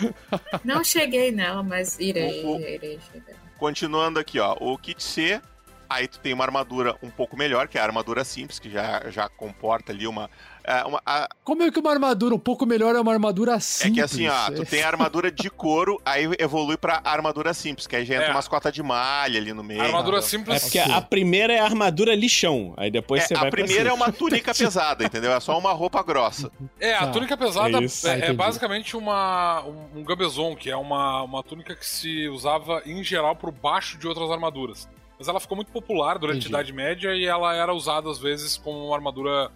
[0.64, 3.36] Não cheguei nela, mas irei, O- o- irei chegar.
[3.58, 4.56] Continuando aqui, ó.
[4.60, 5.40] O kit C,
[5.88, 9.08] aí tu tem uma armadura um pouco melhor, que é a armadura simples, que já,
[9.10, 10.28] já comporta ali uma.
[10.64, 13.60] É, uma- a- Como é que uma armadura um pouco melhor é uma armadura é
[13.60, 13.94] simples?
[13.94, 17.96] que assim, ó, tu tem a armadura de couro, aí evolui pra armadura simples, que
[17.96, 18.30] aí já entra É.
[18.32, 19.80] umas cotas de malha ali no meio.
[19.80, 20.54] A armadura entendeu?
[20.54, 20.62] É simples.
[20.62, 23.90] porque a, primeira é a armadura lixão, aí depois É, você vai a primeira pra
[23.90, 25.32] é uma túnica pesada, entendeu?
[25.32, 26.50] É só uma roupa grossa.
[26.80, 27.12] É, a Tá.
[27.12, 31.42] túnica pesada É é, Ah, é basicamente uma, um, um gambezon, que é uma, uma
[31.42, 34.88] túnica que se usava em geral por baixo de outras armaduras.
[35.18, 36.54] Mas ela ficou muito popular durante Entendi.
[36.54, 39.50] a Idade Média e ela era usada às vezes como uma armadura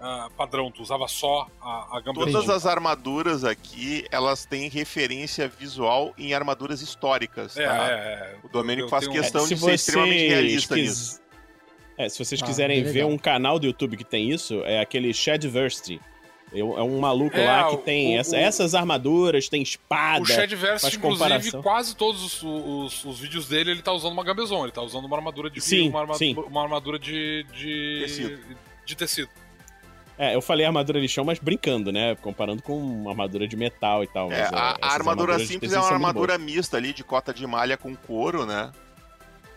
[0.00, 0.70] ah, padrão.
[0.70, 2.02] Tu usava só a, a.
[2.14, 7.88] Todas as armaduras aqui, elas têm referência visual em armaduras históricas, É, tá?
[7.88, 8.36] é, é.
[8.44, 11.20] O Domênico faz tenho- questão se de ser extremamente realista quis- nisso.
[11.98, 15.14] É, se vocês Ah, quiserem ver um canal do YouTube que tem isso, é aquele
[15.14, 15.98] Shadversity.
[16.52, 19.62] É um é um maluco É, lá que tem o- essa- o- essas armaduras, tem
[19.62, 20.22] espada.
[20.22, 21.62] O Shadverse, faz inclusive, comparação.
[21.62, 24.62] quase todos os, os- os vídeos dele, ele tá usando uma gambezon.
[24.62, 26.34] Ele tá usando uma armadura de Sim, uma, arma- sim.
[26.36, 28.38] uma armadura de, de Tecido.
[28.84, 29.28] de tecido.
[30.18, 32.14] É, eu falei armadura lixão, mas brincando, né?
[32.16, 34.32] Comparando com uma armadura de metal e tal.
[34.32, 37.34] É, mas, a, é, a armadura de simples é uma armadura mista ali, de cota
[37.34, 38.70] de malha com couro, né?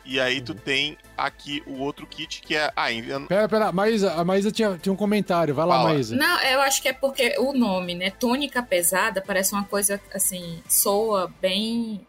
[0.05, 0.43] E aí Uhum.
[0.45, 2.71] tu tem aqui o outro kit que é.
[2.75, 5.53] Ah, envi- Pera, pera, a Maísa, a Maísa tinha, tinha um comentário.
[5.53, 5.89] Vai lá, Fala.
[5.93, 6.15] Maísa.
[6.15, 8.09] Não, eu acho que é porque o nome, né?
[8.09, 12.01] Túnica pesada parece uma coisa assim, soa bem.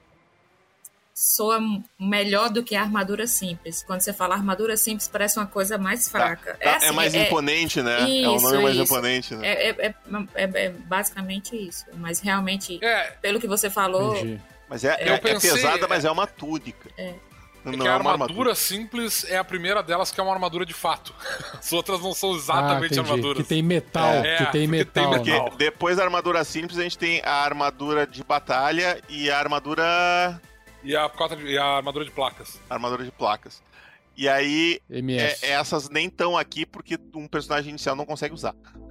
[1.22, 1.60] Soa
[1.98, 3.82] melhor do que a armadura simples.
[3.86, 6.54] Quando você fala armadura simples, parece uma coisa mais fraca.
[6.54, 8.00] tá- assim, é mais imponente, né?
[8.00, 8.84] é um Isso, nome mais isso.
[8.84, 9.46] imponente, né?
[9.46, 9.94] É, é- é-
[10.34, 11.84] é- é basicamente isso.
[11.98, 14.40] Mas realmente, É, pelo que você falou, Entendi.
[14.66, 16.88] Mas é, é- é pensei- pesada, mas é uma túnica.
[16.96, 17.12] É.
[17.62, 18.54] É Não que a é armadura, armadura.
[18.54, 21.12] simples é a primeira delas que é uma armadura de fato.
[21.60, 23.36] As outras não são exatamente ah, armaduras.
[23.36, 25.50] Que tem metal, É, que tem porque tem metal.
[25.50, 25.56] Não.
[25.58, 30.40] depois da armadura simples, a gente tem a armadura de batalha e a armadura.
[30.82, 32.60] E, a, de- e a armadura de placas.
[32.68, 33.62] a armadura de placas.
[34.16, 38.54] E aí, é- essas nem estão aqui porque um personagem inicial não consegue usar.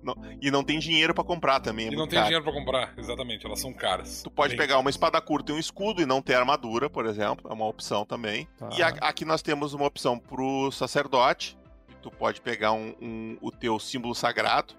[0.00, 1.88] Não- e não tem dinheiro pra comprar também.
[1.88, 2.26] é e não tem caro.
[2.26, 4.22] dinheiro pra comprar, exatamente, elas são caras.
[4.22, 7.04] Tu pode Bem, pegar uma espada curta e um escudo e não ter armadura, por
[7.04, 7.50] exemplo.
[7.50, 8.48] É uma opção também.
[8.56, 8.70] Tá.
[8.78, 11.58] E a- aqui nós temos uma opção pro sacerdote.
[12.00, 14.72] Tu pode pegar um, um- o teu símbolo sagrado.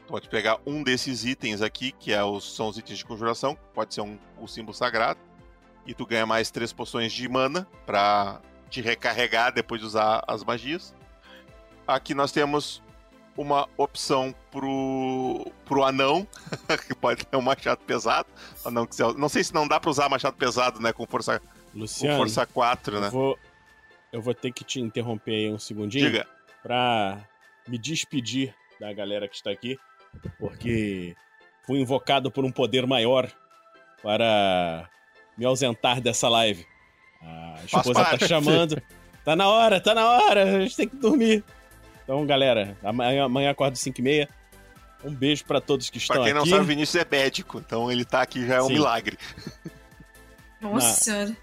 [0.00, 3.56] Tu pode pegar um desses itens aqui, que é os, são os itens de conjuração.
[3.72, 5.20] Pode ser um, o símbolo sagrado.
[5.86, 8.40] E tu ganha mais três poções de mana pra
[8.70, 10.94] te recarregar depois de usar as magias.
[11.86, 12.82] Aqui nós temos
[13.36, 16.26] uma opção pro, pro anão,
[16.86, 18.28] que pode ter um machado pesado.
[18.64, 20.92] Anão que, não sei se não dá pra usar machado pesado, né?
[20.92, 23.06] Com força, com Luciano, força 4, né?
[23.06, 23.38] eu, vou,
[24.12, 26.26] eu vou ter que te interromper aí um segundinho Diga.
[26.62, 27.18] pra
[27.66, 29.78] me despedir da galera que está aqui,
[30.38, 31.16] porque
[31.66, 33.30] fui invocado por um poder maior
[34.02, 34.88] para
[35.36, 36.66] me ausentar dessa live.
[37.22, 38.28] A Faz esposa tá parte.
[38.28, 38.82] chamando.
[39.24, 41.42] Tá na hora, tá na hora, a gente tem que dormir.
[42.02, 44.28] Então, galera, amanhã, amanhã acordo 5 e meia.
[45.02, 46.50] Um beijo pra todos que estão Pra quem não aqui.
[46.50, 48.74] sabe, o Vinícius é médico, então ele tá aqui já é um Sim.
[48.74, 49.18] milagre.
[50.60, 51.34] Nossa Na-.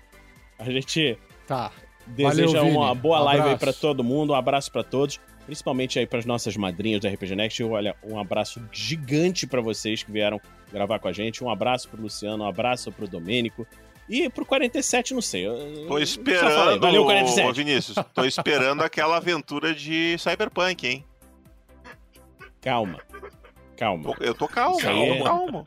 [0.59, 1.71] A gente Tá.
[2.07, 4.33] deseja Valeu, uma boa Um live aí pra todo mundo.
[4.33, 5.19] Um abraço pra todos.
[5.51, 7.61] Principalmente aí pras nossas madrinhas do RPG Next.
[7.65, 10.39] Olha, um abraço gigante pra vocês que vieram
[10.71, 11.43] gravar com a gente.
[11.43, 13.67] Um abraço pro Luciano, um abraço pro Domênico.
[14.07, 15.45] E pro 47, não sei.
[15.45, 17.53] eu- Tô esperando, Valeu, ô, 47.
[17.65, 21.05] Vinícius, tô esperando aquela aventura de Cyberpunk, hein?
[22.61, 22.99] Calma.
[23.75, 24.03] Calma.
[24.15, 25.65] Tô- Eu tô calmo, aí eu é- tô calmo.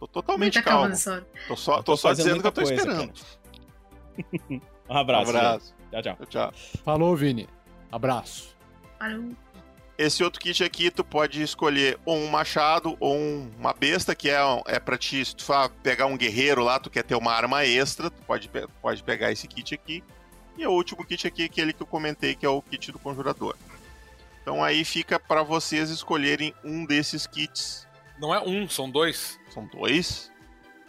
[0.00, 1.26] Tô totalmente Muita calma calmo.
[1.46, 3.12] Tô só, tô tô só dizendo que eu tô coisa, esperando.
[4.90, 5.32] Um abraço.
[5.32, 5.74] Um abraço.
[5.92, 6.16] Tchau, tchau.
[6.28, 6.52] Tchau.
[6.84, 7.48] Falou, Vini.
[7.92, 8.58] Abraço.
[9.98, 14.30] Esse outro kit aqui, tu pode escolher ou um machado ou um- uma besta, que
[14.30, 17.32] é, é pra ti, se tu for pegar um guerreiro lá, tu quer ter uma
[17.32, 18.50] arma extra, tu pode,
[18.80, 20.02] pode pegar esse kit aqui.
[20.56, 23.54] E o último kit aqui, aquele que eu comentei, que é o kit do conjurador.
[24.42, 27.86] Então aí fica pra vocês escolherem um desses kits.
[28.18, 29.38] Não é um, são dois.
[29.52, 30.30] São dois?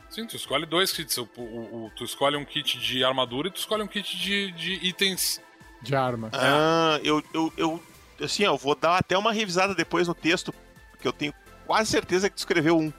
[0.10, 1.18] Sim, tu escolhe dois kits.
[1.18, 4.52] O, o- o- tu escolhe um kit de armadura e tu escolhe um kit de,
[4.52, 5.42] de itens.
[5.82, 6.30] De arma.
[6.34, 7.84] Ah, eu, eu, eu,
[8.24, 10.54] assim, ó, eu vou dar até uma revisada depois no texto,
[10.92, 11.34] porque eu tenho
[11.66, 12.92] quase certeza que tu escreveu um.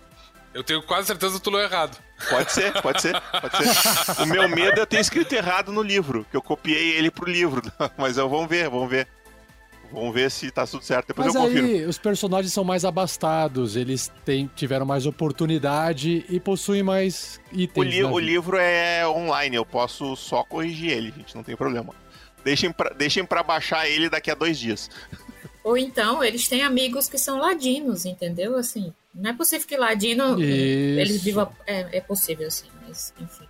[0.54, 1.96] Eu tenho quase certeza que tu leu errado.
[2.28, 4.22] Pode ser, pode ser, pode ser.
[4.22, 7.62] O meu medo é ter escrito errado no livro, que eu copiei ele pro livro.
[7.96, 9.08] Mas eu vamos ver, vamos ver.
[9.90, 11.08] Vamos ver se tá tudo certo.
[11.08, 11.66] Depois Mas eu confiro.
[11.66, 17.86] aí, os personagens são mais abastados, eles têm, tiveram mais oportunidade e possuem mais itens.
[17.86, 21.54] O, li- na o livro é online, eu posso só corrigir ele, gente, não tem
[21.56, 21.94] problema.
[22.44, 24.90] Deixem pra, deixem pra baixar ele daqui a dois dias.
[25.64, 28.56] Ou então, eles têm amigos que são ladinos, entendeu?
[28.56, 31.00] Assim, não é possível que ladino Isso.
[31.00, 31.52] eles vivam.
[31.66, 33.46] É, é possível, assim, mas enfim.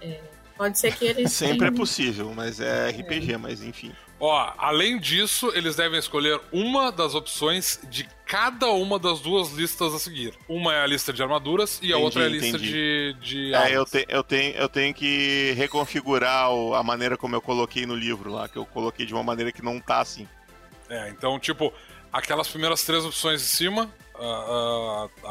[0.00, 0.20] É,
[0.56, 1.30] pode ser que eles.
[1.32, 3.92] Sempre é tenham- possível, mas é RPG, mas enfim.
[4.20, 9.94] Ó, além disso, eles devem escolher uma das opções de cada uma das duas listas
[9.94, 10.34] a seguir.
[10.48, 12.72] Uma é a lista de armaduras e a Entendi, outra é a lista entendi.
[12.72, 13.90] de, de É, eu, armas.
[13.92, 18.32] te- eu, tenho, eu tenho que reconfigurar o- a maneira como eu coloquei no livro
[18.32, 20.26] lá, que eu coloquei de uma maneira que não tá assim.
[20.90, 21.72] É, então, tipo,
[22.12, 23.88] aquelas primeiras três opções de cima,
[24.18, 25.28] ah, a-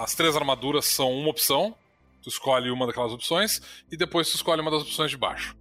[0.00, 1.76] a- as três armaduras são uma opção,
[2.22, 5.54] tu escolhe uma daquelas opções, e depois tu escolhe uma das opções de baixo.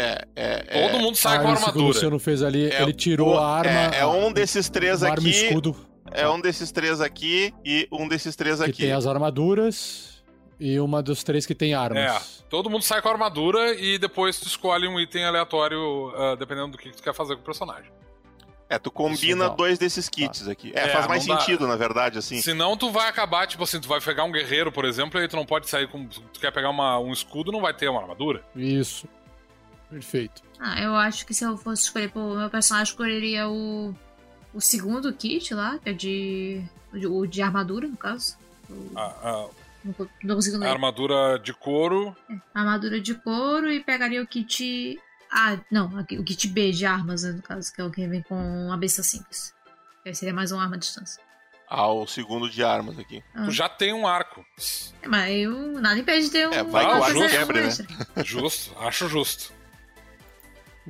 [0.00, 0.56] É, é,
[0.88, 1.86] Todo é, mundo sai Ah, com a isso que o armadura.
[1.94, 3.94] Luciano fez ali, É ele tirou o- a arma.
[3.94, 5.44] É, é um desses três uma arma e aqui.
[5.46, 5.76] escudo
[6.12, 8.82] É um desses três aqui e um desses três que aqui.
[8.82, 10.22] tem as armaduras
[10.58, 12.44] e uma dos três que tem É, armas.
[12.48, 16.72] todo mundo sai com a armadura e depois tu escolhe um item aleatório, ah, dependendo
[16.72, 17.90] do que tu quer fazer com o personagem.
[18.68, 20.70] É, tu combina dois desses kits aqui.
[20.76, 22.40] É, É, faz mais não dá- sentido, na verdade, assim.
[22.40, 25.28] Senão tu vai acabar, tipo assim, tu vai pegar um guerreiro, por exemplo, e aí
[25.28, 26.06] tu não pode sair com.
[26.06, 28.44] Tu quer pegar uma- um escudo, não vai ter uma armadura.
[28.54, 29.08] Isso.
[29.90, 30.42] Perfeito.
[30.58, 33.94] Ah, eu acho que se eu fosse escolher pro meu personagem, escolheria o,
[34.54, 36.62] o segundo kit lá, que é de.
[36.92, 38.36] O de armadura, no caso.
[38.68, 39.48] O- A, a-
[39.84, 40.68] não, co- não consigo ler.
[40.68, 42.16] armadura de couro.
[42.54, 44.98] Armadura de couro e pegaria o kit.
[45.32, 48.06] Ah, não, aqui- o kit B de armas, né, no caso, que é o que
[48.06, 49.54] vem com a besta simples.
[50.02, 51.22] Que aí seria mais uma arma à distância.
[51.68, 53.22] Ao segundo de armas aqui.
[53.32, 53.44] Ah.
[53.44, 54.44] Tu já tem um arco.
[55.02, 56.52] É, mas eu, nada impede de ter um.
[56.52, 58.24] É, vai que o arco quebre, né?
[58.24, 59.52] Justo, acho justo.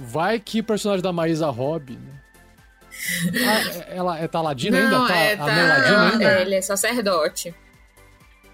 [0.02, 2.12] Vai que personagem da Maísa Robb, né?
[3.46, 4.98] Ah, ela é tá ladina ainda?
[4.98, 6.24] Não, Tá, é, a tá, Meladina ainda?
[6.24, 7.54] é, ele é sacerdote.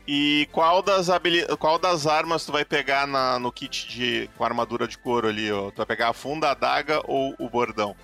[0.08, 1.44] E qual das, habili...
[1.56, 4.30] qual das armas tu vai pegar na- no kit de...
[4.36, 5.50] com a armadura de couro ali?
[5.50, 5.70] Ó?
[5.72, 7.96] Tu vai pegar a funda, a adaga ou o bordão?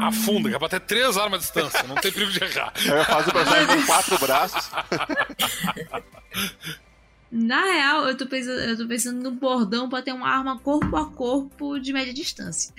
[0.00, 2.72] Afunda, que é pra ter três armas à distância, não tem perigo de errar.
[2.86, 4.70] Eu faço o personagem com quatro braços.
[7.34, 10.94] Na real, eu tô, pensando, eu tô pensando no bordão pra ter uma arma corpo
[10.96, 12.74] a corpo de média distância.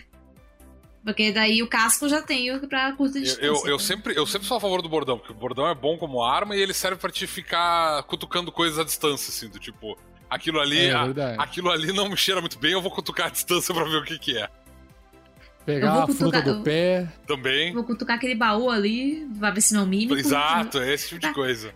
[1.03, 3.45] Porque daí o casco eu já tenho pra curta Eu, distância.
[3.47, 5.97] eu, eu sempre, eu sempre sou a favor do bordão, porque o bordão é bom
[5.97, 9.97] como arma e ele serve pra te ficar cutucando coisas à distância, assim, do tipo,
[10.29, 11.07] aquilo ali, É a-
[11.39, 14.03] aquilo ali não me cheira muito bem, eu vou cutucar à distância pra ver o
[14.05, 14.47] que que é.
[15.65, 17.07] Pegar Eu a fruta do eu- pé.
[17.25, 17.73] Também.
[17.73, 20.15] Vou cutucar aquele baú ali, vai ver se não é um mímico.
[20.15, 21.73] Exato, é esse tipo de coisa.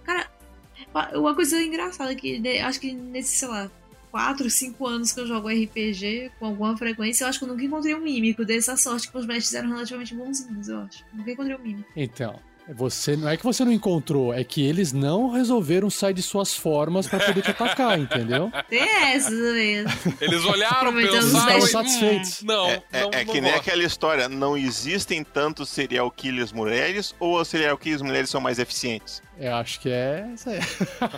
[1.16, 3.70] Uma coisa engraçada que acho que nesses, sei lá,
[4.12, 7.64] 4, 5 anos que eu jogo RPG com alguma frequência, eu acho que eu nunca
[7.64, 11.06] encontrei um mímico dessa sorte que os mestres eram relativamente bonzinhos, eu acho.
[11.14, 11.90] Nunca encontrei um mímico.
[11.96, 12.40] Então,
[12.76, 16.54] Você, não é que você não encontrou, é que eles não resolveram sair de suas
[16.54, 18.52] formas pra poder te atacar, entendeu?
[18.70, 18.82] Tem
[19.14, 19.86] essa também.
[20.20, 21.64] Eles olharam, pensaram dez.
[21.64, 21.68] e...
[21.72, 22.42] satisfeitos.
[22.44, 23.62] Hum, não, É, é- não, é não que nem gosto.
[23.62, 28.60] aquela história, não existem tantos serial killers mulheres ou os serial killers mulheres são mais
[28.60, 29.22] eficientes?
[29.40, 30.60] Eu acho que é isso aí.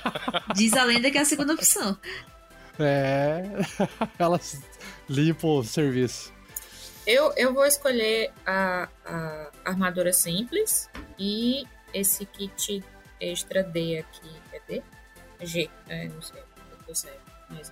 [0.55, 1.97] Diz a lenda que é a segunda opção.
[2.77, 3.43] É.
[4.19, 4.61] Elas
[5.09, 6.31] limpam o serviço.
[7.11, 10.87] Eu, eu vou escolher a, a armadura simples
[11.17, 12.83] e esse kit
[13.19, 14.29] extra D aqui.
[14.53, 14.83] É D?
[15.41, 16.39] G, é, não sei.
[16.39, 17.19] Eu tô certo.
[17.49, 17.71] Mas...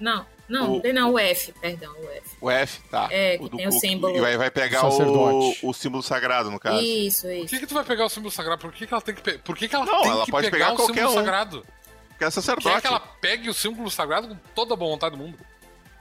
[0.00, 2.36] Não, não, O- D não, o F, perdão, o F.
[2.40, 3.06] O F, tá.
[3.10, 4.16] É, que tem o símbolo.
[4.16, 5.58] E vai, vai pegar o, Sacerdote.
[5.62, 6.80] o símbolo sagrado, no caso.
[6.82, 7.46] Isso, Por isso.
[7.48, 8.62] que, que tu vai pegar o símbolo sagrado?
[8.62, 9.36] Por que, que ela tem que, pe...
[9.36, 11.14] Por que, que ela Não, tem ela que pode pegar, pegar o qualquer símbolo um.
[11.16, 11.66] sagrado?
[12.08, 12.74] Porque é sacerdote.
[12.76, 15.36] Quer que ela pegue o símbolo sagrado com toda a boa vontade do mundo?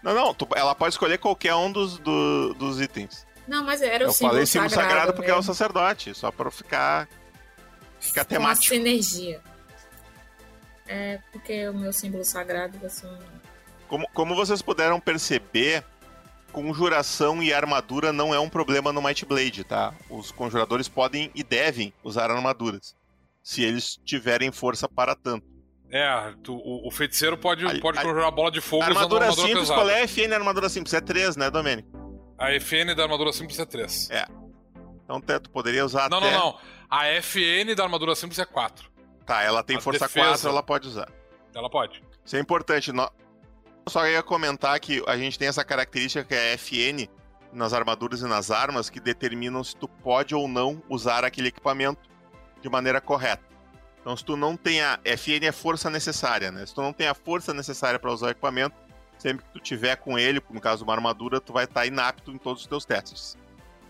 [0.04, 3.26] Não, não, tu- ela pode escolher qualquer um dos, do- dos itens.
[3.48, 5.54] Não, mas era Eu o símbolo falei símbolo sagrado, sagrado porque é o mesmo.
[5.54, 7.10] sacerdote, só pra ficar,
[8.00, 8.74] ficar Com temático.
[8.76, 9.42] sinergia.
[10.88, 13.18] É porque o meu símbolo sagrado vai ser um...
[13.88, 15.84] Como, como vocês puderam perceber,
[16.52, 19.94] conjuração e armadura não é um problema no Might Blade, tá?
[20.10, 22.96] Os conjuradores podem e devem usar armaduras,
[23.44, 25.46] se eles tiverem força para tanto.
[25.92, 29.02] É, tu- o, o feiticeiro pode, A- pode a- conjurar bola de fogo usando uma
[29.02, 29.82] armadura armadura simples, pesada.
[29.82, 30.94] qual é a FN armadura simples?
[30.94, 31.90] É 3, né, Domênico?
[32.38, 34.10] A FN da armadura simples é 3.
[35.04, 36.32] Então te- tu poderia usar Não, até...
[36.32, 36.58] não, não.
[36.90, 38.90] A FN da armadura simples é 4.
[39.26, 40.28] Tá, ela tem A força defesa.
[40.30, 41.10] 4, ela pode usar.
[41.56, 42.04] Ela pode.
[42.24, 42.92] Isso é importante.
[42.92, 43.12] No-
[43.88, 47.10] Só ia comentar que a gente tem essa característica que é a FN
[47.52, 52.08] nas armaduras e nas armas que determinam se tu pode ou não usar aquele equipamento
[52.62, 53.44] de maneira correta.
[54.10, 56.66] Então, se tu não tem a FN é força necessária, né?
[56.66, 58.76] Se tu não tem a força necessária para usar o equipamento,
[59.20, 62.40] sempre que tu tiver com ele, no caso uma armadura, tu vai estar inapto em
[62.40, 63.38] todos os teus testes.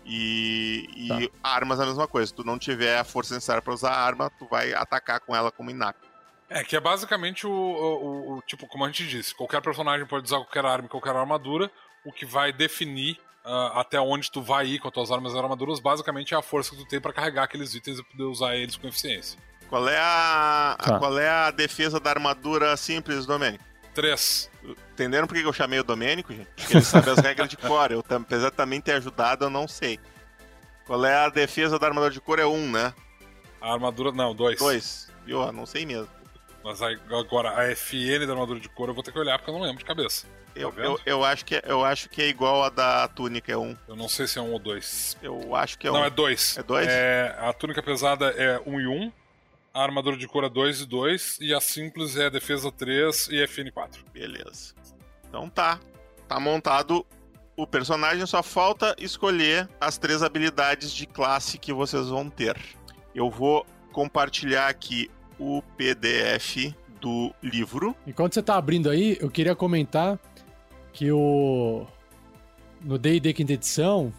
[0.04, 2.26] E, e armas é a mesma coisa.
[2.26, 5.34] Se tu não tiver a força necessária para usar a arma, tu vai atacar com
[5.34, 6.06] ela como inapto.
[6.50, 10.26] É, que é basicamente o, o- o- Tipo, como a gente disse, qualquer personagem pode
[10.26, 11.70] usar qualquer arma e qualquer armadura.
[12.04, 15.38] O que vai definir ah, até onde tu vai ir com as tuas armas e
[15.38, 18.54] armaduras, basicamente é a força que tu tem pra carregar aqueles itens e poder usar
[18.54, 19.38] eles com eficiência.
[19.70, 20.98] Qual é a, a- Tá.
[20.98, 23.64] qual é a defesa da armadura simples, Domênico?
[23.94, 24.50] 3.
[24.92, 26.48] Entenderam por que eu chamei o Domênico, gente?
[26.56, 27.90] Porque ele sabe as regras de cor.
[27.90, 29.98] Eu, apesar de também ter ajudado, eu não sei.
[30.86, 32.38] Qual é a defesa da armadura de cor?
[32.38, 32.92] É um, né?
[33.60, 34.12] A armadura.
[34.12, 34.58] Não, 2.
[34.58, 35.10] Dois.
[35.24, 35.40] Viu?
[35.42, 36.08] Eu não sei mesmo.
[36.64, 39.54] Mas agora, a FN da armadura de couro eu vou ter que olhar porque eu
[39.54, 40.26] não lembro de cabeça.
[40.54, 40.84] Eu, vendo?
[40.86, 43.76] eu, eu, acho que é, eu acho que é igual a da túnica, é um.
[43.88, 45.16] Eu não sei se é um ou dois.
[45.22, 46.04] Eu acho que é não, um.
[46.04, 46.58] é dois.
[46.58, 46.86] É dois?
[46.88, 48.92] É, a túnica pesada é 1 um e 1.
[48.92, 49.12] Um,
[49.72, 51.38] a armadura de couro é 2 e 2.
[51.40, 54.04] E a simples é defesa 3 e FN 4.
[54.12, 54.74] Beleza.
[55.28, 55.80] Então tá.
[56.28, 57.04] Tá montado
[57.56, 62.56] o personagem, só falta escolher as três habilidades de classe que vocês vão ter.
[63.14, 67.96] Eu vou compartilhar aqui o PDF do livro.
[68.06, 70.18] Enquanto você tá abrindo aí, eu queria comentar
[70.92, 71.86] que o.
[72.80, 74.12] No DD quinta edição.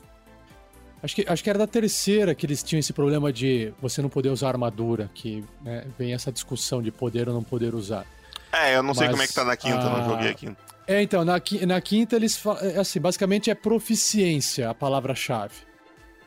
[1.04, 4.10] Acho que, acho que era da terceira que eles tinham esse problema de você não
[4.10, 8.06] poder usar armadura, que né, vem essa discussão de poder ou não poder usar.
[8.54, 10.34] É, eu não sei Mas, como é que tá na quinta, ah, não joguei a
[10.34, 10.58] quinta.
[10.88, 12.80] É, então, na, na quinta eles falam.
[12.80, 15.56] Assim, basicamente é proficiência a palavra-chave.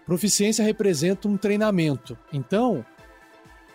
[0.06, 2.16] Proficiência representa um treinamento.
[2.32, 2.84] Então,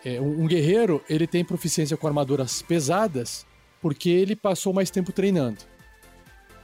[0.04, 3.46] é, um, um guerreiro, ele tem proficiência com armaduras pesadas
[3.82, 5.60] porque ele passou mais tempo treinando.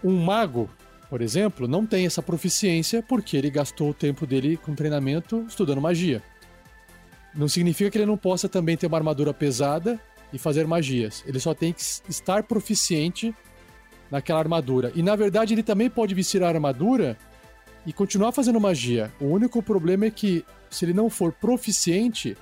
[0.04, 0.70] Um mago,
[1.10, 5.82] por exemplo, não tem essa proficiência porque ele gastou o tempo dele com treinamento estudando
[5.82, 6.22] magia.
[7.34, 10.00] Não significa que ele não possa também ter uma armadura pesada
[10.32, 11.24] e fazer magias.
[11.28, 13.34] Ele só tem que estar proficiente
[14.10, 14.92] naquela armadura.
[14.96, 17.18] E na verdade ele também pode vestir a armadura
[17.86, 19.12] e continuar fazendo magia.
[19.20, 22.36] O único problema é que se ele não for proficiente,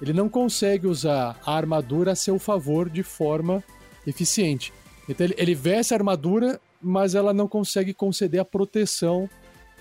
[0.00, 3.62] ele não consegue usar a armadura a seu favor de forma
[4.06, 4.72] eficiente.
[5.08, 9.28] Então ele, ele veste a armadura, mas ela não consegue conceder a proteção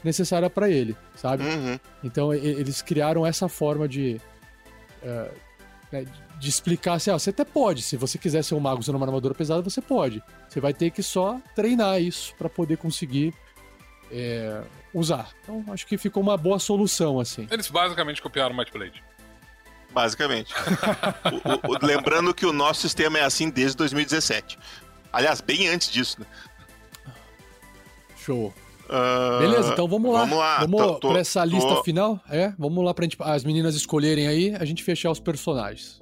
[0.04, 1.44] necessária para ele, sabe?
[1.44, 1.80] Uhum.
[2.04, 4.20] Então e- eles criaram essa forma de
[5.04, 5.32] eh,
[5.92, 6.06] né,
[6.40, 9.06] de explicar assim, ah, você até pode, se você quiser ser um mago usando uma
[9.06, 10.22] armadura pesada, você pode.
[10.50, 13.34] Você vai ter que só treinar isso para poder conseguir
[14.12, 14.62] eh,
[14.94, 15.30] usar.
[15.44, 17.48] Então acho que ficou uma boa solução assim.
[17.50, 19.04] Eles basicamente copiaram o Might Blade.
[19.92, 20.54] Basicamente.
[21.66, 24.60] O- o- lembrando que o nosso sistema é assim desde 2017.
[25.12, 26.26] Aliás, bem antes disso, né?
[28.26, 28.54] Show.
[28.90, 30.20] Ah, Beleza, então vamos lá.
[30.22, 30.58] Vamos lá.
[30.60, 32.20] Vamos Tô- tô- pra essa lista tô- final?
[32.30, 36.02] É, vamos lá pra gente, as meninas escolherem aí, a gente fechar os personagens.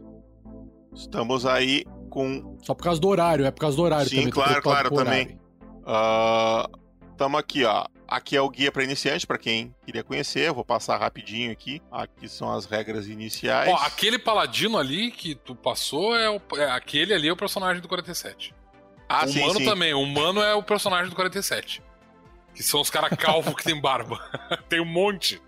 [0.94, 4.32] Estamos aí com Só por causa do horário, é por causa do horário Sim, também.
[4.32, 5.22] claro, claro, também.
[5.22, 5.40] horário.
[5.86, 6.70] Ah,
[7.18, 7.86] tamo aqui, ó.
[8.08, 10.48] Aqui é o guia para iniciante, para quem queria conhecer.
[10.48, 11.82] Eu vou passar rapidinho aqui.
[11.92, 13.70] Aqui são as regras iniciais.
[13.72, 17.82] Ó, aquele paladino ali que tu passou é, o, é aquele ali é o personagem
[17.82, 18.54] do 47.
[19.10, 19.66] ah, o sim, humano sim.
[19.66, 21.82] também, o humano é o personagem do 47.
[22.56, 24.20] Que são os caras calvos que tem barba.
[24.70, 25.42] tem um monte.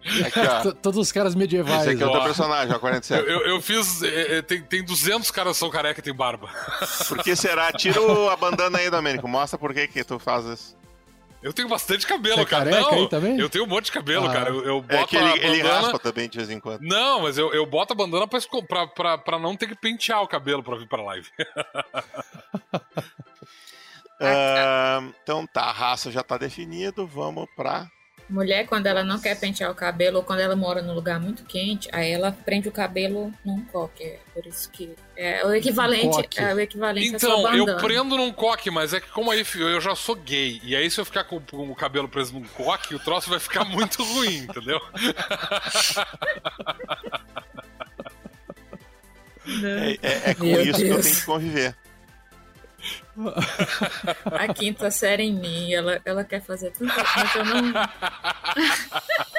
[0.64, 1.82] T- Todos os caras medievais.
[1.82, 2.14] Esse aqui é o ó.
[2.14, 3.22] teu personagem, ó, 47.
[3.24, 4.02] Eu, eu, eu fiz.
[4.02, 6.50] é, é, tem, tem 200 caras que são careca e tem barba.
[7.08, 7.72] Por que será?
[7.74, 9.28] Tira o- a bandana aí, Domênico.
[9.28, 10.76] Mostra por que que tu faz isso.
[11.44, 12.72] Eu tenho bastante cabelo, Você é cara.
[12.72, 13.40] careca Não, aí também?
[13.40, 14.34] eu tenho um monte de cabelo, Ah.
[14.34, 14.50] cara.
[14.50, 15.82] Eu, eu boto É que ele, a ele bandana.
[15.82, 16.82] raspa também de vez em quando.
[16.82, 20.24] Não, mas eu, eu boto a bandana pra, pra, pra, pra não ter que pentear
[20.24, 21.30] o cabelo pra vir pra live.
[24.22, 27.06] Ah, então tá, a raça já tá definido.
[27.08, 27.88] Vamos pra.
[28.28, 31.44] Mulher, quando ela não quer pentear o cabelo ou quando ela mora num lugar muito
[31.46, 34.04] quente, aí ela prende o cabelo num coque.
[34.04, 34.96] É por isso que.
[35.16, 39.10] É o equivalente, é o equivalente à Então, eu prendo num coque, mas é que
[39.10, 41.76] como aí filho, eu já sou gay, e aí se eu ficar com, com o
[41.76, 44.82] cabelo preso num coque, o troço vai ficar muito ruim, entendeu?
[49.64, 51.04] É, é- é com Meu isso que eu Deus.
[51.06, 51.76] tenho que conviver.
[54.26, 57.74] A quinta série em mim, ela, ela quer fazer tudo, mas eu não.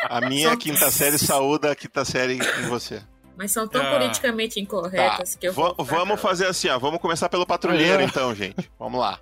[0.08, 3.02] A minha Só- quinta série saúda a quinta série em você.
[3.36, 3.90] Mas são tão Ah.
[3.98, 5.74] politicamente Tá, incorretas que eu vou.
[5.78, 6.78] vamos fazer assim, ó.
[6.78, 8.04] Vamos começar pelo patrulheiro, Ah, é?
[8.06, 8.70] então, gente.
[8.78, 9.20] Vamos lá.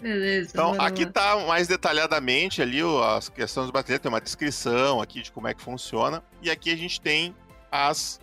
[0.00, 0.50] Beleza.
[0.52, 1.12] Então, aqui lá.
[1.12, 5.48] tá mais detalhadamente ali o- as questões do batalhão, tem uma descrição aqui de como
[5.48, 6.22] é que funciona.
[6.42, 7.34] E aqui a gente tem
[7.70, 8.20] as,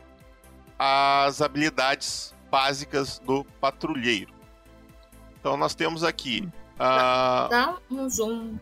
[0.77, 4.31] as habilidades básicas do patrulheiro.
[5.39, 6.47] Então nós temos aqui.
[6.79, 8.57] ah, Dá um zoom.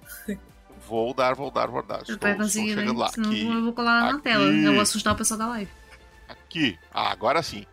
[0.87, 1.97] vou dar, vou dar, vou dar.
[2.07, 2.69] Eu Estou, vai estou né?
[2.75, 3.09] chegando lá.
[3.09, 4.21] Senão Aqui, eu vou colar na aqui.
[4.21, 4.43] tela.
[4.45, 5.71] Eu vou assustar o pessoal da live.
[6.29, 6.77] aqui.
[6.93, 7.65] Ah, agora sim.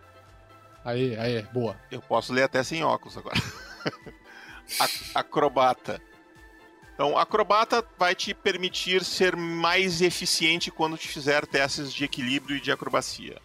[0.85, 1.77] Aí, aí, boa.
[1.91, 3.37] Eu posso ler até sem óculos agora.
[5.15, 6.01] Acrobata.
[6.95, 12.61] Então, acrobata vai te permitir ser mais eficiente quando te fizer testes de equilíbrio e
[12.61, 13.41] de acrobacia.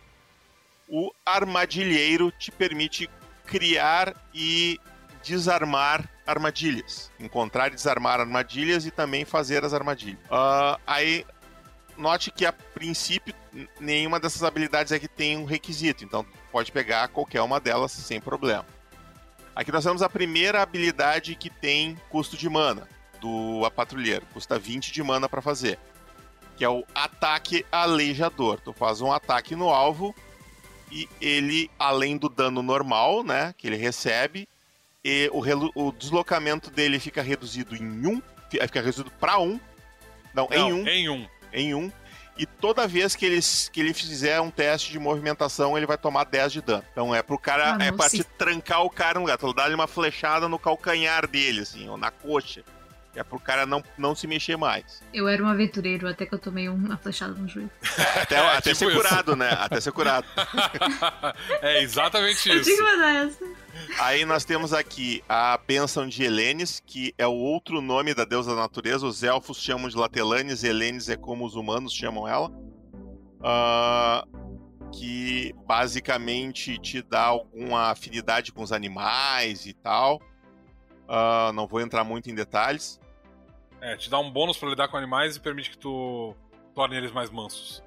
[0.87, 3.09] O armadilheiro te permite
[3.45, 4.79] criar e
[5.23, 7.11] desarmar armadilhas.
[7.19, 10.19] Encontrar e desarmar armadilhas e também fazer as armadilhas.
[10.29, 11.25] Ah, aí,
[11.97, 13.33] note que a princípio
[13.79, 18.65] nenhuma dessas habilidades aqui tem um requisito, então pode pegar qualquer uma delas sem problema.
[19.55, 22.87] Aqui nós temos a primeira habilidade que tem custo de mana
[23.19, 25.77] do patrulheiro, custa 20 de mana para fazer,
[26.55, 28.61] que é o ataque aleijador.
[28.61, 30.15] Tu faz um ataque no alvo
[30.91, 34.47] e ele, além do dano normal, né, que ele recebe,
[35.03, 39.59] e o, o deslocamento dele fica reduzido em 1, fica reduzido para 1.
[40.33, 41.27] Não, em Não, 1 Em um.
[41.53, 41.91] em um.
[42.37, 43.39] E toda vez que ele,
[43.71, 46.83] que ele fizer um teste de movimentação, ele vai tomar 10 de dano.
[46.91, 48.19] Então é pro cara, Ah, é pra sim.
[48.19, 49.37] te trancar o cara no lugar.
[49.37, 52.63] Tu dá-lhe uma flechada no calcanhar dele, assim, ou na coxa.
[53.19, 55.03] É pro cara não, não se mexer mais.
[55.13, 57.69] Eu era um aventureiro até que eu tomei uma flechada no joelho.
[58.21, 58.95] Até, É, até tipo ser isso.
[58.97, 59.49] curado, né?
[59.51, 60.25] Até ser curado.
[61.61, 62.83] é exatamente Eu tinha que isso.
[62.85, 63.45] essa.
[63.99, 68.55] Aí nós temos aqui a bênção de Helenes, que é o outro nome da deusa
[68.55, 69.05] da natureza.
[69.05, 72.49] Os elfos chamam de Latelanes, Helenes é como os humanos chamam ela.
[73.43, 74.25] Ah,
[74.93, 80.21] que basicamente te dá alguma afinidade com os animais e tal.
[81.07, 82.99] Ah, não vou entrar muito em detalhes.
[83.81, 86.35] É, te dá um bônus pra lidar com animais e permite que tu
[86.75, 87.83] torne eles mais mansos.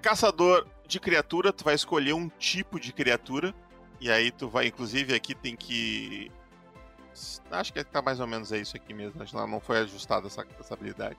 [0.00, 3.54] Caçador de criatura, tu vai escolher um tipo de criatura.
[4.00, 6.30] E aí tu vai, inclusive, aqui tem que.
[7.50, 9.22] Acho que tá mais ou menos é isso aqui mesmo.
[9.22, 11.16] Acho que não foi ajustada essa, essa habilidade.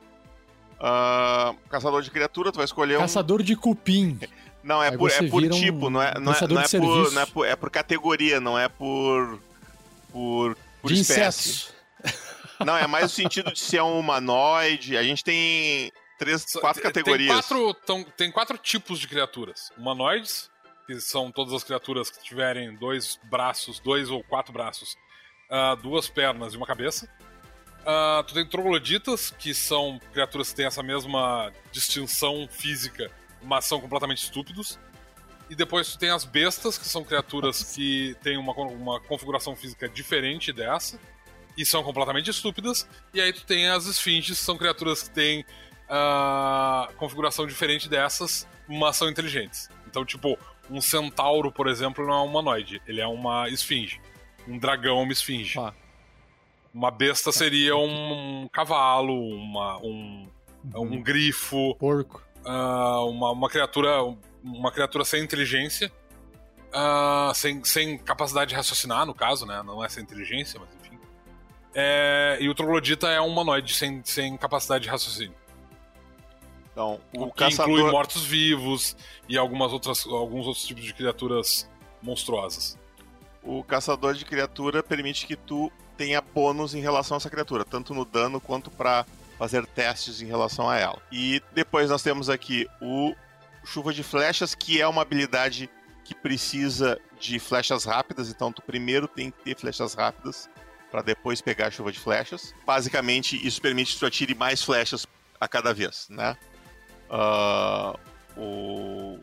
[0.80, 3.02] Ah, caçador de criatura, tu vai escolher um.
[3.02, 4.20] Caçador de cupim.
[4.64, 6.68] Não, é Aí por, é por vira um tipo, não é, não é, não é
[6.68, 7.48] por, não é por.
[7.48, 9.40] É por categoria, não é por.
[10.12, 11.50] Por, por de espécie.
[11.50, 11.75] insetos.
[12.64, 14.98] Não, é mais o sentido de ser um humanoide.
[14.98, 17.28] A gente tem três, quatro tem- categorias.
[17.28, 19.72] Tem quatro, tão- tem quatro tipos de criaturas.
[19.78, 20.50] Humanoides,
[20.88, 24.96] que são todas as criaturas que tiverem dois braços, dois ou quatro braços,
[25.50, 27.10] ah, duas pernas e uma cabeça.
[27.86, 33.12] Ah, tu tem trogloditas, que são criaturas que têm essa mesma distinção física,
[33.44, 34.80] mas são completamente estúpidos.
[35.48, 39.88] E depois tu tem as bestas, que são criaturas que têm uma, uma configuração física
[39.88, 41.00] diferente dessa,
[41.58, 42.88] e são completamente estúpidas.
[43.14, 45.46] E aí tu tem as esfinges, que são criaturas que têm
[45.90, 49.70] ah, configuração diferente dessas, mas são inteligentes.
[49.88, 50.38] Então, tipo,
[50.70, 54.02] um centauro, por exemplo, não é um humanoide, ele é uma esfinge.
[54.48, 55.60] Um dragão é uma esfinge.
[55.60, 55.74] Ah.
[56.74, 60.28] Uma besta seria um cavalo, uma, um,
[60.76, 62.22] um grifo, Porco.
[62.46, 64.02] ah, uma, uma criatura
[64.46, 65.92] uma criatura sem inteligência,
[66.72, 69.64] ah, sem, sem capacidade de raciocinar, no caso, né?
[69.64, 70.85] Não é sem inteligência, mas enfim.
[71.78, 75.36] É, e o Troglodita é um humanoide sem, sem capacidade de raciocínio.
[76.72, 77.92] Então, o que inclui caçador.
[77.92, 78.96] mortos-vivos
[79.28, 81.70] e algumas outras, alguns outros tipos de criaturas
[82.02, 82.78] monstruosas.
[83.44, 87.94] O caçador de criatura permite que tu tenha bônus em relação a essa criatura, tanto
[87.94, 89.06] no dano quanto pra
[89.38, 91.02] fazer testes em relação a ela.
[91.12, 93.14] E depois nós temos aqui o
[93.66, 95.70] chuva de flechas, que é uma habilidade
[96.04, 100.50] que precisa de flechas rápidas, então tu primeiro tem que ter flechas rápidas
[100.96, 102.56] para depois pegar a chuva de flechas.
[102.66, 105.06] Basicamente, isso permite que tu atire mais flechas
[105.42, 106.38] a cada vez, né?
[107.10, 108.00] Ah,
[108.38, 109.20] o...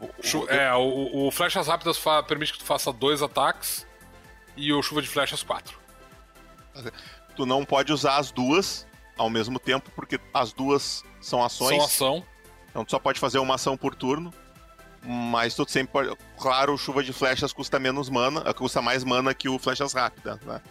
[0.00, 3.86] o- é, o, o Flechas Rápidas permite que tu faça dois ataques
[4.56, 5.78] e o Chuva de Flechas quatro.
[7.36, 8.86] Tu não pode usar as duas
[9.18, 11.76] ao mesmo tempo, porque as duas são ações.
[11.76, 12.26] São ação.
[12.70, 14.32] Então tu só pode fazer uma ação por turno.
[15.06, 16.16] Mas tu sempre pode.
[16.38, 20.62] Claro, chuva de flechas custa menos mana, custa mais mana que o flechas rápidas, né?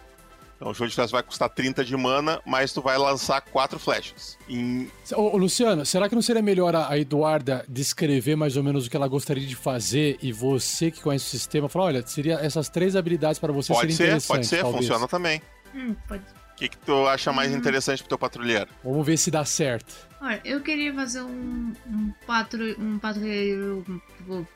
[0.64, 3.78] Então o chuva de flechas vai custar 30 de mana, mas tu vai lançar quatro
[3.78, 4.38] flechas.
[4.48, 4.90] Em...
[5.12, 8.90] Ô, ô, Luciano, será que não seria melhor a Eduarda descrever mais ou menos o
[8.90, 12.70] que ela gostaria de fazer e você que conhece o sistema falar, olha, seria essas
[12.70, 14.86] três habilidades para você Pode ser, pode ser, talvez.
[14.86, 15.42] funciona também.
[15.74, 16.22] Hum, pode.
[16.22, 18.70] O que, que tu acha mais interessante pro teu patrulheiro?
[18.82, 19.94] Vamos ver se dá certo.
[20.18, 23.84] Olha, eu queria fazer um, um, patru, um patrulheiro
[24.16, 24.48] tipo,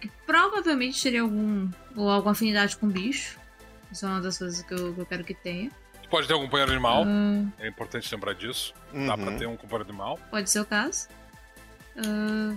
[0.00, 3.38] que provavelmente teria algum ou alguma afinidade com bicho.
[3.92, 5.70] Isso é uma das coisas que eu, que eu quero que tenha.
[6.02, 8.72] Tu pode ter um companheiro animal, Ah, é importante lembrar disso.
[8.92, 9.24] Dá Uhum.
[9.24, 10.18] pra ter um companheiro animal.
[10.30, 11.08] pode ser o caso.
[11.96, 12.54] Ah,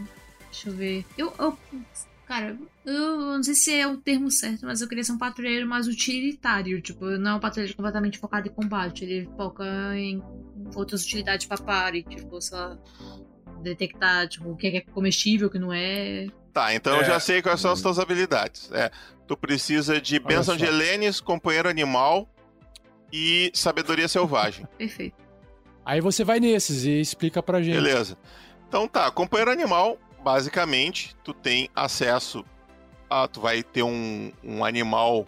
[0.51, 1.05] deixa eu ver.
[1.17, 1.57] Eu, eu-
[2.25, 5.67] Cara, eu não sei se é o termo certo, mas eu queria ser um patrulheiro
[5.67, 6.79] mais utilitário.
[6.79, 9.03] Tipo, não é um patrulheiro completamente focado em combate.
[9.03, 9.65] Ele foca
[9.97, 10.21] em
[10.75, 12.03] outras utilidades pra party.
[12.03, 12.77] Tipo, sei lá,
[13.63, 16.27] detectar tipo, o que é comestível, o que não é.
[16.59, 17.05] Tá, então eu É.
[17.05, 18.69] já sei quais são as tuas habilidades.
[18.73, 18.91] É,
[19.25, 22.27] tu precisa de Bênção de Helenes, Companheiro Animal
[23.13, 24.67] e Sabedoria Selvagem.
[24.77, 25.15] Perfeito.
[25.85, 27.75] Aí você vai nesses e explica pra gente.
[27.75, 28.17] Beleza.
[28.67, 32.43] Então tá, companheiro animal, basicamente, tu tem acesso
[33.09, 33.25] a.
[33.25, 35.25] Tu vai ter um, um animal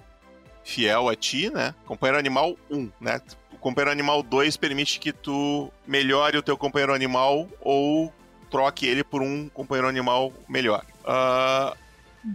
[0.66, 1.74] fiel a ti, né?
[1.86, 3.22] Companheiro animal 1, né?
[3.54, 8.14] O companheiro animal 2 permite que tu melhore o teu companheiro animal ou
[8.50, 10.86] troque ele por um companheiro animal melhor.
[11.06, 11.76] Ah,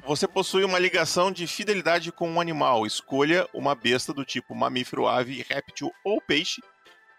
[0.04, 2.86] você possui uma ligação de fidelidade com um animal.
[2.86, 6.60] Escolha uma besta do tipo mamífero, ave, réptil ou peixe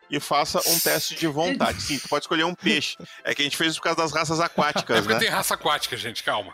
[0.10, 1.82] e faça um teste de vontade.
[1.82, 2.96] Sim, tu pode escolher um peixe.
[3.24, 5.20] É que a gente fez isso por causa das raças É aquáticas, porque né?
[5.20, 6.54] tem raça aquática, gente, calma.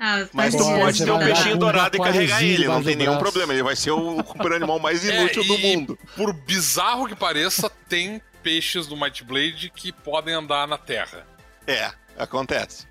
[0.00, 2.98] Ah, Mas tu Pode, ter um peixinho com dourado e carregar ele, não tem do
[2.98, 3.52] nenhum problema.
[3.52, 4.18] Ele vai ser o
[4.54, 5.98] animal mais É, inútil do e- mundo.
[6.16, 11.24] Por bizarro que pareça, tem peixes do Might Blade que podem andar na terra.
[11.66, 12.86] É, acontece.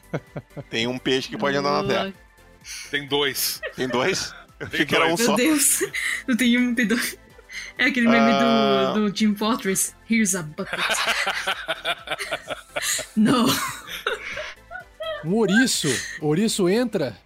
[0.70, 2.14] Tem um peixe que pode andar na terra.
[2.90, 3.60] Tem dois.
[3.76, 4.34] Tem dois?
[4.60, 5.20] Eu achei que era um dois.
[5.24, 5.36] só.
[5.36, 5.80] Meu Deus.
[6.26, 7.16] Não tem um, tem dois.
[7.78, 8.92] É aquele meme Ah.
[8.94, 9.94] do, do Team Fortress.
[10.10, 10.78] Here's a bucket.
[13.16, 13.46] Não.
[15.24, 15.88] Um ouriço.
[16.20, 17.16] Ouriço entra.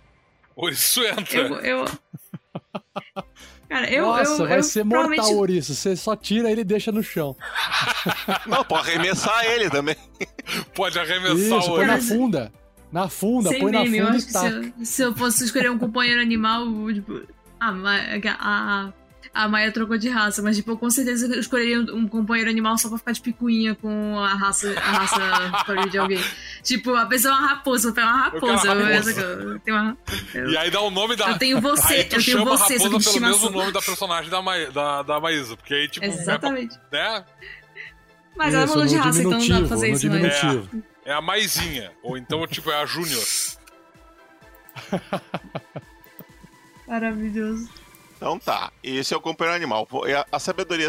[0.54, 1.38] Ou isso entra.
[1.38, 1.84] Eu.
[1.84, 1.84] eu...
[3.72, 4.04] Cara, eu.
[4.04, 5.74] Nossa, eu, vai eu ser mortal o provavelmente- ouriço.
[5.74, 7.34] Você só tira ele e deixa no chão.
[8.46, 9.96] Não, pode arremessar ele também.
[10.74, 12.52] Pode arremessar Isso, o põe na funda.
[12.92, 14.72] Na funda, Sem põe na meme, eu funda acho e que se taca.
[14.78, 17.22] eu, se eu fosse escolher um companheiro animal, eu, tipo.
[17.58, 17.96] A, Ma-
[18.38, 18.92] a,
[19.34, 22.76] a Maia trocou de raça, mas tipo, eu com certeza eu escolheria um, companheiro animal
[22.76, 25.18] só pra ficar de picuinha com a raça, a raça
[25.90, 26.22] de alguém.
[26.62, 28.68] Tipo, a pessoa é uma raposa, eu pego uma raposa.
[28.68, 29.20] Eu, raposa.
[29.22, 29.96] eu, tenho uma,
[30.52, 31.30] E aí dá o nome da.
[31.30, 33.80] eu tenho você, aí tu eu tenho chama você, raposa de pelo mesmo nome da
[33.80, 34.58] personagem da, Ma...
[34.66, 35.56] da, da Maísa.
[35.56, 36.78] Porque aí, tipo, Exatamente.
[36.90, 37.24] né?
[38.36, 40.16] Mas ela Isso, falou de no raça, então não dá pra fazer isso, né?
[40.16, 40.82] diminutivo.
[41.04, 41.92] É a Maisinha.
[42.02, 43.22] Ou então, tipo, é a Júnior.
[46.86, 47.81] Maravilhoso.
[48.22, 49.88] Então tá, esse é o companheiro animal.
[50.06, 50.88] E A, sabedoria,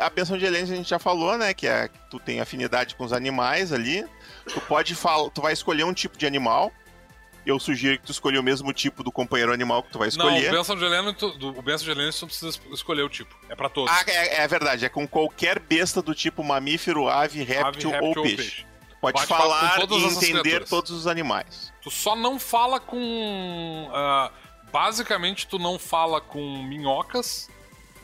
[0.00, 1.54] a benção de Helenes a gente já falou, né?
[1.54, 4.04] Que é que tu tem afinidade com os animais ali.
[4.46, 6.70] Tu pode falar, tu vai escolher um tipo de animal.
[7.46, 10.26] Eu sugiro que tu escolha o mesmo tipo do companheiro animal que tu vai Não,
[10.28, 10.48] escolher.
[10.52, 13.02] o Benção de Helena, tu, do, o Benção de Helena, tu não precisa es- escolher
[13.02, 13.34] o tipo.
[13.48, 13.90] É pra todos.
[13.90, 18.12] Ah, é, é verdade, é com qualquer besta do tipo mamífero, ave, réptil, Ave, ou
[18.14, 18.66] peixe.
[19.00, 21.72] Pode Bate falar e entender todos os animais.
[21.82, 23.90] Tu só não fala com.
[23.92, 24.30] ah,
[24.74, 27.48] basicamente, tu não fala com minhocas.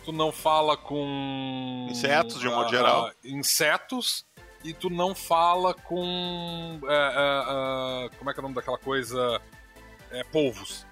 [0.04, 1.88] Tu não fala com.
[1.90, 3.06] Insetos, de um modo ah, geral.
[3.06, 4.24] ah, insetos.
[4.62, 6.80] E tu não fala com.
[6.88, 9.42] ah, ah, como é que é o nome daquela coisa?
[10.12, 10.86] É, polvos.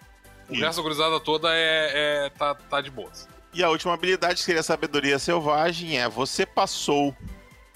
[0.49, 0.63] O Isso.
[0.63, 3.29] resto da gurizada toda é, é- tá, tá de boas.
[3.53, 7.17] E a última habilidade, que seria a sabedoria selvagem, é você passou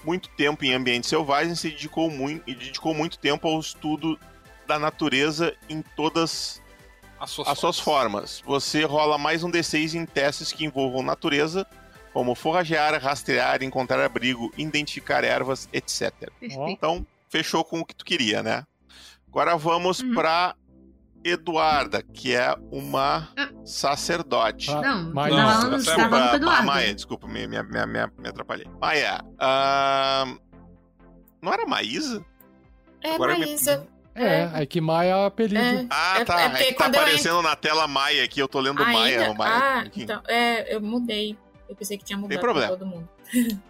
[0.03, 4.19] muito tempo em ambientes selvagens e se dedicou muito, e dedicou muito tempo ao estudo
[4.67, 6.62] da natureza em todas
[7.23, 8.41] As suas, as suas formas.
[8.45, 11.65] Você rola mais um D6 em testes que envolvam natureza
[12.11, 16.11] como forragear, rastrear, encontrar abrigo, identificar ervas, etc.
[16.41, 18.65] Então, fechou com o que tu queria, né?
[19.29, 20.13] Agora vamos Uhum.
[20.13, 20.53] pra
[21.23, 23.49] Eduarda, que é uma Ah.
[23.63, 24.69] sacerdote.
[24.69, 25.85] Ah, Não, tá Não, certo.
[26.01, 26.67] tá falando com o Eduardo.
[26.67, 28.67] Maia, desculpa, me, me, me, me, me atrapalhei.
[28.81, 30.25] Maia, ah,
[31.41, 32.23] não era Maísa?
[33.01, 33.87] É, Agora me- Maísa.
[34.15, 35.59] É, é que Maia é apelido.
[35.59, 35.85] É.
[35.89, 36.41] Ah, É- tá.
[36.41, 39.21] é É, tá quando eu aparecendo na tela Maia aqui, eu tô lendo Maia.
[39.21, 39.31] Ainda?
[39.31, 39.53] o Maia.
[39.55, 41.37] Ah, então, é, eu mudei.
[41.67, 42.67] Eu pensei que tinha mudado pra problema.
[42.77, 43.09] todo mundo.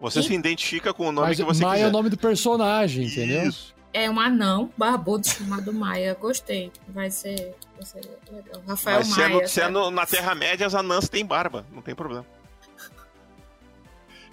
[0.00, 1.88] Você E- se identifica com o nome Mas que você Maia é quiser.
[1.88, 3.48] o nome do personagem, entendeu?
[3.48, 3.74] Isso.
[3.94, 6.14] É um anão barbudo chamado Maia.
[6.20, 6.70] Gostei.
[6.88, 8.62] Vai ser, vai ser legal.
[8.68, 9.40] Rafael Mas se é, Maia.
[9.42, 11.64] no, se é no- na Terra-média, as anãs têm barba.
[11.72, 12.26] Não tem problema.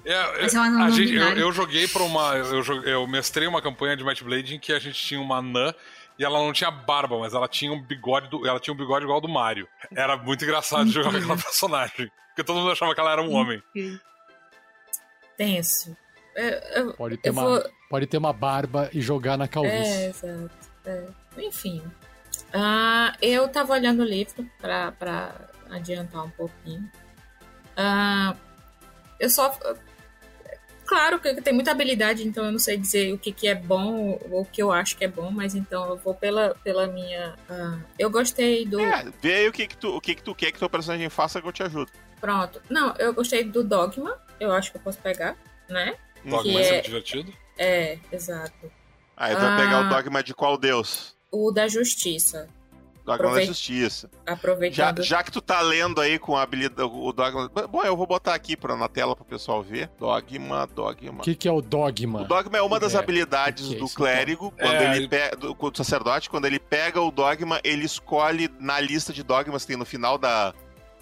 [0.05, 2.35] É, Mas é um anão a não gente, eu, eu joguei pra uma.
[2.35, 5.73] Eu, eu mestrei uma campanha de Might Blade em que a gente tinha uma anã
[6.19, 9.05] e ela não tinha barba, mas ela tinha um bigode do, ela tinha um bigode
[9.05, 9.67] igual ao do Mario.
[9.95, 12.11] Era muito engraçado jogar com aquela personagem.
[12.29, 13.61] Porque todo mundo achava que ela era um homem.
[15.37, 15.95] Tenso.
[16.35, 19.77] É, eu- Pode ter, eu uma, vou- pode ter uma barba e jogar na calvície.
[19.77, 20.51] É, exato.
[20.85, 21.05] É.
[21.37, 21.83] Enfim.
[22.53, 25.31] Ah, eu tava olhando o livro pra, pra
[25.69, 26.89] adiantar um pouquinho.
[27.77, 28.35] Ah,
[29.19, 29.57] eu só.
[30.93, 34.19] Claro que tem muita habilidade, então eu não sei dizer o que, que é bom
[34.29, 37.33] ou o que eu acho que é bom, mas então eu vou pela, pela minha.
[37.49, 38.79] ah, eu gostei do.
[38.79, 41.09] É, vê aí o que, que, tu, o que, que tu quer que teu personagem
[41.09, 41.91] faça que eu te ajudo.
[42.21, 42.61] Pronto.
[42.69, 44.15] Não, eu gostei do Dogma.
[44.39, 45.35] Eu acho que eu posso pegar,
[45.67, 45.95] né?
[46.23, 47.33] Dogma Que é é- sempre divertido.
[47.57, 48.71] É, exato.
[49.17, 49.89] Aí tu vai pegar o Ah.
[49.89, 51.15] dogma de qual deus?
[51.31, 52.47] O da Justiça.
[53.05, 54.09] Dogma Aprovei- da justiça.
[54.25, 55.03] Já, Aproveitando.
[55.03, 57.49] já que tu tá lendo aí com a habilidade, o dogma.
[57.67, 59.89] Bom, eu vou botar aqui pra, na tela pro pessoal ver.
[59.99, 61.19] Dogma, dogma.
[61.19, 62.21] O que, que é o dogma?
[62.21, 64.69] O dogma é uma das É, habilidades o que é do clérigo, então?
[64.69, 68.79] quando É, ele pega, do, do sacerdote, quando ele pega o dogma, ele escolhe na
[68.79, 70.53] lista de dogmas, tem no final da,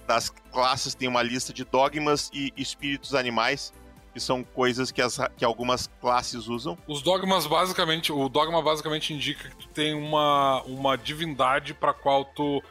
[0.07, 3.71] das classes, tem uma lista de dogmas e espíritos animais,
[4.13, 6.77] que são coisas que, as, que algumas classes usam.
[6.87, 12.25] Os dogmas basicamente, o dogma basicamente indica que tu tem uma, uma divindade pra qual
[12.25, 12.61] tu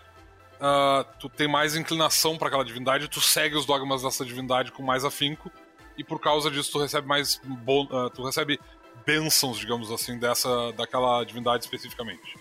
[0.61, 4.83] ah, tu tem mais inclinação pra aquela divindade, tu segue os dogmas dessa divindade com
[4.83, 5.51] mais afinco
[5.97, 8.61] e por causa disso tu recebe mais bon- ah, tu recebe
[9.07, 12.37] bênçãos, digamos assim, dessa daquela divindade especificamente.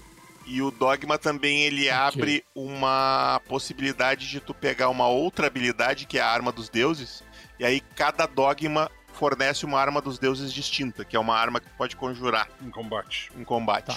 [0.45, 6.17] E o dogma também ele abre uma possibilidade de tu pegar uma outra habilidade, que
[6.17, 7.23] é a arma dos deuses,
[7.59, 11.69] e aí cada dogma fornece uma arma dos deuses distinta, que é uma arma que
[11.77, 13.29] pode conjurar Em combate.
[13.37, 13.85] em combate.
[13.87, 13.95] Tá.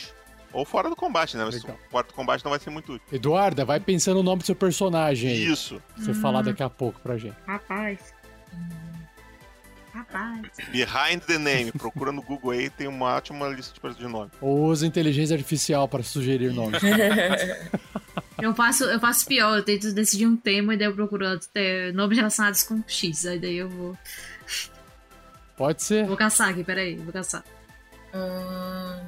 [0.52, 1.44] Ou fora do combate, né?
[1.46, 1.78] Mas Legal.
[1.90, 3.06] fora do combate não vai ser muito útil.
[3.12, 5.44] Eduarda, vai pensando no nome do seu personagem aí.
[5.46, 5.80] Isso.
[5.94, 6.14] Pra você Hum.
[6.20, 7.36] falar daqui a pouco pra gente.
[7.46, 8.12] Rapaz.
[9.94, 10.42] Rapaz.
[10.70, 11.72] Behind the name.
[11.78, 14.30] Procura no Google aí, tem uma ótima lista de de nome.
[14.40, 16.80] Ou usa inteligência artificial para sugerir nomes.
[18.42, 21.24] Eu faço, eu faço pior, eu tento decidir um tema e daí eu procuro
[21.54, 23.24] é, nomes relacionados com X.
[23.24, 23.96] Aí daí eu vou.
[25.56, 26.06] Pode ser.
[26.06, 27.44] Vou caçar aqui, peraí, vou caçar.
[28.12, 29.06] Ahn,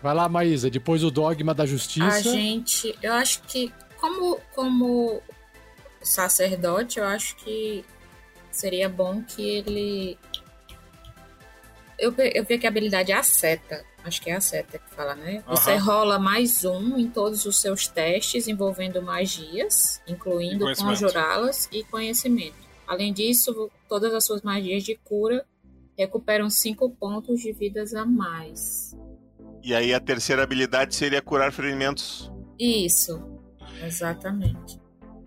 [0.00, 0.70] Vai lá, Maísa.
[0.70, 2.06] Depois o dogma da justiça.
[2.06, 2.94] a gente.
[3.02, 5.20] Eu acho que, como, como
[6.00, 7.84] sacerdote, eu acho que
[8.52, 10.18] seria bom que ele.
[11.98, 13.84] Eu, eu vi que a habilidade é a seta.
[14.04, 15.42] Acho que é a seta que fala, né?
[15.46, 15.84] Você Aham.
[15.84, 22.56] rola mais um em todos os seus testes envolvendo magias, incluindo conjurá-las e conhecimento.
[22.86, 25.46] Além disso, todas as suas magias de cura
[25.96, 28.94] recuperam 5 pontos de vidas a mais.
[29.62, 32.30] E aí a terceira habilidade seria curar ferimentos.
[32.58, 33.22] Isso,
[33.82, 34.78] exatamente.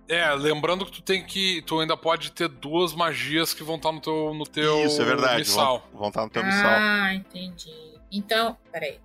[0.08, 1.62] É, lembrando que tu tem que.
[1.64, 5.06] Tu ainda pode ter duas magias que vão estar no teu, no teu Isso, é
[5.06, 5.40] verdade.
[5.40, 5.80] missal.
[5.92, 6.70] Vão, vão estar no teu missal.
[6.70, 7.97] Ah, entendi.
[8.12, 9.00] Então, peraí.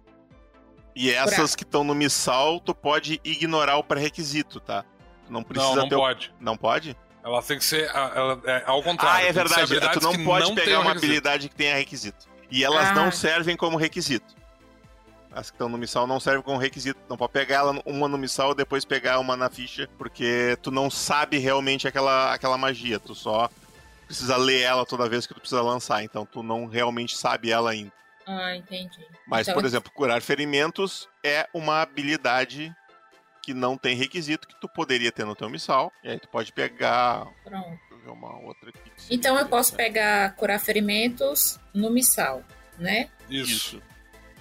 [0.95, 4.85] E essas que estão no missal, tu pode ignorar o pré-requisito, tá?
[5.27, 6.35] Tu não precisa Não, não ter o- pode.
[6.39, 6.97] Não pode?
[7.25, 7.89] Ela tem que ser.
[7.95, 9.17] ah, Ela, é, ao contrário.
[9.25, 9.61] Ah, é verdade.
[9.61, 11.05] Tu habilidades não pode não pegar uma requisito.
[11.07, 12.27] habilidade que tenha requisito.
[12.51, 12.95] E elas Ah.
[12.95, 14.35] não servem como requisito.
[15.35, 17.01] As que estão no missal não servem como requisito.
[17.09, 20.71] Não pode pegar ela uma no missal e depois pegar uma na ficha, porque tu
[20.71, 22.99] não sabe realmente aquela, aquela magia.
[23.01, 23.49] Tu só
[24.07, 26.03] precisa ler ela toda vez que tu precisa lançar.
[26.05, 27.93] Então tu não realmente sabe ela ainda.
[28.27, 29.05] Ah, entendi.
[29.27, 32.75] Mas, Então, por exemplo, curar ferimentos é uma habilidade
[33.43, 35.93] que não tem requisito que tu poderia ter no teu missal.
[36.05, 37.27] E aí tu pode pegar.
[37.43, 37.69] Pronto.
[37.69, 38.93] Deixa eu ver uma outra aqui.
[39.11, 42.45] Então eu posso pegar curar ferimentos no missal,
[42.79, 43.11] né?
[43.29, 43.83] Isso.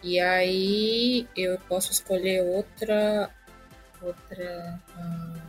[0.04, 3.30] E aí eu posso escolher outra.
[4.02, 4.80] Outra.
[4.98, 5.42] hum,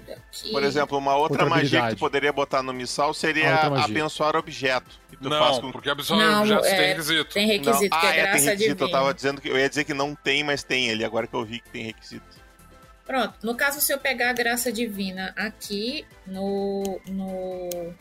[0.00, 0.50] daqui.
[0.50, 4.98] Por exemplo, uma outra, Outra magia que tu poderia botar no missal seria abençoar objeto.
[5.10, 5.72] Que tu faz Não, com...
[5.72, 7.34] porque Não, objetos é- tem requisito.
[7.34, 8.00] Tem requisito, não.
[8.00, 8.74] que ah, é é, graça tem requisito.
[8.74, 8.86] divina.
[8.86, 11.04] Eu tava dizendo que eu ia dizer que não tem, mas tem ele.
[11.04, 12.24] Agora que eu vi que tem requisito.
[13.06, 13.34] Pronto.
[13.42, 17.00] No caso, se eu pegar a graça divina aqui no.
[17.06, 17.94] no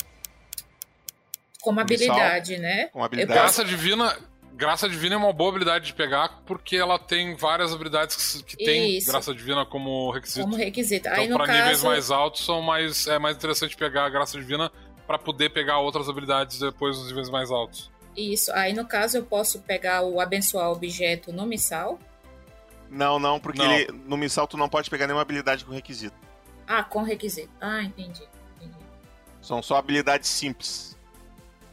[1.61, 2.85] como habilidade, né?
[2.87, 3.39] Com Eu habilidade.
[3.39, 4.15] posso- Graça divina.
[4.55, 8.63] Graça divina é uma boa habilidade de pegar porque ela tem várias habilidades que, que
[8.65, 9.11] tem Isso.
[9.11, 10.41] graça divina como requisito.
[10.45, 11.07] Como requisito.
[11.09, 11.87] Então, Aí no pra níveis caso.
[11.87, 14.71] mais altos, são mais, é mais interessante pegar a graça divina
[15.05, 17.91] pra poder pegar outras habilidades depois nos níveis mais altos.
[18.15, 18.49] Isso.
[18.53, 21.99] Aí no caso eu posso pegar o abençoar objeto no missal.
[22.89, 23.73] Não, não, porque Não.
[23.73, 26.15] ele- no missal tu não pode pegar nenhuma habilidade com requisito.
[26.65, 27.49] Ah, com requisito.
[27.59, 28.23] Ah, entendi.
[28.57, 28.73] entendi.
[29.41, 30.94] São só habilidades simples.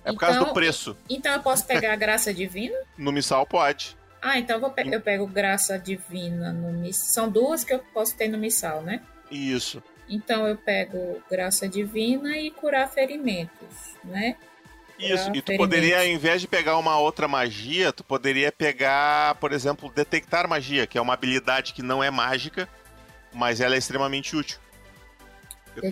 [0.04, 0.96] É por causa Então- do preço.
[1.08, 2.76] Então eu posso pegar a graça divina?
[2.98, 3.96] No missal pode.
[4.20, 7.06] Ah, então eu, pe- eu pego graça divina no missal.
[7.06, 9.00] São duas que eu posso ter no missal, né?
[9.30, 9.82] Isso.
[10.08, 14.36] Então eu pego graça divina e curar ferimentos, né?
[14.98, 15.30] Isso.
[15.34, 19.90] E tu poderia, ao invés de pegar uma outra magia, tu poderia pegar, por exemplo,
[19.92, 22.68] detectar magia, que é uma habilidade que não é mágica,
[23.32, 24.58] mas ela é extremamente útil.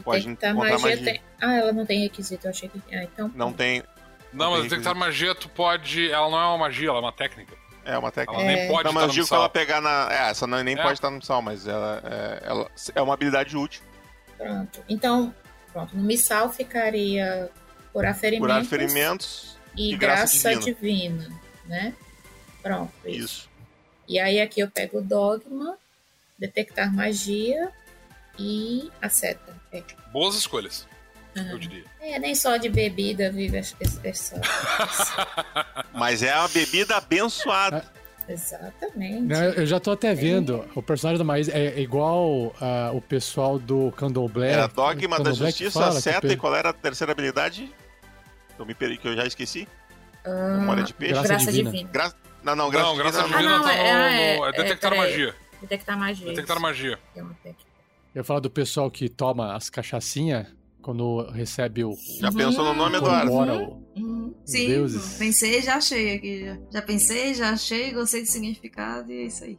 [0.04, 1.04] Pode Detectar encontrar magia, magia.
[1.04, 1.22] tem.
[1.40, 2.80] Ah, ela não tem requisito, eu achei que.
[2.94, 3.32] Ah, então.
[3.34, 3.82] Não tem.
[4.32, 6.10] Não, mas detectar magia, tu pode.
[6.10, 7.54] Ela não é uma magia, ela é uma técnica.
[7.84, 8.40] É uma técnica.
[8.40, 8.68] Ela nem É.
[8.68, 9.38] pode Não, estar mas eu no digo que missal.
[9.40, 10.08] ela pegar na.
[10.10, 10.82] É, essa não, nem É.
[10.82, 13.82] pode estar no missal, mas ela é, ela é uma habilidade útil.
[14.36, 14.84] Pronto.
[14.88, 15.34] Então,
[15.72, 15.96] pronto.
[15.96, 17.50] No missal ficaria
[17.92, 18.46] curar ferimentos.
[18.48, 19.56] Curar ferimentos.
[19.76, 21.28] E e graça graça, divina.
[21.66, 21.94] né?
[22.62, 23.24] Pronto, isso.
[23.24, 23.50] Isso.
[24.08, 25.76] E aí aqui eu pego o dogma,
[26.38, 27.70] detectar magia
[28.38, 29.54] e a seta.
[29.72, 29.82] É,
[30.12, 30.86] Boas escolhas.
[31.50, 31.84] Eu diria.
[32.00, 33.76] É, nem só de bebida vive essa.
[34.02, 34.40] essa-
[35.92, 37.84] Mas é uma bebida abençoada.
[38.28, 39.22] Exatamente.
[39.22, 40.64] Não, eu já tô até vendo.
[40.74, 44.52] O personagem da Maísa é igual ah, o pessoal do Candomblé.
[44.52, 47.72] Era dogma da justiça, fala que seta e qual era a terceira habilidade?
[48.58, 49.66] Eu me perdi que eu já esqueci.
[50.24, 51.12] Ah, Memória de peixe.
[51.14, 51.70] Graça graça divina.
[51.70, 51.90] divina.
[51.92, 52.12] Gra...
[52.42, 54.52] Não, não, graça não, graça divina divina não, tá é- no, é- no- é é-
[54.52, 55.10] detectar peraí.
[55.10, 55.34] magia.
[55.60, 56.26] Detectar magia.
[56.28, 56.98] Detectar magia.
[57.16, 57.20] É.
[57.20, 57.54] Eu
[58.14, 60.46] ia falar do pessoal que toma as cachaçinhas
[60.82, 61.94] quando recebe o.
[62.20, 63.30] Já pensou no nome, Eduardo?
[63.30, 65.16] Corpora o- Hum, os Sim, deuses.
[65.18, 66.44] pensei, já achei aqui.
[66.46, 69.58] Já, já pensei, já achei, gostei do significado e é isso aí.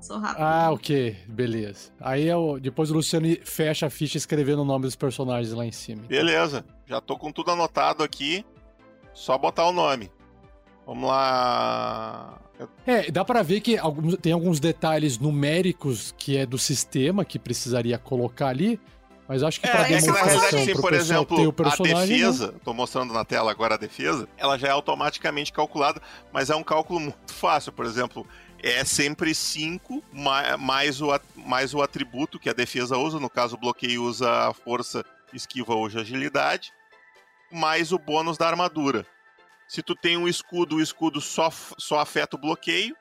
[0.00, 0.42] Sou rápido.
[0.42, 1.90] Ah, ok, beleza.
[2.00, 5.64] Aí é o- depois o Luciano fecha a ficha escrevendo o nome dos personagens lá
[5.64, 6.02] em cima.
[6.08, 6.64] Beleza.
[6.86, 8.44] Já tô com tudo anotado aqui.
[9.14, 10.10] Só botar o nome.
[10.84, 12.40] Vamos lá.
[12.86, 17.38] É, dá pra ver que alguns- tem alguns detalhes numéricos que é do sistema que
[17.38, 18.80] precisaria colocar ali,
[19.32, 22.06] mas acho que pra É, é que na demonstração se pro por exemplo, a né?
[22.06, 26.54] defesa, tô mostrando na tela agora a defesa, ela já é automaticamente calculada, mas é
[26.54, 27.72] um cálculo muito fácil.
[27.72, 28.26] Por exemplo,
[28.62, 30.04] é sempre 5
[30.58, 34.52] mais o, mais o atributo que a defesa usa, no caso o bloqueio usa a
[34.52, 35.02] força,
[35.32, 36.70] esquiva ou agilidade,
[37.50, 39.06] mais o bônus da armadura.
[39.66, 42.94] Se tu tem um escudo, o escudo só, só afeta o bloqueio.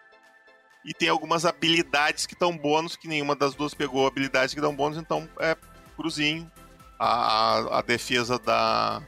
[0.84, 4.76] E tem algumas habilidades que dão bônus, que nenhuma das duas pegou habilidades que dão
[4.76, 5.56] bônus, então é
[6.02, 6.52] cruzinho.
[7.00, 9.02] A, a defesa da.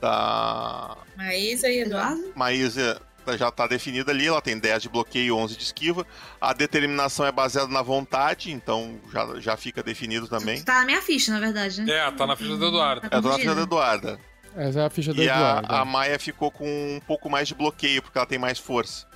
[0.00, 2.18] Da Maísa e Eduardo.
[2.20, 2.32] Eduardo?
[2.38, 3.00] Maísa
[3.36, 6.06] já tá definida ali, ela tem 10 de bloqueio e 11 de esquiva.
[6.40, 10.62] A determinação é baseada na vontade, então já, já fica definido também.
[10.64, 11.92] Tá na minha ficha, na verdade, né?
[11.92, 13.08] É, tá na ficha do Eduardo.
[13.08, 13.62] Tá Eu tô na ficha da confundida.
[13.62, 14.20] Eduarda.
[14.56, 15.72] Essa é a ficha do E a, Eduardo.
[15.74, 19.06] a Maia ficou com um pouco mais de bloqueio, porque ela tem mais força.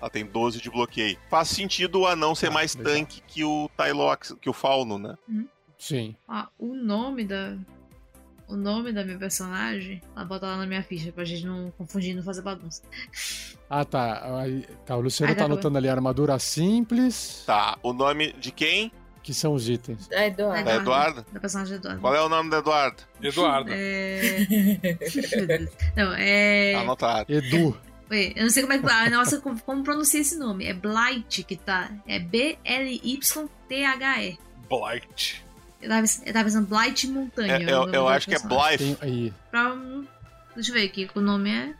[0.00, 1.18] Ela tem 12 de bloqueio.
[1.28, 2.92] Faz sentido o anão ser Ah, mais legal.
[2.94, 5.16] tanque que o Tylox, que o Fauno, né?
[5.82, 6.14] Sim.
[6.28, 7.56] Ó, o nome da.
[8.48, 12.10] O nome da minha personagem, ela bota lá na minha ficha pra gente não confundir
[12.12, 12.82] e não fazer bagunça.
[13.68, 14.38] Ah, tá.
[14.40, 14.96] Aí- tá.
[14.96, 18.92] O Luciano Aí tá pra- anotando ali armadura simples, Tá, o nome de quem?
[19.24, 20.06] que são os itens.
[20.08, 20.64] Da Eduardo.
[20.64, 21.26] Da Eduarda?
[21.32, 22.00] Da personagem do Eduardo.
[22.00, 23.02] Qual é o nome da Eduarda?
[23.20, 23.70] Eduardo.
[23.72, 24.38] É.
[25.96, 26.74] não, é.
[26.76, 27.32] Anotado.
[27.32, 27.76] Edu.
[28.10, 28.86] Oi, eu não sei como é que.
[28.88, 30.64] Ah, nossa, como, como pronuncia esse nome?
[30.66, 31.90] É Blight que tá.
[32.06, 32.18] É
[33.32, 34.38] B-L-Y-T-H-E.
[34.68, 35.44] Blight.
[35.82, 37.54] Eu tava, eu tava pensando Blight Montanha.
[37.54, 38.78] É, eu eu acho que é Blythe.
[38.78, 39.32] Tem aí.
[39.50, 39.76] Pra,
[40.54, 41.74] deixa eu ver aqui, o nome é.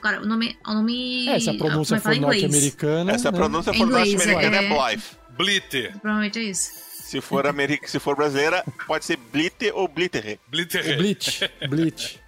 [0.00, 0.56] Cara, o nome.
[0.66, 2.42] O nome É, se a pronúncia é for fala em inglês?
[2.42, 3.12] norte-americana.
[3.12, 3.38] Essa né?
[3.38, 5.04] pronúncia for norte-americana é, é- Blythe.
[5.30, 5.92] Blitter.
[5.98, 6.70] Provavelmente é isso.
[7.08, 7.90] Se for, americ...
[7.90, 10.32] Se for brasileira, pode ser Blitter ou Blittere.
[10.32, 10.96] É Blitter.
[10.98, 11.50] Bleach.
[11.68, 12.20] Bleach.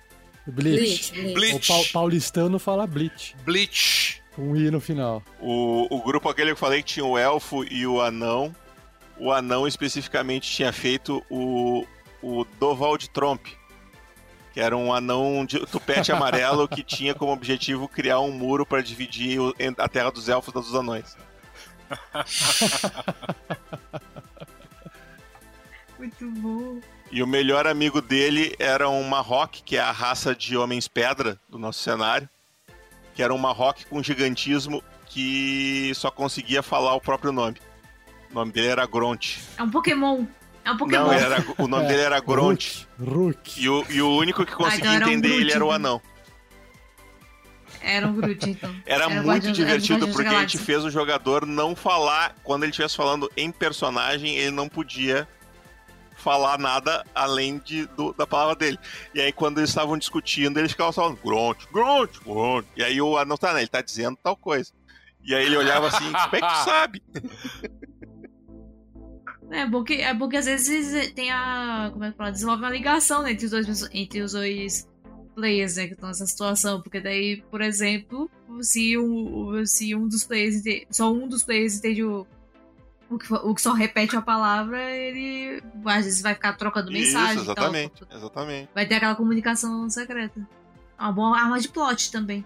[0.47, 1.13] Bleach.
[1.13, 1.73] Bleach, Bleach.
[1.73, 3.37] O paulistano fala Bleach.
[3.45, 4.23] Bleach.
[4.35, 5.23] Com um I no final.
[5.39, 8.55] O, o grupo aquele que eu falei que tinha o elfo e o anão.
[9.21, 11.87] O anão especificamente tinha feito o,
[12.23, 13.47] o Dovald Tromp.
[14.55, 18.83] Que era um anão de tupete amarelo que tinha como objetivo criar um muro para
[18.83, 19.39] dividir
[19.77, 21.17] a terra dos elfos dos anões.
[25.99, 26.81] Muito bom.
[27.13, 31.39] E o melhor amigo dele era um Marrock, que é a raça de homens pedra
[31.47, 32.27] do nosso cenário.
[33.15, 37.59] Que era um Marrock com gigantismo que só conseguia falar o próprio nome.
[38.31, 39.39] O nome dele era Gront.
[39.59, 40.25] É um Pokémon.
[40.65, 41.05] É um Pokémon.
[41.07, 42.87] Não, era, o nome É, dele era Gront.
[42.99, 43.61] Rook.
[43.61, 45.69] E o, e o único que conseguia então era um entender ele Groot, era o
[45.69, 45.75] então.
[45.77, 46.03] anão.
[47.83, 48.75] Era um Groot, então.
[48.85, 52.37] Era, Era muito Guardião- era divertido da porque a gente fez o jogador não falar.
[52.45, 55.27] Quando ele estivesse falando em personagem, ele não podia
[56.15, 58.79] falar nada além de, do- da palavra dele.
[59.15, 62.67] E aí, quando eles estavam discutindo, eles ficavam falando Gront, Gront, Gront.
[62.77, 63.61] E aí o anão tá, né?
[63.61, 64.71] Ele tá dizendo tal coisa.
[65.25, 67.03] E aí ele olhava assim, como é que tu sabe?
[69.51, 71.91] É bom que, é bom que às vezes tem a.
[71.93, 72.31] Como é que fala?
[72.31, 74.89] Desenvolve uma ligação né, entre, os dois, entre os dois
[75.35, 76.81] players né, que estão nessa situação.
[76.81, 81.77] Porque daí, por exemplo, se um, se um dos players entende, só um dos players
[81.79, 82.25] entende o,
[83.11, 87.43] o, que, o que só repete a palavra, ele às vezes vai ficar trocando mensagem.
[87.43, 87.65] Isso, e tal.
[87.65, 88.05] exatamente.
[88.15, 88.69] Exatamente.
[88.73, 90.41] Vai ter aquela comunicação secreta.
[90.97, 92.45] É uma boa arma de plot também.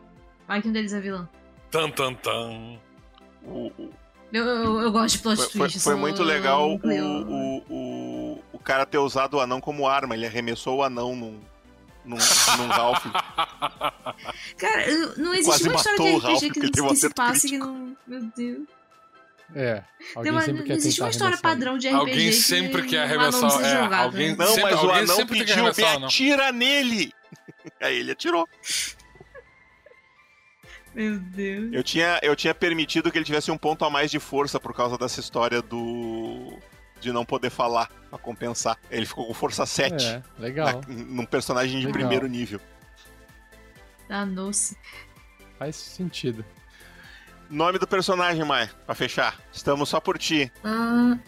[0.49, 1.29] Vai que um deles é vilão.
[1.71, 2.79] Tan, tan, tan.
[3.43, 3.91] O-
[4.35, 5.81] Eu, eu, eu gosto de plot foi, foi, twist.
[5.81, 10.15] foi sou- muito legal o, o, o, o cara ter usado o anão como arma.
[10.15, 11.41] Ele arremessou o anão num,
[12.05, 12.17] num,
[12.59, 13.05] num Ralph.
[14.59, 14.87] Cara,
[15.17, 17.67] não existe Quase uma história o de RPG que, um que se passe que crítico.
[17.67, 17.97] não.
[18.07, 18.67] Meu Deus.
[19.55, 19.85] É.
[20.17, 22.01] Alguém uma- sempre não quer existe uma história padrão de RPG.
[22.01, 23.65] Alguém que sempre quer um anão arremessar.
[23.65, 24.37] É, jogado, alguém né?
[24.39, 26.09] Não, sempre, mas o alguém anão sempre tem que pediu, me o anão.
[26.09, 27.13] atira nele!
[27.81, 28.49] Aí ele atirou.
[30.95, 31.73] Meu Deus.
[31.73, 34.73] Eu tinha, eu tinha permitido que ele tivesse um ponto a mais de força por
[34.75, 36.57] causa dessa história do.
[37.01, 38.79] de não poder falar pra compensar.
[38.91, 40.81] Ele ficou com força 7 É, legal.
[40.89, 41.93] na- num personagem de Legal.
[41.93, 42.61] primeiro nível.
[44.09, 44.77] Danou-se.
[45.59, 46.45] Faz sentido.
[47.51, 49.39] Nome do personagem, Maia, pra fechar.
[49.53, 50.51] Estamos só por ti.
[50.65, 51.19] Ah,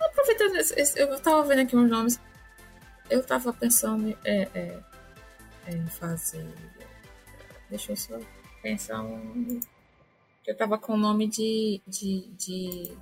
[0.00, 2.20] aproveitando, esse- esse- eu tava vendo aqui uns nomes.
[3.10, 4.78] Eu tava pensando em- é, é,
[5.74, 6.46] em fazer.
[7.70, 8.18] Deixa eu só
[8.62, 9.60] pensar um.
[10.46, 11.80] Eu tava com o nome de.
[11.86, 12.92] de, de,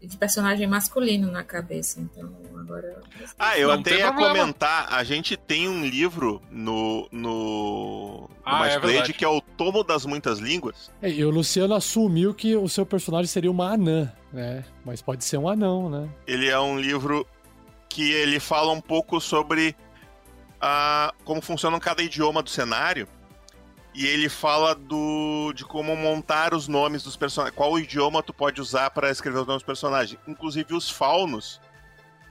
[0.00, 3.00] de personagem masculino na cabeça, então agora.
[3.38, 4.34] Ah, eu até ia problema.
[4.34, 4.92] comentar.
[4.92, 7.08] A gente tem um livro no.
[7.10, 8.28] no.
[8.30, 10.90] no Ah, Might é Blade que é o Tomo das Muitas Línguas.
[11.02, 14.64] É, e o Luciano assumiu que o seu personagem seria uma anã, né?
[14.84, 16.08] Mas pode ser um anão, né?
[16.26, 17.26] Ele é um livro
[17.88, 19.74] que ele fala um pouco sobre
[20.60, 23.08] a, como funciona cada idioma do cenário.
[23.98, 27.56] E ele fala do, de como montar os nomes dos personagens.
[27.56, 30.20] Qual idioma tu pode usar para escrever os nomes dos personagens.
[30.28, 31.60] Inclusive os faunos.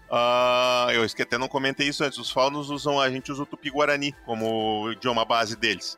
[0.10, 2.18] ah, eu esqueci, até não comentei isso antes.
[2.18, 3.02] Os faunos usam.
[3.02, 5.98] A gente usa o tupi-guarani como idioma base deles.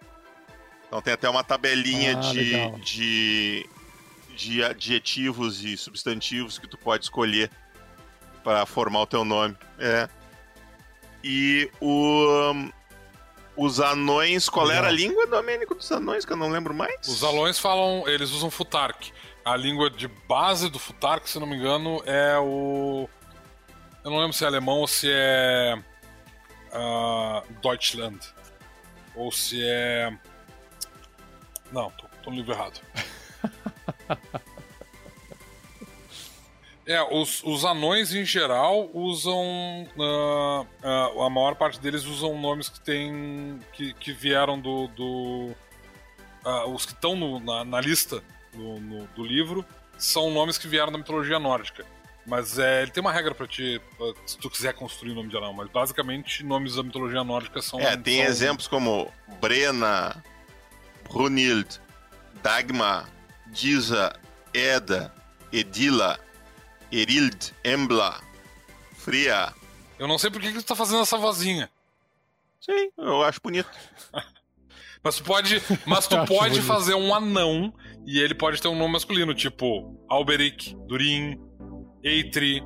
[0.88, 3.70] Então tem até uma tabelinha Ah, de, de,
[4.36, 7.52] de adjetivos e substantivos que tu pode escolher
[8.44, 9.56] para formar o teu nome.
[9.78, 10.10] É.
[11.24, 12.72] E o,
[13.60, 14.48] os anões.
[14.48, 17.08] Qual era a língua, Domênico, dos anões, que eu não lembro mais?
[17.08, 19.12] Os anões falam, eles usam Futark.
[19.44, 23.10] A língua de base do Futark, se não me engano, é o.
[24.04, 25.78] Eu não lembro se é alemão ou se é.
[26.72, 28.20] ah, Deutschland.
[29.16, 30.18] Ou se é.
[31.72, 32.80] Não, tô, tô no livro errado.
[36.92, 39.88] É, os, os anões em geral usam.
[40.00, 43.60] ah, ah, a maior parte deles usam nomes que tem.
[43.74, 44.88] que, que vieram do.
[44.88, 45.52] do
[46.44, 49.64] ah, os que estão na, na lista do, no- do livro
[50.00, 51.86] são nomes que vieram da mitologia nórdica.
[52.26, 55.30] Mas é, ele tem uma regra pra ti, pra- se tu quiser construir o nome
[55.30, 55.54] de anão.
[55.54, 57.80] Mas basicamente, nomes da mitologia nórdica são.
[57.80, 60.24] É, tem são- exemplos como Brena,
[61.12, 61.80] Brunild,
[62.42, 63.08] Dagmar,
[63.54, 64.12] Giza,
[64.54, 65.14] Eda,
[65.52, 66.20] Edila,
[66.92, 68.22] Erild, Embla,
[68.96, 69.54] Fria.
[69.98, 71.70] Eu não sei por que, que tu tá fazendo essa vozinha.
[72.62, 73.70] Sim, eu acho bonito.
[75.02, 77.74] Mas tu pode, mas tu pode fazer um anão
[78.06, 81.40] e ele pode ter um nome masculino, tipo Alberic, Durin,
[82.04, 82.62] Eitri,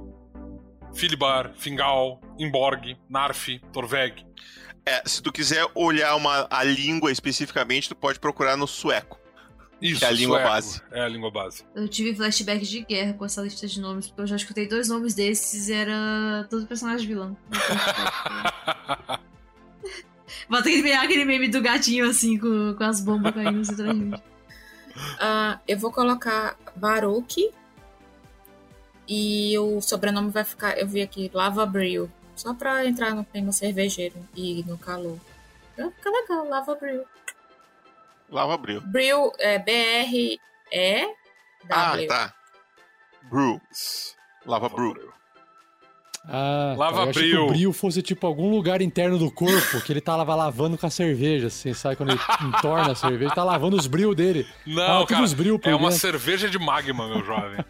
[0.95, 4.25] Filibar, Fingal, Imborg, Narf, Torveg.
[4.83, 9.19] É, se tu quiser olhar uma, a língua especificamente, tu pode procurar no sueco.
[9.83, 10.49] Isso, Que é a língua sueco.
[10.49, 10.81] base.
[10.91, 11.63] É a língua base.
[11.75, 14.87] Eu tive flashbacks de guerra com essa lista de nomes, porque eu já escutei dois
[14.87, 17.35] nomes desses e era todo personagem vilão.
[20.49, 23.73] Vou ter que pegar aquele meme do gatinho assim, com, com as bombas caindo assim
[23.73, 24.13] atrás de mim.
[25.19, 27.51] Ah, eu vou colocar Baruch.
[29.07, 32.09] E o sobrenome vai ficar, eu vi aqui, Lava Bril.
[32.35, 35.17] Só pra entrar no clima cervejeiro e no calor.
[35.77, 37.03] Vai ficar legal, Lava Bril.
[38.29, 38.81] Lava Bril.
[38.81, 41.15] Bril é B-R-E-W.
[41.69, 42.33] Ah, tá.
[43.29, 43.61] Brew.
[44.45, 45.13] Lava Brew.
[46.27, 47.03] Ah, Lava tá.
[47.03, 47.43] eu achei que bril.
[47.43, 50.89] o bril fosse tipo algum lugar interno do corpo que ele tava lavando com a
[50.89, 51.97] cerveja, assim, sabe?
[51.97, 54.47] Quando ele entorna a cerveja, ele tá lavando os bril dele.
[54.65, 55.99] Não, Ah, cara, os bril é uma dentro.
[55.99, 57.63] cerveja de magma, meu jovem.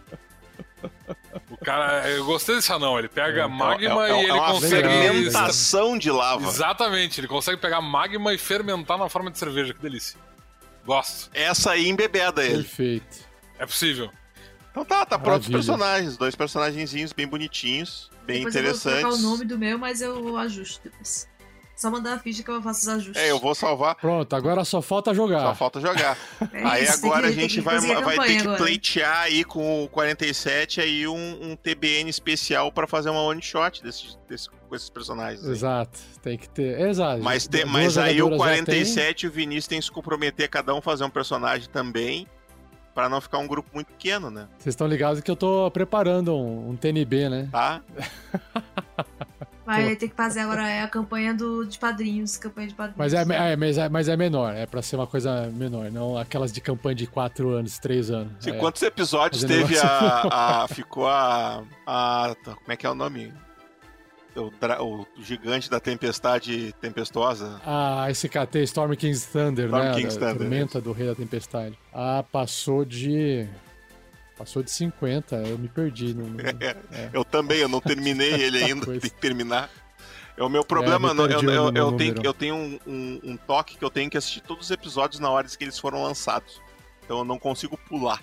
[1.63, 2.99] Cara, eu gostei desse anão.
[2.99, 4.83] Ele pega É, magma é, é, e ele é uma consegue.
[4.87, 6.43] fermentação de lava.
[6.47, 9.73] Exatamente, ele consegue pegar magma e fermentar na forma de cerveja.
[9.73, 10.19] Que delícia.
[10.85, 11.29] Gosto.
[11.33, 12.63] Essa aí embebeda ele.
[12.63, 13.17] Perfeito.
[13.57, 14.11] É possível.
[14.71, 16.17] Então tá, tá pronto os personagens.
[16.17, 19.19] Dois personagenzinhos bem bonitinhos, bem Depois eu vou interessantes.
[19.19, 21.27] o nome do meu, mas eu ajusto depois.
[21.75, 23.21] Só mandar a ficha que eu faço os ajustes.
[23.21, 23.95] É, eu vou salvar.
[23.95, 25.41] Pronto, agora só falta jogar.
[25.41, 26.17] Só falta jogar.
[26.53, 28.57] É aí agora que- a gente vai, a vai ter que agora.
[28.57, 33.81] pleitear aí com o 47 aí um, um TBN especial pra fazer uma one shot
[33.83, 35.43] desse, desse- com esses personagens.
[35.45, 35.51] aí.
[35.51, 36.79] Exato, tem que ter.
[36.79, 37.21] Exato.
[37.21, 40.45] Mas, tem- mas aí o jogadoras já 47 e o Vinícius tem que se comprometer
[40.45, 42.27] a cada um fazer um personagem também,
[42.95, 44.47] pra não ficar um grupo muito pequeno, né?
[44.59, 47.49] Vocês estão ligados que eu tô preparando um, um TNB, né?
[47.51, 47.81] Tá?
[49.65, 52.37] Vai ter que fazer agora é a campanha do, de padrinhos.
[52.37, 52.97] Campanha de padrinhos.
[52.97, 56.17] Mas é, é, mas, é, mas é menor, é pra ser uma coisa menor, não
[56.17, 58.33] aquelas de campanha de 4 anos, 3 anos.
[58.39, 58.53] Se é.
[58.53, 62.35] quantos episódios teve a, a- Ficou a, a.
[62.43, 63.33] Como é que é o nome?
[64.35, 64.51] O,
[64.83, 67.61] o gigante da tempestade tempestuosa.
[67.65, 69.93] A SKT Storm King's Thunder, Storm né?
[69.93, 71.77] King's a Thunder, Tormenta do Rei da Tempestade.
[71.93, 73.47] Ah, passou de.
[74.37, 76.13] Passou de 50, eu me perdi.
[76.13, 76.25] No,
[76.91, 77.09] é.
[77.13, 79.69] Eu também, eu não terminei ele ainda, tem que terminar.
[80.35, 83.77] É o meu problema, não- eu, eu, eu tenho, eu tenho um, um- um toque
[83.77, 86.59] que eu tenho que assistir todos os episódios na hora que eles foram lançados.
[87.05, 88.19] Então eu não consigo pular.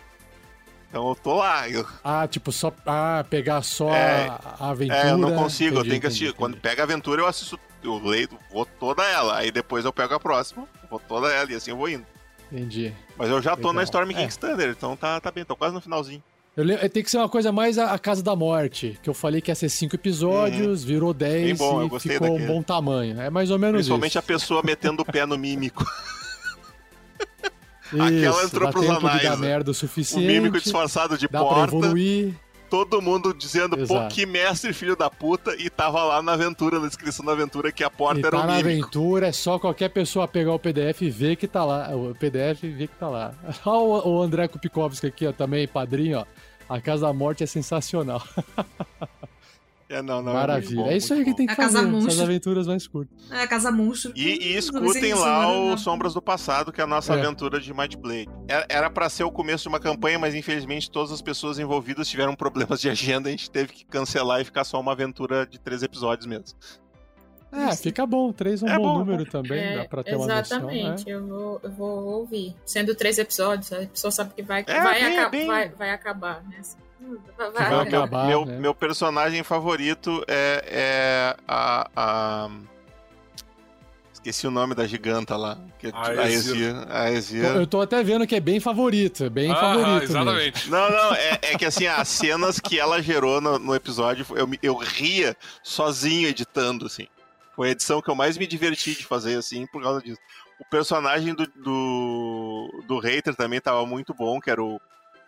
[0.88, 1.68] Então eu tô lá.
[1.68, 2.72] Eu, Ah, tipo, só.
[2.84, 4.98] Ah, pegar só É, a, aventura.
[4.98, 6.24] é, eu não consigo, eu Entendi, tenho que assistir.
[6.24, 6.62] entendi, Quando entendi.
[6.68, 9.36] pega a aventura, eu assisto, eu leio, vou toda ela.
[9.38, 12.04] Aí depois eu pego a próxima, vou toda ela, e assim eu vou indo.
[12.52, 12.93] Entendi.
[13.16, 13.72] Mas eu já tô Legal.
[13.74, 14.14] na Storm É.
[14.14, 16.22] King's Thunder, então tá, tá bem, tô quase no finalzinho.
[16.56, 19.14] Eu le- Tem que ser uma coisa mais a, a Casa da Morte, que eu
[19.14, 21.47] falei que ia ser 5 episódios, virou 10 Uhum.
[21.47, 22.52] Bem bom, eu e ficou um daquele.
[22.52, 23.20] bom tamanho.
[23.20, 24.18] É mais ou menos Principalmente isso.
[24.18, 25.85] a pessoa metendo o pé no mímico.
[27.93, 29.36] Isso, aquela entrou pros anais, né?
[29.36, 30.24] merda o O suficiente.
[30.24, 31.74] mímico disfarçado de dá pra porta.
[31.77, 32.35] evoluir.
[32.70, 34.14] Todo mundo dizendo, pô, Exato.
[34.14, 37.82] que mestre filho da puta, e tava lá na aventura, na descrição da aventura, que
[37.82, 38.68] a porta E era tá o na mímico.
[38.68, 41.90] aventura, é só qualquer pessoa pegar o PDF e ver que tá lá.
[41.94, 43.34] O PDF e ver que tá lá.
[43.66, 46.24] Olha o, André Kupikovski aqui, ó, também, padrinho, ó.
[46.72, 48.22] A Casa da Morte é sensacional.
[49.92, 50.70] É, não, não, Maravilha.
[50.76, 51.36] muito bom, é isso aí que bom.
[51.36, 51.96] tem que A Casa fazer.
[51.98, 53.18] Essas aventuras mais curtas.
[53.28, 54.12] É a Casa Monstro.
[54.14, 55.72] E, e escutem lá isso, né?
[55.74, 57.18] o Sombras do Passado, que é a nossa É.
[57.18, 58.28] aventura de Might Blade.
[58.68, 62.34] Era- pra ser o começo de uma campanha, mas infelizmente todas as pessoas envolvidas tiveram
[62.36, 65.82] problemas de agenda, a gente teve que cancelar e ficar só uma aventura de três
[65.82, 66.56] episódios mesmo.
[67.52, 68.32] É, fica bom.
[68.32, 70.36] Três é um É bom, bom, número também, É, dá pra ter uma noção.
[70.36, 70.40] né?
[70.76, 72.54] exatamente, eu, vou, eu vou ouvir.
[72.64, 75.90] Sendo três episódios, a pessoa sabe que vai, É, vai, bem- aca- bem- vai, vai
[75.90, 76.60] acabar, né?
[77.36, 78.58] Vai, vai Meu- acabar, meu, né?
[78.58, 82.50] meu personagem favorito é, é a, a-
[84.12, 85.56] Esqueci o nome da giganta lá.
[85.78, 86.56] Que, A a Ezir.
[86.56, 86.74] Ezir.
[86.90, 87.44] A Ezir.
[87.44, 89.88] Eu tô até vendo que é bem favorito, é bem Ah, favorito.
[89.88, 90.04] mesmo.
[90.04, 90.70] exatamente.
[90.70, 94.46] Não, não, é, é que assim, as cenas que ela gerou no, no episódio, eu,
[94.62, 97.06] eu ria sozinho editando, assim.
[97.56, 100.20] Foi a edição que eu mais me diverti de fazer, assim, por causa disso.
[100.60, 104.78] O personagem do, do, do Hater também tava muito bom, que era o,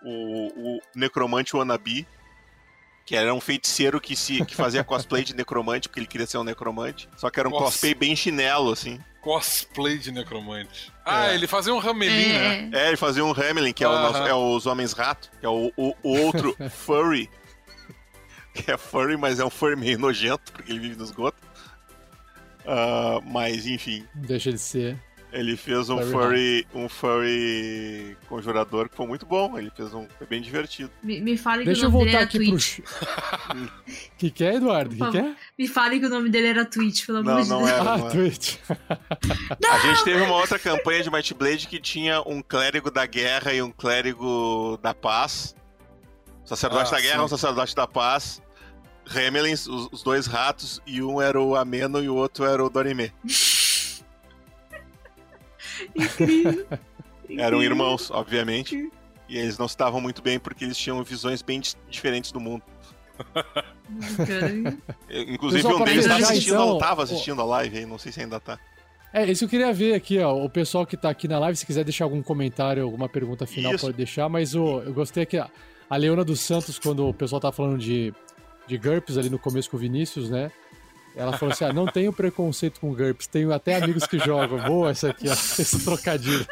[0.04, 2.06] o, o Necromante Wannabe,
[3.04, 6.38] que era um feiticeiro que, se, que fazia cosplay de necromante, porque ele queria ser
[6.38, 7.08] um necromante.
[7.16, 7.64] Só que era um Nossa.
[7.64, 9.00] cosplay bem chinelo, assim.
[9.20, 10.92] Cosplay de necromante.
[11.04, 11.34] Ah, É.
[11.34, 12.70] ele fazia um ramelinho, né?
[12.72, 14.02] É, É, ele fazia um Hamelin, que é, o Aham.
[14.12, 17.28] nosso- é os Homens Rato, que é o, o- o outro Furry.
[18.54, 21.38] Que é furry, mas é um furry meio nojento, porque ele vive no esgoto.
[22.66, 24.96] Ah, mas, enfim, Deixa de ser.
[25.32, 29.58] Ele fez um Furry um furry conjurador que foi muito bom.
[29.58, 30.06] Ele fez um.
[30.18, 30.90] Foi bem divertido.
[31.02, 32.48] me, me fale Deixa que o nome dele voltar era aqui pro.
[32.50, 32.78] Twitch.
[32.78, 34.94] O que, que é, Eduardo?
[34.94, 35.34] O que, que é?
[35.58, 37.70] Me fale que o nome dele era Twitch, pelo amor Não, de não Deus.
[37.70, 37.80] era.
[37.80, 38.10] Ah, não era.
[38.10, 38.56] Twitch.
[39.70, 43.52] A gente teve uma outra campanha de Might Blade que tinha um clérigo da guerra
[43.54, 45.54] e um clérigo da paz.
[46.44, 47.24] Sacerdote Ah, da guerra, sim.
[47.24, 48.42] um sacerdote da paz.
[49.06, 52.68] Remelins, os, os dois ratos, e um era o Ameno e o outro era o
[52.70, 53.12] Dorime.
[55.94, 56.66] Incrível.
[57.38, 58.90] Eram irmãos, obviamente.
[59.28, 62.62] E eles não se davam muito bem porque eles tinham visões bem diferentes do mundo.
[65.10, 68.40] Inclusive, um deles tá assistindo, então, tava assistindo a live aí, não sei se ainda
[68.40, 68.58] tá.
[69.12, 70.34] É, isso eu queria ver aqui, ó.
[70.34, 73.74] O pessoal que tá aqui na live, se quiser deixar algum comentário, alguma pergunta final,
[73.74, 73.84] Isso.
[73.84, 74.28] pode deixar.
[74.28, 75.50] Mas o, eu gostei que a,
[75.88, 78.14] a Leona dos Santos, quando o pessoal tá falando de,
[78.66, 80.50] de GURPS ali no começo com o Vinícius, né?
[81.14, 84.58] Ela falou assim: ah, não tenho preconceito com GURPS, tenho até amigos que jogam.
[84.60, 85.32] Boa essa aqui, ó.
[85.60, 86.46] Esse trocadilho.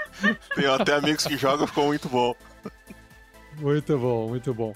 [0.55, 2.35] Tenho até amigos que jogam, ficou muito bom.
[3.59, 4.75] Muito bom, muito bom.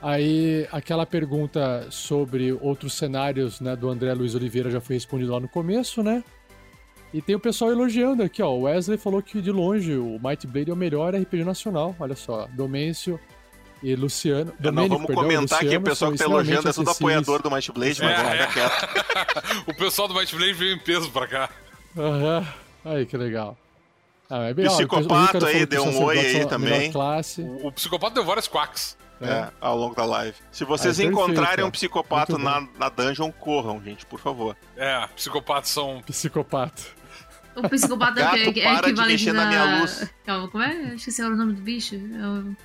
[0.00, 5.38] Aí, aquela pergunta sobre outros cenários, né, do André Luiz Oliveira já foi respondido lá
[5.38, 6.24] no começo, né?
[7.14, 8.50] E tem o pessoal elogiando aqui, ó.
[8.50, 11.94] O Wesley falou que de longe o Might Blade é o melhor RPG nacional.
[12.00, 13.20] Olha só, Domêncio
[13.82, 14.52] e Luciano.
[14.52, 16.90] É, não, Domênico, vamos perdão, comentar que o Luciano pessoal que tá elogiando é tudo
[16.90, 18.46] apoiador do Might Blade, mas É, fica é.
[18.46, 19.64] quieto.
[19.68, 21.48] o pessoal do Might Blade veio em peso pra cá.
[21.96, 22.46] Aham.
[22.84, 23.56] Aí, que legal.
[24.30, 26.90] Ah, é bem, ó, Ricardo aí, deu um oi aí também.
[26.90, 27.42] Classe.
[27.42, 28.96] O, o psicopata deu vários quacks.
[29.20, 30.34] É, ao longo da live.
[30.50, 34.56] Se vocês Ah, encontrarem um psicopata na, na dungeon, corram, gente, por favor.
[34.76, 36.02] É, psicopatas são.
[36.06, 36.82] Psicopata.
[37.54, 40.10] O psicopata Gato, que, que é para de equivalente mexer na da- minha luz.
[40.26, 40.90] Calma, como é?
[40.90, 41.94] Eu esqueci o nome do bicho.
[41.94, 42.56] É o...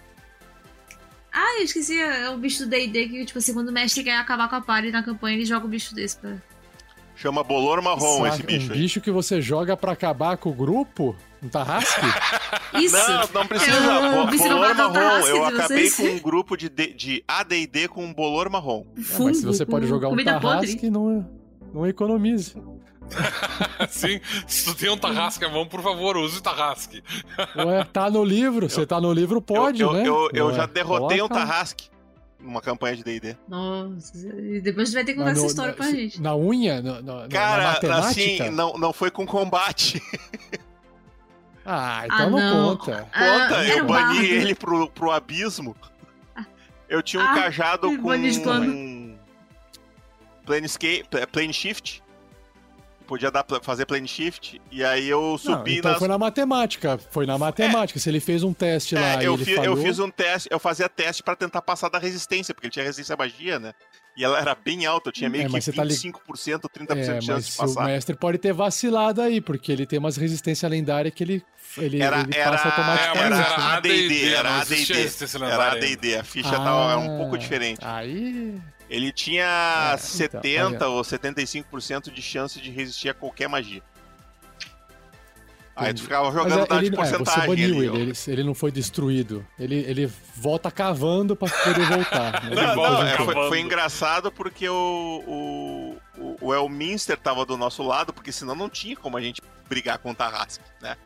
[1.40, 2.00] Ah, eu esqueci.
[2.00, 4.62] É o bicho do D&D que, tipo assim, quando o mestre quer acabar com a
[4.62, 6.36] party na campanha, ele joga o bicho desse pra...
[7.16, 8.80] Chama Bolor Marrom esse Saca, bicho um aí.
[8.80, 11.16] bicho que você joga pra acabar com o grupo?
[11.42, 12.02] Um tarrasque?
[12.80, 12.96] Isso!
[12.96, 13.72] Não, não precisa.
[13.76, 15.20] É o Bo- Bolor Marrom.
[15.28, 15.96] Eu acabei vocês.
[15.96, 18.86] com um grupo de, de AD&D com um Bolor Marrom.
[18.98, 20.90] É, mas se você Fungo pode jogar um tarrasque, podre.
[20.92, 21.28] não,
[21.74, 22.56] não economize.
[23.80, 27.04] Assim, se tu tem um tarrasque à mão, por favor, use o tarrasque.
[27.56, 30.08] Ué, tá no livro, você tá no livro, pode, eu, eu, né?
[30.08, 31.90] Eu, eu Ué, já derrotei um coloca- Tarrasque
[32.40, 33.36] numa campanha de D&D.
[33.48, 36.22] Nossa, e depois você vai ter que contar essa no- história na- pra gente.
[36.22, 36.82] Na unha?
[36.82, 38.10] Na, na- na Cara, matemática?
[38.10, 40.02] assim, não, não foi com combate.
[41.70, 42.78] Ah, então Ah, não, não.
[42.78, 43.06] conta.
[43.12, 43.20] Ah,
[43.50, 44.24] Conta, eu um bani bardo.
[44.24, 45.76] ele pro, pro abismo.
[46.88, 48.02] Eu tinha um Ah, cajado com
[48.44, 48.72] plano.
[48.74, 49.18] um
[50.46, 52.02] Planescape, Plane Shift.
[53.08, 54.62] Podia dar, fazer Plane Shift.
[54.70, 56.00] E aí eu Não, subi então nas...
[56.00, 56.98] foi na matemática.
[57.10, 58.00] Foi na matemática.
[58.00, 59.78] Se ele fez um teste lá É, e eu, ele fi- eu falhou...
[59.78, 63.14] fiz um teste, eu fazia teste pra tentar passar da resistência, porque ele tinha resistência
[63.16, 63.74] à magia, né?
[64.18, 66.62] E ela era bem alta, eu tinha meio É, que mas você tá li- 25%,
[66.70, 67.86] 30% É, de chance mas de o passar.
[67.86, 71.44] mestre pode ter vacilado aí, porque ele tem umas resistências lendárias que ele,
[71.78, 73.26] ele, Era, ele era, passa É, automaticamente.
[73.26, 75.12] era era AD&D, era não AD&D.
[75.46, 77.80] Era AD&D, a ficha tava, era um pouco Ah, diferente.
[77.84, 78.60] Aí.
[78.90, 83.82] Ele tinha É, então, 70 tá ou 75% de chance de resistir a qualquer magia.
[85.78, 87.86] Aí tu ficava Mas jogando é, dado de ele, é, você porcentagem baniu ali.
[87.86, 89.46] ele, ele, ele não foi destruído.
[89.60, 92.44] Ele, ele volta cavando pra poder voltar.
[92.44, 92.50] né?
[92.52, 97.46] Ele Não, volta não, é, foi, foi engraçado porque o, o, o, o Elminster tava
[97.46, 99.40] do nosso lado, porque senão não tinha como a gente
[99.70, 100.98] brigar com o Tarrasque, né?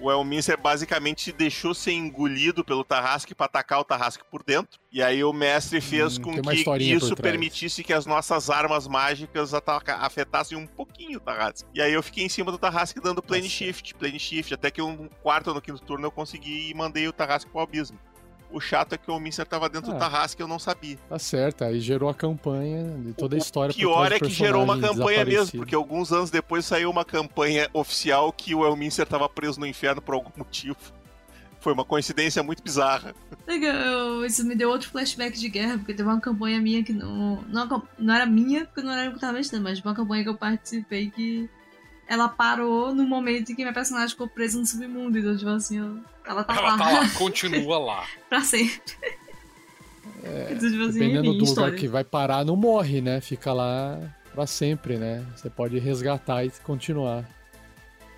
[0.00, 4.78] O Elminster basicamente deixou ser engolido pelo Tarrasque pra atacar o Tarrasque por dentro.
[4.92, 9.52] E aí o mestre fez Hum, com que isso permitisse que as nossas armas mágicas
[9.54, 11.68] afetassem um pouquinho o Tarrasque.
[11.74, 13.54] E aí eu fiquei em cima do Tarrasque dando plane Nossa.
[13.54, 17.08] shift, plane shift, até que um quarto ou no quinto turno eu consegui e mandei
[17.08, 17.98] o Tarrasque pro abismo.
[18.50, 20.00] O chato é que o Elminster tava dentro do Ah.
[20.00, 20.96] Tarrasque e eu não sabia.
[21.08, 23.72] Tá certo, aí gerou a campanha de toda a história.
[23.72, 27.04] O pior é do que gerou uma campanha mesmo, porque alguns anos depois saiu uma
[27.04, 30.78] campanha oficial que o Elminster tava preso no inferno por algum motivo.
[31.60, 33.14] Foi uma coincidência muito bizarra.
[33.46, 37.42] Legal, isso me deu outro flashback de guerra, porque teve uma campanha minha que não.
[37.48, 40.28] Não, não era minha, porque não era eu que tava mestrando, mas uma campanha que
[40.30, 41.50] eu participei que
[42.06, 45.18] ela parou no momento em que minha personagem ficou presa no submundo.
[45.18, 45.98] Então, tipo assim, eu-
[46.28, 46.78] ela tá Ela lá.
[46.78, 48.06] tá lá, continua lá.
[48.28, 48.80] pra sempre.
[50.50, 51.66] então, tipo assim, Dependendo enfim, do história.
[51.70, 53.20] lugar que vai parar, não morre, né?
[53.20, 53.98] Fica lá
[54.34, 55.24] pra sempre, né?
[55.36, 57.24] Você pode resgatar e continuar.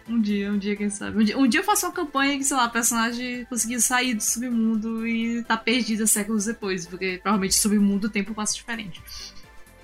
[0.09, 1.19] Um dia, um dia, quem sabe.
[1.19, 4.15] Um dia, um dia eu faço uma campanha que, sei lá, a personagem conseguiu sair
[4.15, 9.01] do submundo e tá perdida séculos depois, porque provavelmente submundo o tempo passa diferente.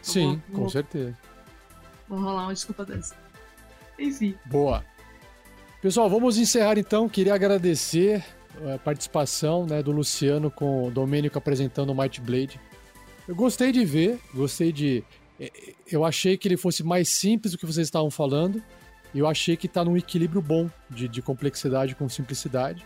[0.03, 1.17] Sim, vou- com certeza.
[2.09, 3.15] Vou rolar uma desculpa dessa.
[3.99, 4.35] Enfim.
[4.47, 4.85] Boa.
[5.87, 7.09] Pessoal, vamos encerrar então.
[7.09, 8.25] Queria agradecer
[8.61, 12.61] eh, a participação né, do Luciano com o Domênico apresentando o Might Blade.
[13.29, 15.05] Eu gostei de ver, gostei de.
[15.39, 18.61] eh, eh, Eu achei que ele fosse mais simples do que vocês estavam falando.
[19.15, 22.85] E eu achei que tá num equilíbrio bom de, de complexidade com simplicidade.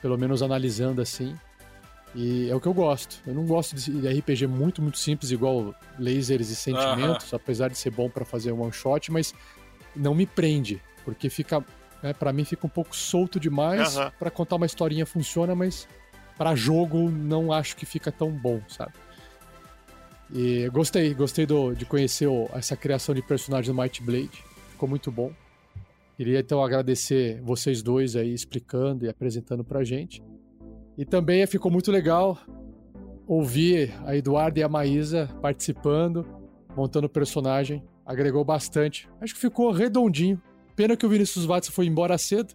[0.00, 1.36] Pelo menos analisando assim.
[2.14, 3.20] E é o que eu gosto.
[3.26, 7.90] Eu não gosto de RPG muito, muito simples, igual lasers e sentimentos, apesar de ser
[7.90, 9.34] bom pra fazer um one shot, mas
[9.94, 11.62] não me prende, porque fica,
[12.02, 13.96] né, para mim fica um pouco solto demais.
[13.96, 14.12] Aham.
[14.18, 15.86] Pra contar uma historinha funciona, mas
[16.36, 18.92] pra jogo não acho que fica tão bom, sabe?
[20.34, 24.42] E gostei, gostei do- de conhecer o- essa criação de personagem do Might Blade.
[24.70, 25.30] Ficou muito bom.
[26.16, 30.22] Queria então agradecer vocês dois aí explicando e apresentando pra gente.
[30.96, 32.38] E também ficou muito legal
[33.26, 36.26] ouvir a Eduarda e a Maísa participando,
[36.76, 37.82] montando o personagem.
[38.04, 39.08] Agregou bastante.
[39.20, 40.40] Acho que ficou redondinho.
[40.74, 42.54] Pena que o Vinícius Watson foi embora cedo.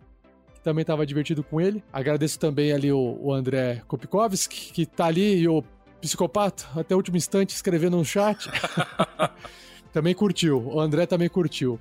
[0.53, 1.83] que Também estava divertido com ele.
[1.93, 5.63] Agradeço também ali o, o André Kopikowski, que tá ali, e o
[6.01, 8.49] Psicopata, até o último instante, escrevendo no chat.
[9.91, 10.61] também curtiu.
[10.67, 11.79] O André também curtiu.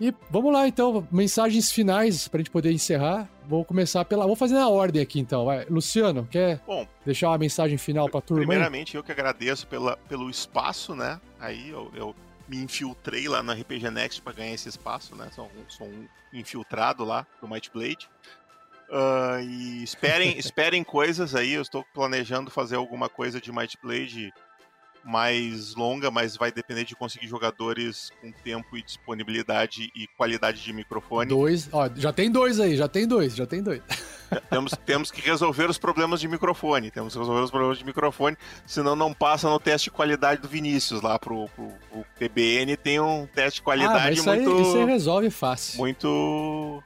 [0.00, 3.28] E vamos lá então, mensagens finais pra gente poder encerrar.
[3.46, 4.26] Vou começar pela.
[4.26, 5.44] Vou fazer na ordem aqui então.
[5.44, 5.64] Vai.
[5.66, 8.42] Luciano, quer Bom, deixar uma mensagem final pra turma?
[8.42, 8.46] aí?
[8.48, 11.20] primeiramente eu que agradeço pela, pelo espaço, né?
[11.38, 12.16] Aí eu, eu
[12.48, 15.28] me infiltrei lá no RPG Next pra ganhar esse espaço, né?
[15.34, 18.08] Sou, um- sou um infiltrado lá do Might Blade.
[18.88, 21.52] Uh, e esperem, esperem coisas aí.
[21.52, 24.32] Eu estou planejando fazer alguma coisa de Might Blade
[25.04, 30.72] mais longa, mas vai depender de conseguir jogadores com tempo e disponibilidade e qualidade de
[30.72, 31.28] microfone.
[31.28, 33.82] Dois, ó, já tem dois aí, já tem dois, já tem dois.
[34.50, 38.36] temos, temos que resolver os problemas de microfone, temos que resolver os problemas de microfone,
[38.66, 43.00] senão não passa no teste de qualidade do Vinícius lá pro, pro, pro TBN, tem
[43.00, 44.50] um teste de qualidade ah, isso muito...
[44.50, 45.78] Aí, isso aí resolve fácil.
[45.78, 46.82] Muito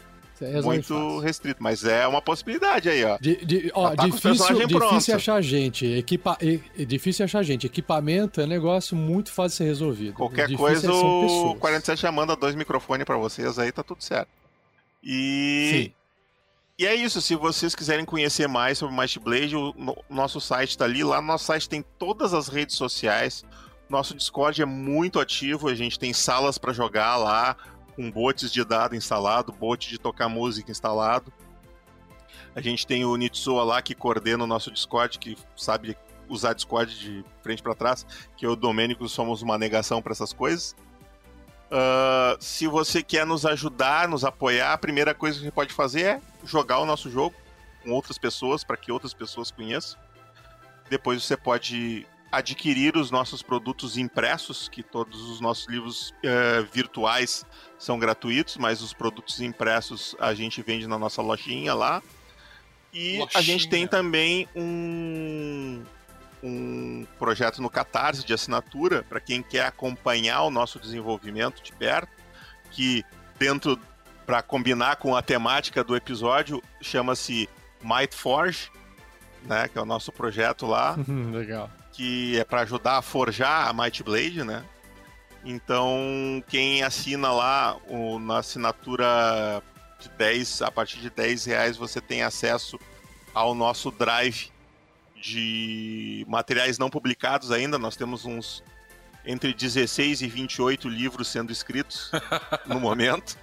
[0.63, 1.19] muito fácil.
[1.19, 3.17] restrito, mas é uma possibilidade aí, ó.
[3.19, 5.87] De, de, ó tá difícil, difícil achar gente.
[5.87, 7.67] Equipa, é difícil achar gente.
[7.67, 10.15] Equipamento é negócio muito fácil de ser resolvido.
[10.15, 14.29] Qualquer coisa, o 47 já manda dois microfones para vocês aí, tá tudo certo.
[15.03, 15.71] E.
[15.73, 15.93] Sim.
[16.79, 20.71] E é isso, se vocês quiserem conhecer mais sobre Might Blade, o no, nosso site
[20.71, 21.03] está ali.
[21.03, 23.47] Lá no nosso site tem todas as redes sociais.
[23.89, 27.57] Nosso Discord é muito ativo, a gente tem salas para jogar lá
[27.97, 31.33] com bots de dado instalado, bot de tocar música instalado.
[32.55, 35.97] A gente tem o Nitsua lá que coordena o nosso Discord, que sabe
[36.29, 38.07] usar Discord de frente para trás,
[38.37, 40.77] que eu e o Domênico somos uma negação para essas coisas.
[41.67, 46.03] Uh, se você quer nos ajudar, nos apoiar, a primeira coisa que você pode fazer
[46.03, 47.35] é jogar o nosso jogo
[47.83, 49.99] com outras pessoas, para que outras pessoas conheçam.
[50.89, 52.07] Depois você pode
[52.37, 57.45] adquirir os nossos produtos impressos, que todos os nossos livros uh, virtuais
[57.79, 62.03] são gratuitos, mas os produtos impressos a gente vende na nossa lojinha lá.
[62.93, 63.29] E lojinha.
[63.35, 65.83] a gente tem também um,
[66.43, 72.13] um projeto no Catarse de assinatura para quem quer acompanhar o nosso desenvolvimento de perto,
[72.71, 73.03] que
[73.39, 73.79] dentro
[74.27, 77.49] para combinar com a temática do episódio chama-se
[77.83, 78.71] Might Forge,
[79.45, 80.97] né, que é o nosso projeto lá.
[81.33, 84.63] Legal que é para ajudar a forjar a Might Blade, né?
[85.43, 89.63] Então, quem assina lá o, na assinatura
[89.99, 92.79] de 10, a partir de 10 reais, você tem acesso
[93.33, 94.51] ao nosso drive
[95.17, 97.79] de materiais não publicados ainda.
[97.79, 98.63] Nós temos uns
[99.25, 102.11] entre 16 e 28 livros sendo escritos
[102.67, 103.39] no momento.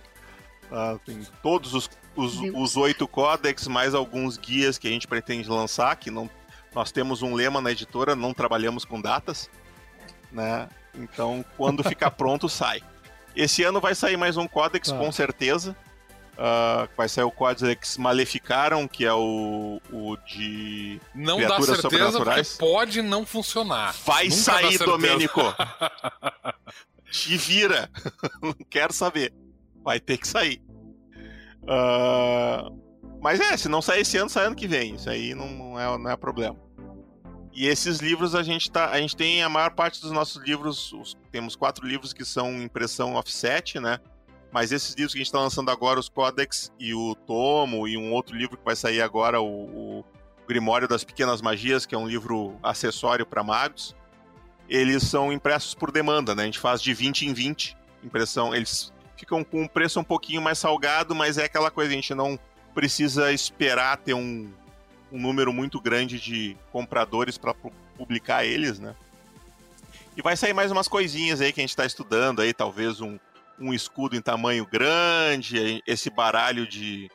[0.65, 5.49] Uh, tem todos os, os, os oito códex, mais alguns guias que a gente pretende
[5.49, 6.29] lançar, que não
[6.75, 9.49] nós temos um lema na editora, não trabalhamos com datas,
[10.31, 10.67] né?
[10.95, 12.81] Então, quando ficar pronto, sai.
[13.35, 14.97] Esse ano vai sair mais um Codex, ah.
[14.97, 15.75] com certeza.
[16.33, 22.19] Uh, vai sair o Codex Maleficaram, que é o, o de não criaturas dá certeza
[22.23, 23.93] porque pode não funcionar.
[24.03, 25.41] Vai Nunca sair, Domênico!
[27.11, 27.87] Te vira!
[28.41, 29.31] não quero saber.
[29.83, 30.59] Vai ter que sair.
[31.61, 32.81] Uh,
[33.21, 34.95] mas é, se não sair esse ano, sai ano que vem.
[34.95, 36.57] Isso aí não, é, não é problema.
[37.53, 38.89] E esses livros a gente tá.
[38.89, 40.91] A gente tem a maior parte dos nossos livros.
[40.91, 43.99] Os, temos quatro livros que são impressão offset, né?
[44.51, 47.97] Mas esses livros que a gente está lançando agora, os Codex e o Tomo, e
[47.97, 50.05] um outro livro que vai sair agora, o, o
[50.47, 53.95] Grimório das Pequenas Magias, que é um livro acessório para magos,
[54.67, 56.43] eles são impressos por demanda, né?
[56.43, 58.53] A gente faz de 20 em 20 impressão.
[58.53, 62.13] Eles ficam com um preço um pouquinho mais salgado, mas é aquela coisa, a gente
[62.13, 62.37] não
[62.73, 64.51] precisa esperar ter um,
[65.11, 67.53] um número muito grande de compradores para
[67.97, 68.95] publicar eles, né?
[70.15, 73.17] E vai sair mais umas coisinhas aí que a gente está estudando aí, talvez um,
[73.59, 77.09] um escudo em tamanho grande, esse baralho de,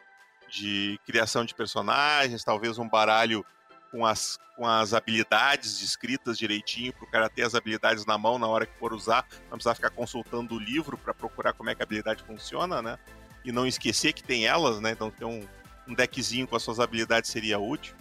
[0.51, 3.45] de criação de personagens, talvez um baralho
[3.91, 8.39] com as, com as habilidades descritas direitinho, para o cara ter as habilidades na mão
[8.39, 11.75] na hora que for usar, não precisar ficar consultando o livro para procurar como é
[11.75, 12.99] que a habilidade funciona, né?
[13.49, 14.91] E não esquecer que tem elas, né?
[14.91, 15.43] Então ter um,
[15.87, 17.95] um deckzinho com as suas habilidades seria útil.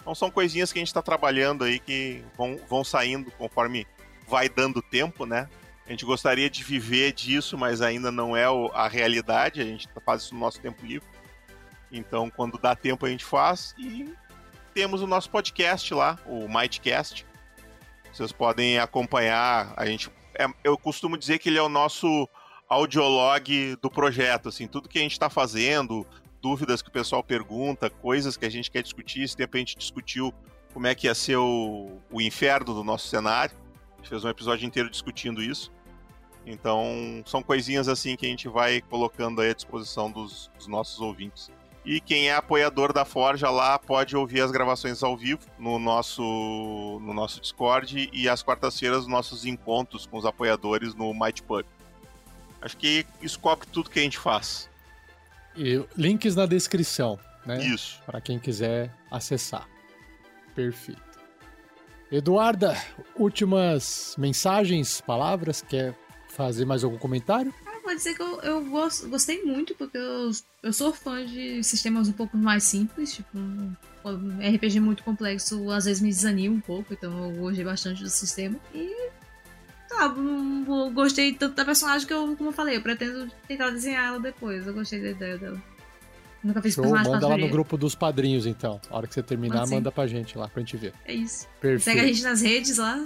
[0.00, 3.84] Então são coisinhas que a gente está trabalhando aí que vão, vão saindo conforme
[4.28, 5.48] vai dando tempo, né?
[5.84, 9.60] A gente gostaria de viver disso, mas ainda não é a realidade.
[9.60, 11.08] A gente faz isso no nosso tempo livre.
[11.90, 13.74] Então, quando dá tempo, a gente faz.
[13.76, 14.08] E
[14.72, 17.26] temos o nosso podcast lá, o Mightcast.
[18.12, 19.74] Vocês podem acompanhar.
[19.76, 22.28] A gente, é, eu costumo dizer que ele é o nosso
[22.72, 26.06] audiolog do projeto, assim, tudo que a gente está fazendo,
[26.40, 29.22] dúvidas que o pessoal pergunta, coisas que a gente quer discutir.
[29.22, 30.32] Esse tempo a gente discutiu
[30.72, 33.54] como é que ia ser o, o inferno do nosso cenário.
[33.94, 35.70] A gente fez um episódio inteiro discutindo isso.
[36.44, 41.50] Então, são coisinhas assim que a gente vai colocando à disposição dos, dos nossos ouvintes.
[41.84, 46.22] E quem é apoiador da Forja lá pode ouvir as gravações ao vivo no nosso,
[47.02, 51.64] no nosso Discord e às quartas-feiras nossos encontros com os apoiadores no Might Pub.
[52.62, 54.70] Acho que isso cobre tudo que a gente faz.
[55.56, 57.62] E links na descrição, né?
[57.62, 58.00] Isso.
[58.06, 59.68] Para quem quiser acessar.
[60.54, 61.02] Perfeito.
[62.10, 62.76] Eduarda,
[63.16, 65.62] últimas mensagens, palavras?
[65.62, 65.94] Quer
[66.28, 67.52] fazer mais algum comentário?
[67.64, 70.30] vou pode dizer que eu, eu gosto, gostei muito, porque eu,
[70.62, 73.74] eu sou fã de sistemas um pouco mais simples, tipo, um,
[74.04, 78.08] um RPG muito complexo às vezes me desanima um pouco, então eu gostei bastante do
[78.08, 78.58] sistema.
[78.74, 79.10] E
[80.16, 84.08] hum, eu gostei tanto da personagem que eu, como eu falei, eu pretendo tentar desenhar
[84.08, 84.66] ela depois.
[84.66, 85.62] Eu gostei da ideia dela.
[86.42, 88.80] Nunca fiz Show, personagem manda lá no grupo dos padrinhos, então.
[88.90, 90.92] A hora que você terminar, Manda pra gente lá, pra gente ver.
[91.04, 91.46] É isso.
[91.60, 91.82] Perfeito.
[91.84, 92.98] Segue a gente nas redes lá.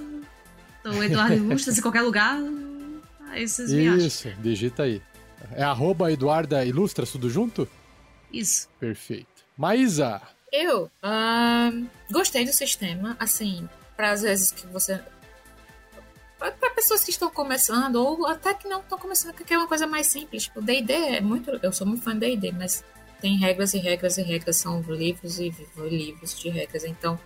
[0.84, 2.38] O Eduardo Ilustres em qualquer lugar.
[3.30, 4.06] Aí vocês me acham.
[4.06, 5.02] Isso, digita aí.
[5.52, 7.68] É arroba Eduarda Ilustras, tudo junto?
[8.32, 8.68] Isso.
[8.80, 9.26] Perfeito.
[9.56, 10.20] Maísa,
[10.52, 15.00] Eu ahn, gostei do sistema, assim, para às vezes que você.
[16.52, 19.86] Para pessoas que estão começando, ou até que não estão começando, que é uma coisa
[19.86, 20.44] mais simples.
[20.44, 21.50] Tipo, DD é muito.
[21.62, 22.84] Eu sou muito fã de DD, mas
[23.20, 26.84] tem regras e regras e regras, são livros e livros de regras.
[26.84, 27.18] Então,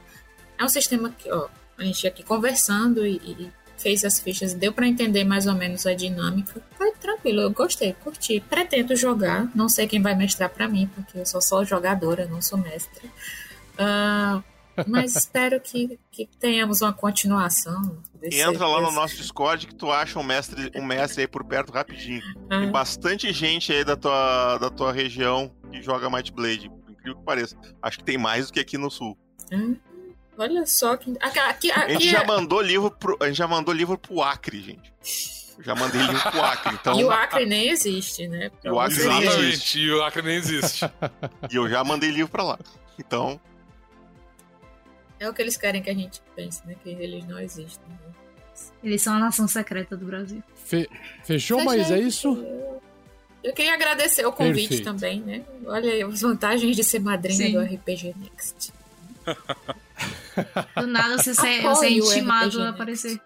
[0.58, 4.72] é um sistema que, ó, a gente aqui conversando e, e fez as fichas, deu
[4.72, 6.62] para entender mais ou menos a dinâmica.
[6.76, 8.40] Foi tranquilo, eu gostei, curti.
[8.40, 12.42] Pretendo jogar, não sei quem vai mestrar para mim, porque eu sou só jogadora, não
[12.42, 13.10] sou mestre.
[13.78, 14.42] Ah,
[14.86, 17.98] mas espero que, que tenhamos uma continuação.
[18.20, 21.28] desse- Entra lá no desse- nosso Discord que tu acha um mestre, um mestre aí
[21.28, 22.22] por perto rapidinho.
[22.50, 26.90] Ah, Tem bastante gente aí da tua, da tua região que joga Might Blade, por
[26.90, 27.56] incrível que pareça.
[27.82, 29.16] Acho que tem mais do que aqui no sul.
[29.52, 29.74] ah,
[30.38, 31.14] olha só que.
[31.20, 33.96] Aqui, aqui, A gente aqui já é- mandou livro pro, a gente já mandou livro
[33.98, 34.92] pro Acre, gente.
[35.58, 38.50] Eu já mandei livro pro Acre, então E o Acre nem existe, né?
[38.62, 39.78] Pra o Acre nem existe.
[39.78, 40.84] E o Acre nem existe.
[41.50, 42.58] e eu já mandei livro pra lá.
[42.98, 43.38] Então,
[45.20, 46.74] É o que eles querem que a gente pense, né?
[46.82, 47.84] Que eles não existem.
[47.88, 47.96] né?
[48.82, 50.42] Eles são a nação secreta do Brasil.
[50.64, 50.88] fe-
[51.22, 52.42] fechou, Mas, mas é isso?
[53.44, 54.84] Eu, queria agradecer o convite Perfeito.
[54.84, 55.42] também, né?
[55.66, 57.52] Olha aí as vantagens de ser madrinha Sim.
[57.52, 58.72] do RPG Next.
[60.76, 63.20] Do nada você, ser, você é intimado a aparecer.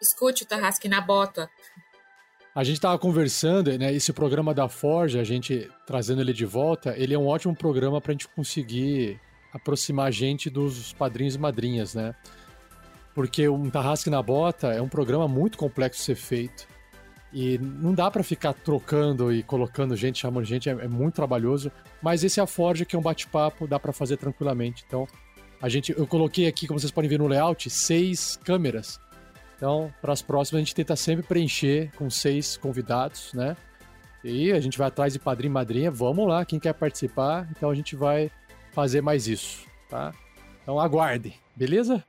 [0.00, 1.48] Escute o Tarrasque na bota.
[2.54, 3.92] A gente tava conversando, né?
[3.92, 8.00] Esse programa da Forja, a gente trazendo ele de volta, ele é um ótimo programa
[8.00, 9.20] pra gente conseguir
[9.52, 12.14] aproximar a gente dos padrinhos e madrinhas, né?
[13.14, 16.68] Porque um Tarrasque na Bota é um programa muito complexo de ser feito.
[17.32, 21.70] E não dá pra ficar trocando e colocando gente, chamando gente, é, é muito trabalhoso.
[22.00, 24.84] Mas esse é a Forja, que é um bate-papo, dá pra fazer tranquilamente.
[24.86, 25.06] Então,
[25.60, 29.00] a gente, eu coloquei aqui, como vocês podem ver no layout, seis câmeras.
[29.56, 33.56] Então, para as próximas, a gente tenta sempre preencher com seis convidados, né?
[34.22, 35.90] E a gente vai atrás de padrinho e madrinha.
[35.90, 37.48] Vamos lá, quem quer participar.
[37.50, 38.30] Então, a gente vai
[38.72, 40.12] fazer mais isso, tá?
[40.62, 42.04] Então, aguardem, beleza?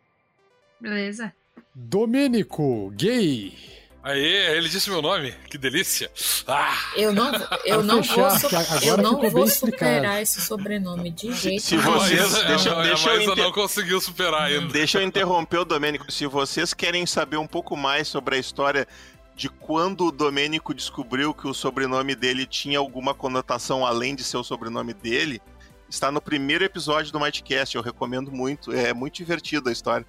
[0.80, 1.34] Beleza.
[1.74, 3.54] Domênico, gay.
[4.02, 6.10] Aê, ele disse meu nome, que delícia.
[6.48, 7.32] Ah, Eu não,
[7.66, 10.22] eu não fechar, vou, eu não vou superar explicado.
[10.22, 11.92] esse sobrenome de jeito se nenhum.
[11.92, 14.72] vocês- deixa- a, deixa a eu inter- não conseguiu superar ainda.
[14.72, 16.10] deixa eu interromper o Domênico.
[16.12, 18.88] Se vocês querem saber um pouco mais sobre a história
[19.36, 24.38] de quando o Domênico descobriu que o sobrenome dele tinha alguma conotação além de ser
[24.38, 25.42] o sobrenome dele,
[25.90, 27.76] está no primeiro episódio do Mightcast.
[27.76, 28.72] Eu recomendo muito.
[28.72, 30.06] É muito divertido a história.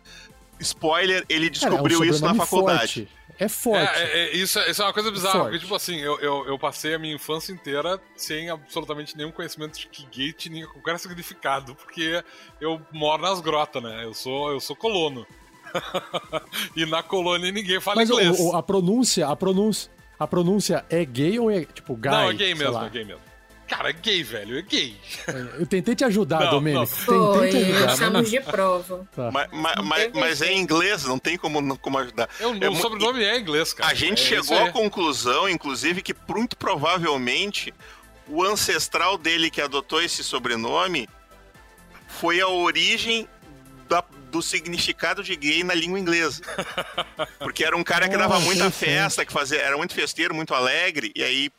[0.59, 3.07] Spoiler, ele Cara, é um descobriu isso na faculdade.
[3.07, 3.09] Forte.
[3.39, 3.98] É forte.
[3.98, 5.44] É, é, isso, é- isso é uma coisa bizarra, Forte.
[5.44, 9.78] porque, tipo assim, eu, eu, eu passei a minha infância inteira sem absolutamente nenhum conhecimento
[9.78, 12.23] de que gay tinha qualquer significado, porque
[12.61, 14.05] eu moro nas grotas, né?
[14.05, 15.27] Eu sou, eu sou colono.
[16.77, 18.39] e na colônia ninguém fala Mas inglês.
[18.39, 22.11] o- a pronúncia, a pronúncia, a pronúncia é gay ou é tipo guy?
[22.11, 22.86] Não, é gay mesmo, lá?
[22.86, 23.23] é gay mesmo.
[23.71, 24.97] Cara, é gay, velho, é gay.
[25.59, 26.87] Eu tentei te ajudar, Não, Domênico.
[26.87, 27.87] Foi, Tentei te ajudar.
[27.87, 29.09] não- estamos de prova.
[29.15, 29.31] Tá.
[29.31, 29.77] Mas, mas,
[30.13, 32.29] Não mas, é em inglês, não tem como, como ajudar.
[32.41, 33.89] Eu, É o sobrenome é inglês, cara.
[33.89, 37.73] A gente É chegou à conclusão, inclusive, que muito provavelmente
[38.27, 41.09] o ancestral dele que adotou esse sobrenome
[42.09, 43.29] foi a origem
[43.89, 46.43] da- do significado de gay na língua inglesa.
[47.39, 51.13] Porque era um cara que dava muita festa, que fazia, era muito festeiro, muito alegre,
[51.15, 51.51] e aí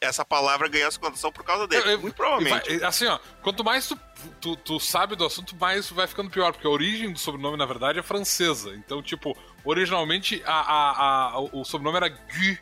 [0.00, 1.82] essa palavra ganhou essa conotação por causa dele.
[1.84, 2.78] Eu- eu- muito E provavelmente.
[2.78, 3.98] vai- assim, ó, quanto mais tu,
[4.40, 7.66] tu, tu sabe do assunto, mais vai ficando pior, porque a origem do sobrenome, na
[7.66, 8.74] verdade, é francesa.
[8.74, 12.58] Então, tipo, originalmente a, a- a- o sobrenome era Guy,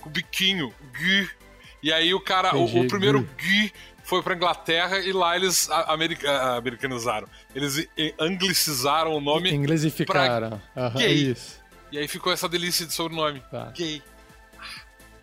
[0.00, 1.28] com biquinho, Guy.
[1.82, 3.72] E aí o cara, o, Entendi, o primeiro Guy.
[4.02, 7.28] Foi pra Inglaterra e lá eles america- americanizaram.
[7.54, 7.86] Eles
[8.18, 10.60] anglicizaram o nome Inglesificaram.
[10.76, 11.12] Aham, gay.
[11.32, 11.58] isso.
[11.92, 13.42] e aí ficou essa delícia de sobrenome.
[13.50, 13.66] Tá.
[13.76, 14.02] Gay.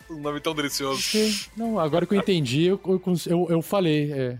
[0.10, 1.02] Um nome tão delicioso.
[1.07, 1.36] Ok.
[1.57, 4.11] Não, agora que eu entendi, eu, eu, eu, falei.
[4.11, 4.38] é,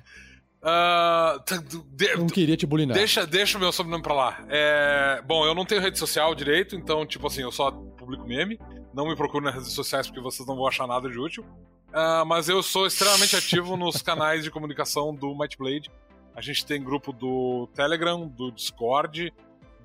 [0.62, 2.96] tá, de- não queria te bulinar.
[2.96, 4.46] Deixa, deixa o meu sobrenome pra lá.
[4.50, 8.60] É, Bom, eu não tenho rede social direito, então, tipo assim, eu só publico meme.
[8.94, 11.46] Não me procure nas redes sociais porque vocês não vão achar nada de útil.
[11.94, 15.90] Ah, mas eu sou extremamente ativo nos canais de comunicação do Might Blade.
[16.36, 19.34] A gente tem grupo do Telegram, do Discord,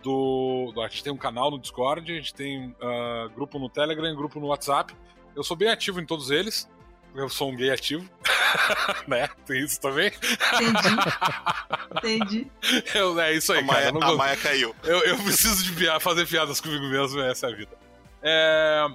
[0.02, 0.72] do.
[0.78, 4.40] A gente tem um canal no Discord, a gente tem ah, grupo no Telegram, grupo
[4.40, 4.94] no WhatsApp.
[5.34, 6.68] Eu sou bem ativo em todos eles.
[7.14, 8.08] Eu sou um gay ativo.
[9.06, 9.28] né?
[9.46, 10.08] Tem isso também.
[10.54, 10.96] Entendi.
[11.96, 12.50] Entendi.
[12.94, 13.96] Eu, é isso aí, A Maia, cara.
[13.96, 14.74] eu não a Maia caiu.
[14.84, 17.78] eu, eu preciso de pia- fazer piadas comigo mesmo, essa é a vida.
[18.22, 18.86] É...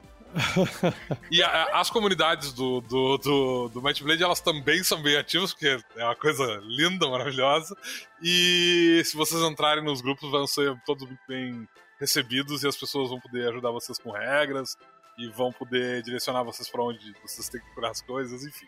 [1.32, 5.18] e a- a- as comunidades do, do, do, do Might Blade, elas também são bem
[5.18, 7.76] ativas, porque é uma coisa linda, maravilhosa.
[8.22, 11.68] E se vocês entrarem nos grupos, vão ser todos muito bem
[12.00, 14.78] recebidos e as pessoas vão poder ajudar vocês com regras
[15.18, 18.66] e vão poder direcionar vocês para onde vocês têm que procurar as coisas, enfim.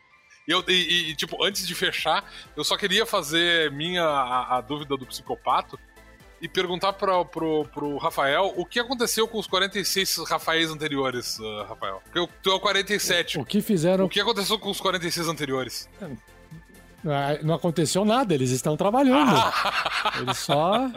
[0.48, 2.24] E, eu, e- e, tipo, antes de fechar,
[2.56, 5.78] eu só queria fazer minha a, a dúvida do psicopato
[6.40, 11.66] e perguntar pra, pro, pro Rafael o que aconteceu com os 46 Rafaéis anteriores, ah,
[11.70, 12.00] Rafael.
[12.06, 13.40] Porque eu- tu é o 47.
[13.40, 14.06] O que fizeram.
[14.06, 15.90] O que aconteceu com os 46 anteriores?
[17.06, 19.32] Ah, Não aconteceu nada, eles estão trabalhando.
[20.20, 20.90] Eles só.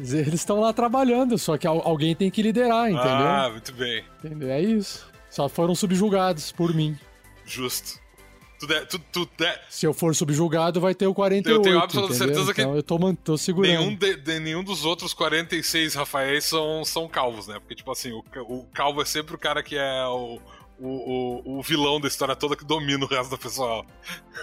[0.00, 3.02] Eles estão lá trabalhando, só que al- alguém tem que liderar, entendeu?
[3.10, 4.04] Ah, muito bem.
[4.24, 4.50] Entendeu?
[4.50, 5.06] É isso.
[5.30, 6.96] Só foram subjugados por mim.
[7.44, 7.98] Justo.
[8.58, 11.56] Tu, de, tu, tu de- Se eu for subjugado, vai ter o 48.
[11.58, 12.34] Eu tenho absoluta entendeu?
[12.34, 13.70] certeza que então eu tô, tô segurando.
[13.78, 17.54] nenhum, de, de- nenhum dos outros 46 Rafaéis são, são calvos, né?
[17.60, 20.40] Porque, tipo assim, o, o calvo é sempre o cara que é o,
[20.80, 23.84] o, o, o vilão da história toda que domina o resto do pessoal.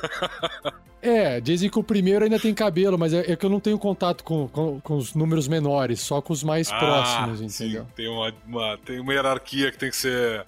[1.01, 3.77] É, dizem que o primeiro ainda tem cabelo, mas é, é que eu não tenho
[3.77, 7.83] contato com, com, com os números menores, só com os mais próximos, Ah, entendeu?
[7.83, 10.47] Sim, tem uma, uma- tem uma hierarquia que tem que ser Tem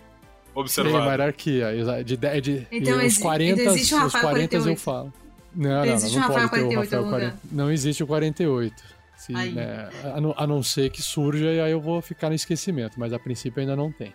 [0.56, 0.98] observada.
[0.98, 1.68] uma hierarquia.
[2.04, 4.62] De, de, de, Então e os exi- 40, então existe o os Rafael 40 eu
[4.64, 4.82] 48.
[4.82, 5.14] falo.
[5.56, 7.40] Não, não, não, Existe não Rafael pode ter o 48 Rafael algum 40.
[7.52, 8.84] Não existe o 48.
[9.16, 12.36] Se, né, a, não, a não ser que surja e aí eu vou ficar no
[12.36, 14.12] esquecimento, mas a princípio ainda não tem.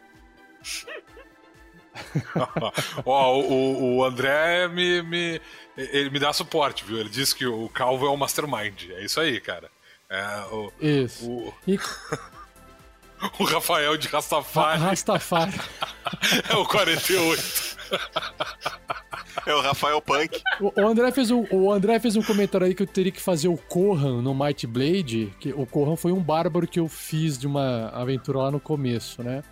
[3.05, 5.41] Ó, o, o- André me, me,
[5.77, 6.99] ele me dá suporte, viu?
[6.99, 8.91] Ele disse que o Calvo é o Mastermind.
[8.91, 9.71] É isso aí, cara.
[10.09, 11.27] É, o, Isso.
[11.31, 11.79] o, E
[13.39, 15.53] o Rafael de Ra- Rastafari Rastafari.
[16.51, 17.77] é o 48.
[19.47, 20.43] É o Rafael Punk.
[20.61, 23.21] O, o André fez um, o André fez um comentário aí que eu teria que
[23.21, 25.33] fazer o Corran no Might Blade.
[25.41, 29.23] Que o Corran foi um bárbaro que eu fiz de uma aventura lá no começo,
[29.23, 29.43] né?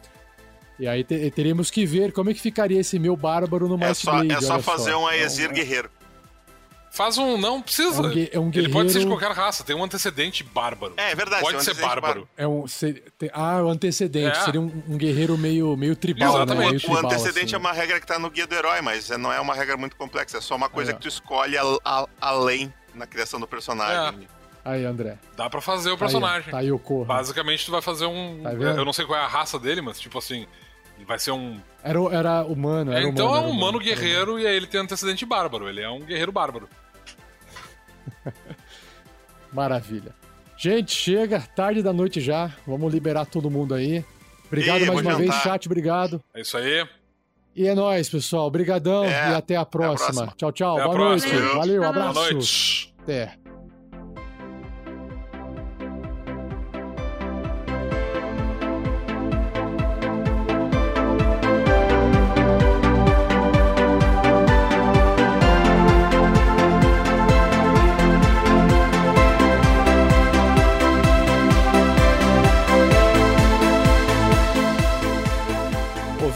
[0.80, 3.88] E aí te- teríamos que ver como é que ficaria esse meu bárbaro no É
[3.88, 4.32] Might só, Blade.
[4.32, 5.90] é só fazer um Então, Aesir é- guerreiro.
[6.92, 7.38] Faz um.
[7.38, 8.02] Não É precisa.
[8.02, 10.94] um, gue- é um Ele pode ser de guerreiro- qualquer raça, tem um antecedente bárbaro.
[10.96, 11.42] É, é verdade.
[11.42, 12.28] pode um ser bárbaro.
[12.36, 14.36] É um, se- tem- ah, o antecedente.
[14.36, 14.42] É.
[14.42, 16.58] Seria um, um guerreiro meio, meio tribal, Exatamente.
[16.58, 16.66] né?
[16.66, 17.54] Meio O tribal, antecedente assim.
[17.54, 19.76] é uma regra que tá no guia do herói, mas é- não é uma regra
[19.76, 23.38] muito complexa, é só uma coisa Aí, que tu escolhe a- a- além na criação
[23.38, 24.26] do personagem.
[24.64, 25.16] Aí, André.
[25.36, 26.50] Dá pra fazer o Tá aí, personagem.
[26.50, 27.06] Tá aí o Corran.
[27.06, 28.40] Basicamente, tu vai fazer um.
[28.42, 30.44] Tá eu não sei qual é a raça dele, mas tipo assim.
[31.06, 31.58] Vai ser um.
[31.82, 32.92] Era, era humano.
[32.92, 35.68] Era então humano, é um humano era guerreiro e aí ele tem antecedente bárbaro.
[35.68, 36.68] Ele é um guerreiro bárbaro.
[39.52, 40.14] Maravilha.
[40.56, 42.52] Gente, chega, tarde da noite já.
[42.66, 44.04] Vamos liberar todo mundo aí.
[44.46, 45.42] Obrigado mais uma vez, jantar.
[45.42, 46.22] chat, obrigado.
[46.34, 46.86] É isso aí.
[47.56, 48.46] E é nóis, pessoal.
[48.46, 50.12] Obrigadão É, e até a próxima.
[50.12, 50.34] próxima.
[50.36, 50.72] Tchau, tchau.
[50.74, 51.34] Até a Boa próxima.
[51.40, 51.56] noite.
[51.56, 52.32] Valeu, Boa Boa abraço.
[52.32, 52.94] noite.
[53.02, 53.49] Até.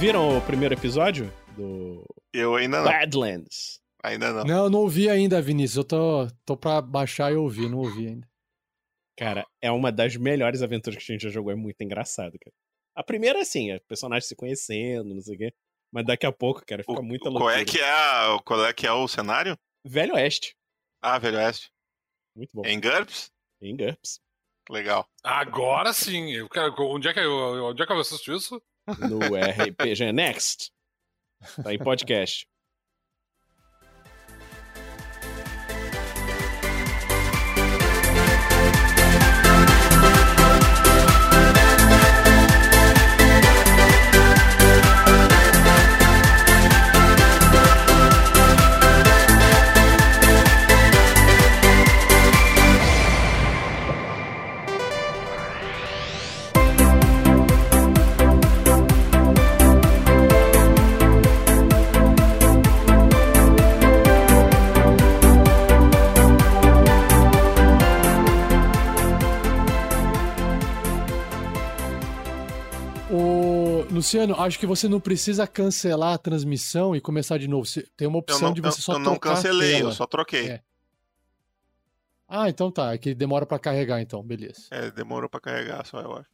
[0.05, 2.85] Ouviram o primeiro episódio do Eu ainda não.
[2.85, 3.81] Badlands?
[4.03, 4.45] Ainda não.
[4.45, 5.79] Não, não ouvi ainda, Vinícius.
[5.79, 8.29] Eu tô, tô pra baixar e ouvir, não ouvi ainda.
[9.17, 12.55] Cara, é uma das melhores aventuras que a gente já jogou, é muito engraçado, cara.
[12.95, 15.55] A primeira, assim, é personagens se conhecendo, não sei o quê.
[15.91, 17.63] Mas daqui a pouco, cara, fica O- muita qual loucura.
[17.63, 19.57] é que é a- qual é que é o cenário?
[19.87, 20.55] Velho Oeste.
[21.01, 21.71] Ah, Velho Oeste.
[22.37, 22.63] Muito bom.
[22.67, 23.31] Em GURPS?
[23.63, 24.21] Em GURPS.
[24.69, 25.09] Legal.
[25.23, 26.31] Agora sim.
[26.33, 28.63] Eu quero, onde, é que eu, onde é que eu assisto isso?
[28.87, 30.71] No RPG Next.
[31.63, 32.47] Tá em podcast.
[74.05, 77.65] Luciano, acho que você não precisa cancelar a transmissão e começar de novo.
[77.65, 79.77] Você- Tem uma Eu opção não, de você eu, só eu não tocar a cancelei,
[79.79, 79.89] tela.
[79.89, 80.49] eu só troquei.
[80.51, 80.63] É.
[82.29, 82.93] Ah, então tá.
[82.93, 84.23] É que demora pra carregar, então.
[84.23, 84.67] Beleza.
[84.71, 86.29] É, demorou pra carregar só, eu acho.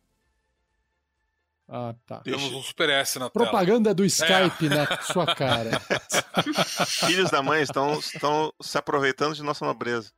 [1.68, 2.18] Ah, tá.
[2.22, 3.44] Temos um Super S na tela.
[3.46, 5.78] Propaganda do Skype na sua cara.
[7.06, 10.10] Filhos da mãe estão, estão se aproveitando de nossa nobreza.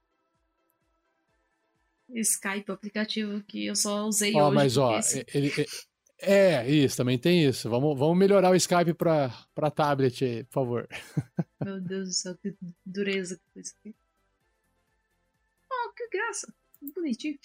[2.09, 4.55] Skype, o aplicativo que eu só usei Ó, hoje.
[4.55, 5.67] mas ó, esse- ele, é,
[6.23, 7.69] é, isso, também tem isso.
[7.69, 10.89] Vamos, vamos melhorar o Skype pra tablet aí, por favor.
[11.65, 12.55] Meu Deus do céu, que
[12.87, 13.95] dureza que foi isso aqui.
[15.71, 16.55] Oh, que graça.
[16.95, 17.39] Bonitinho.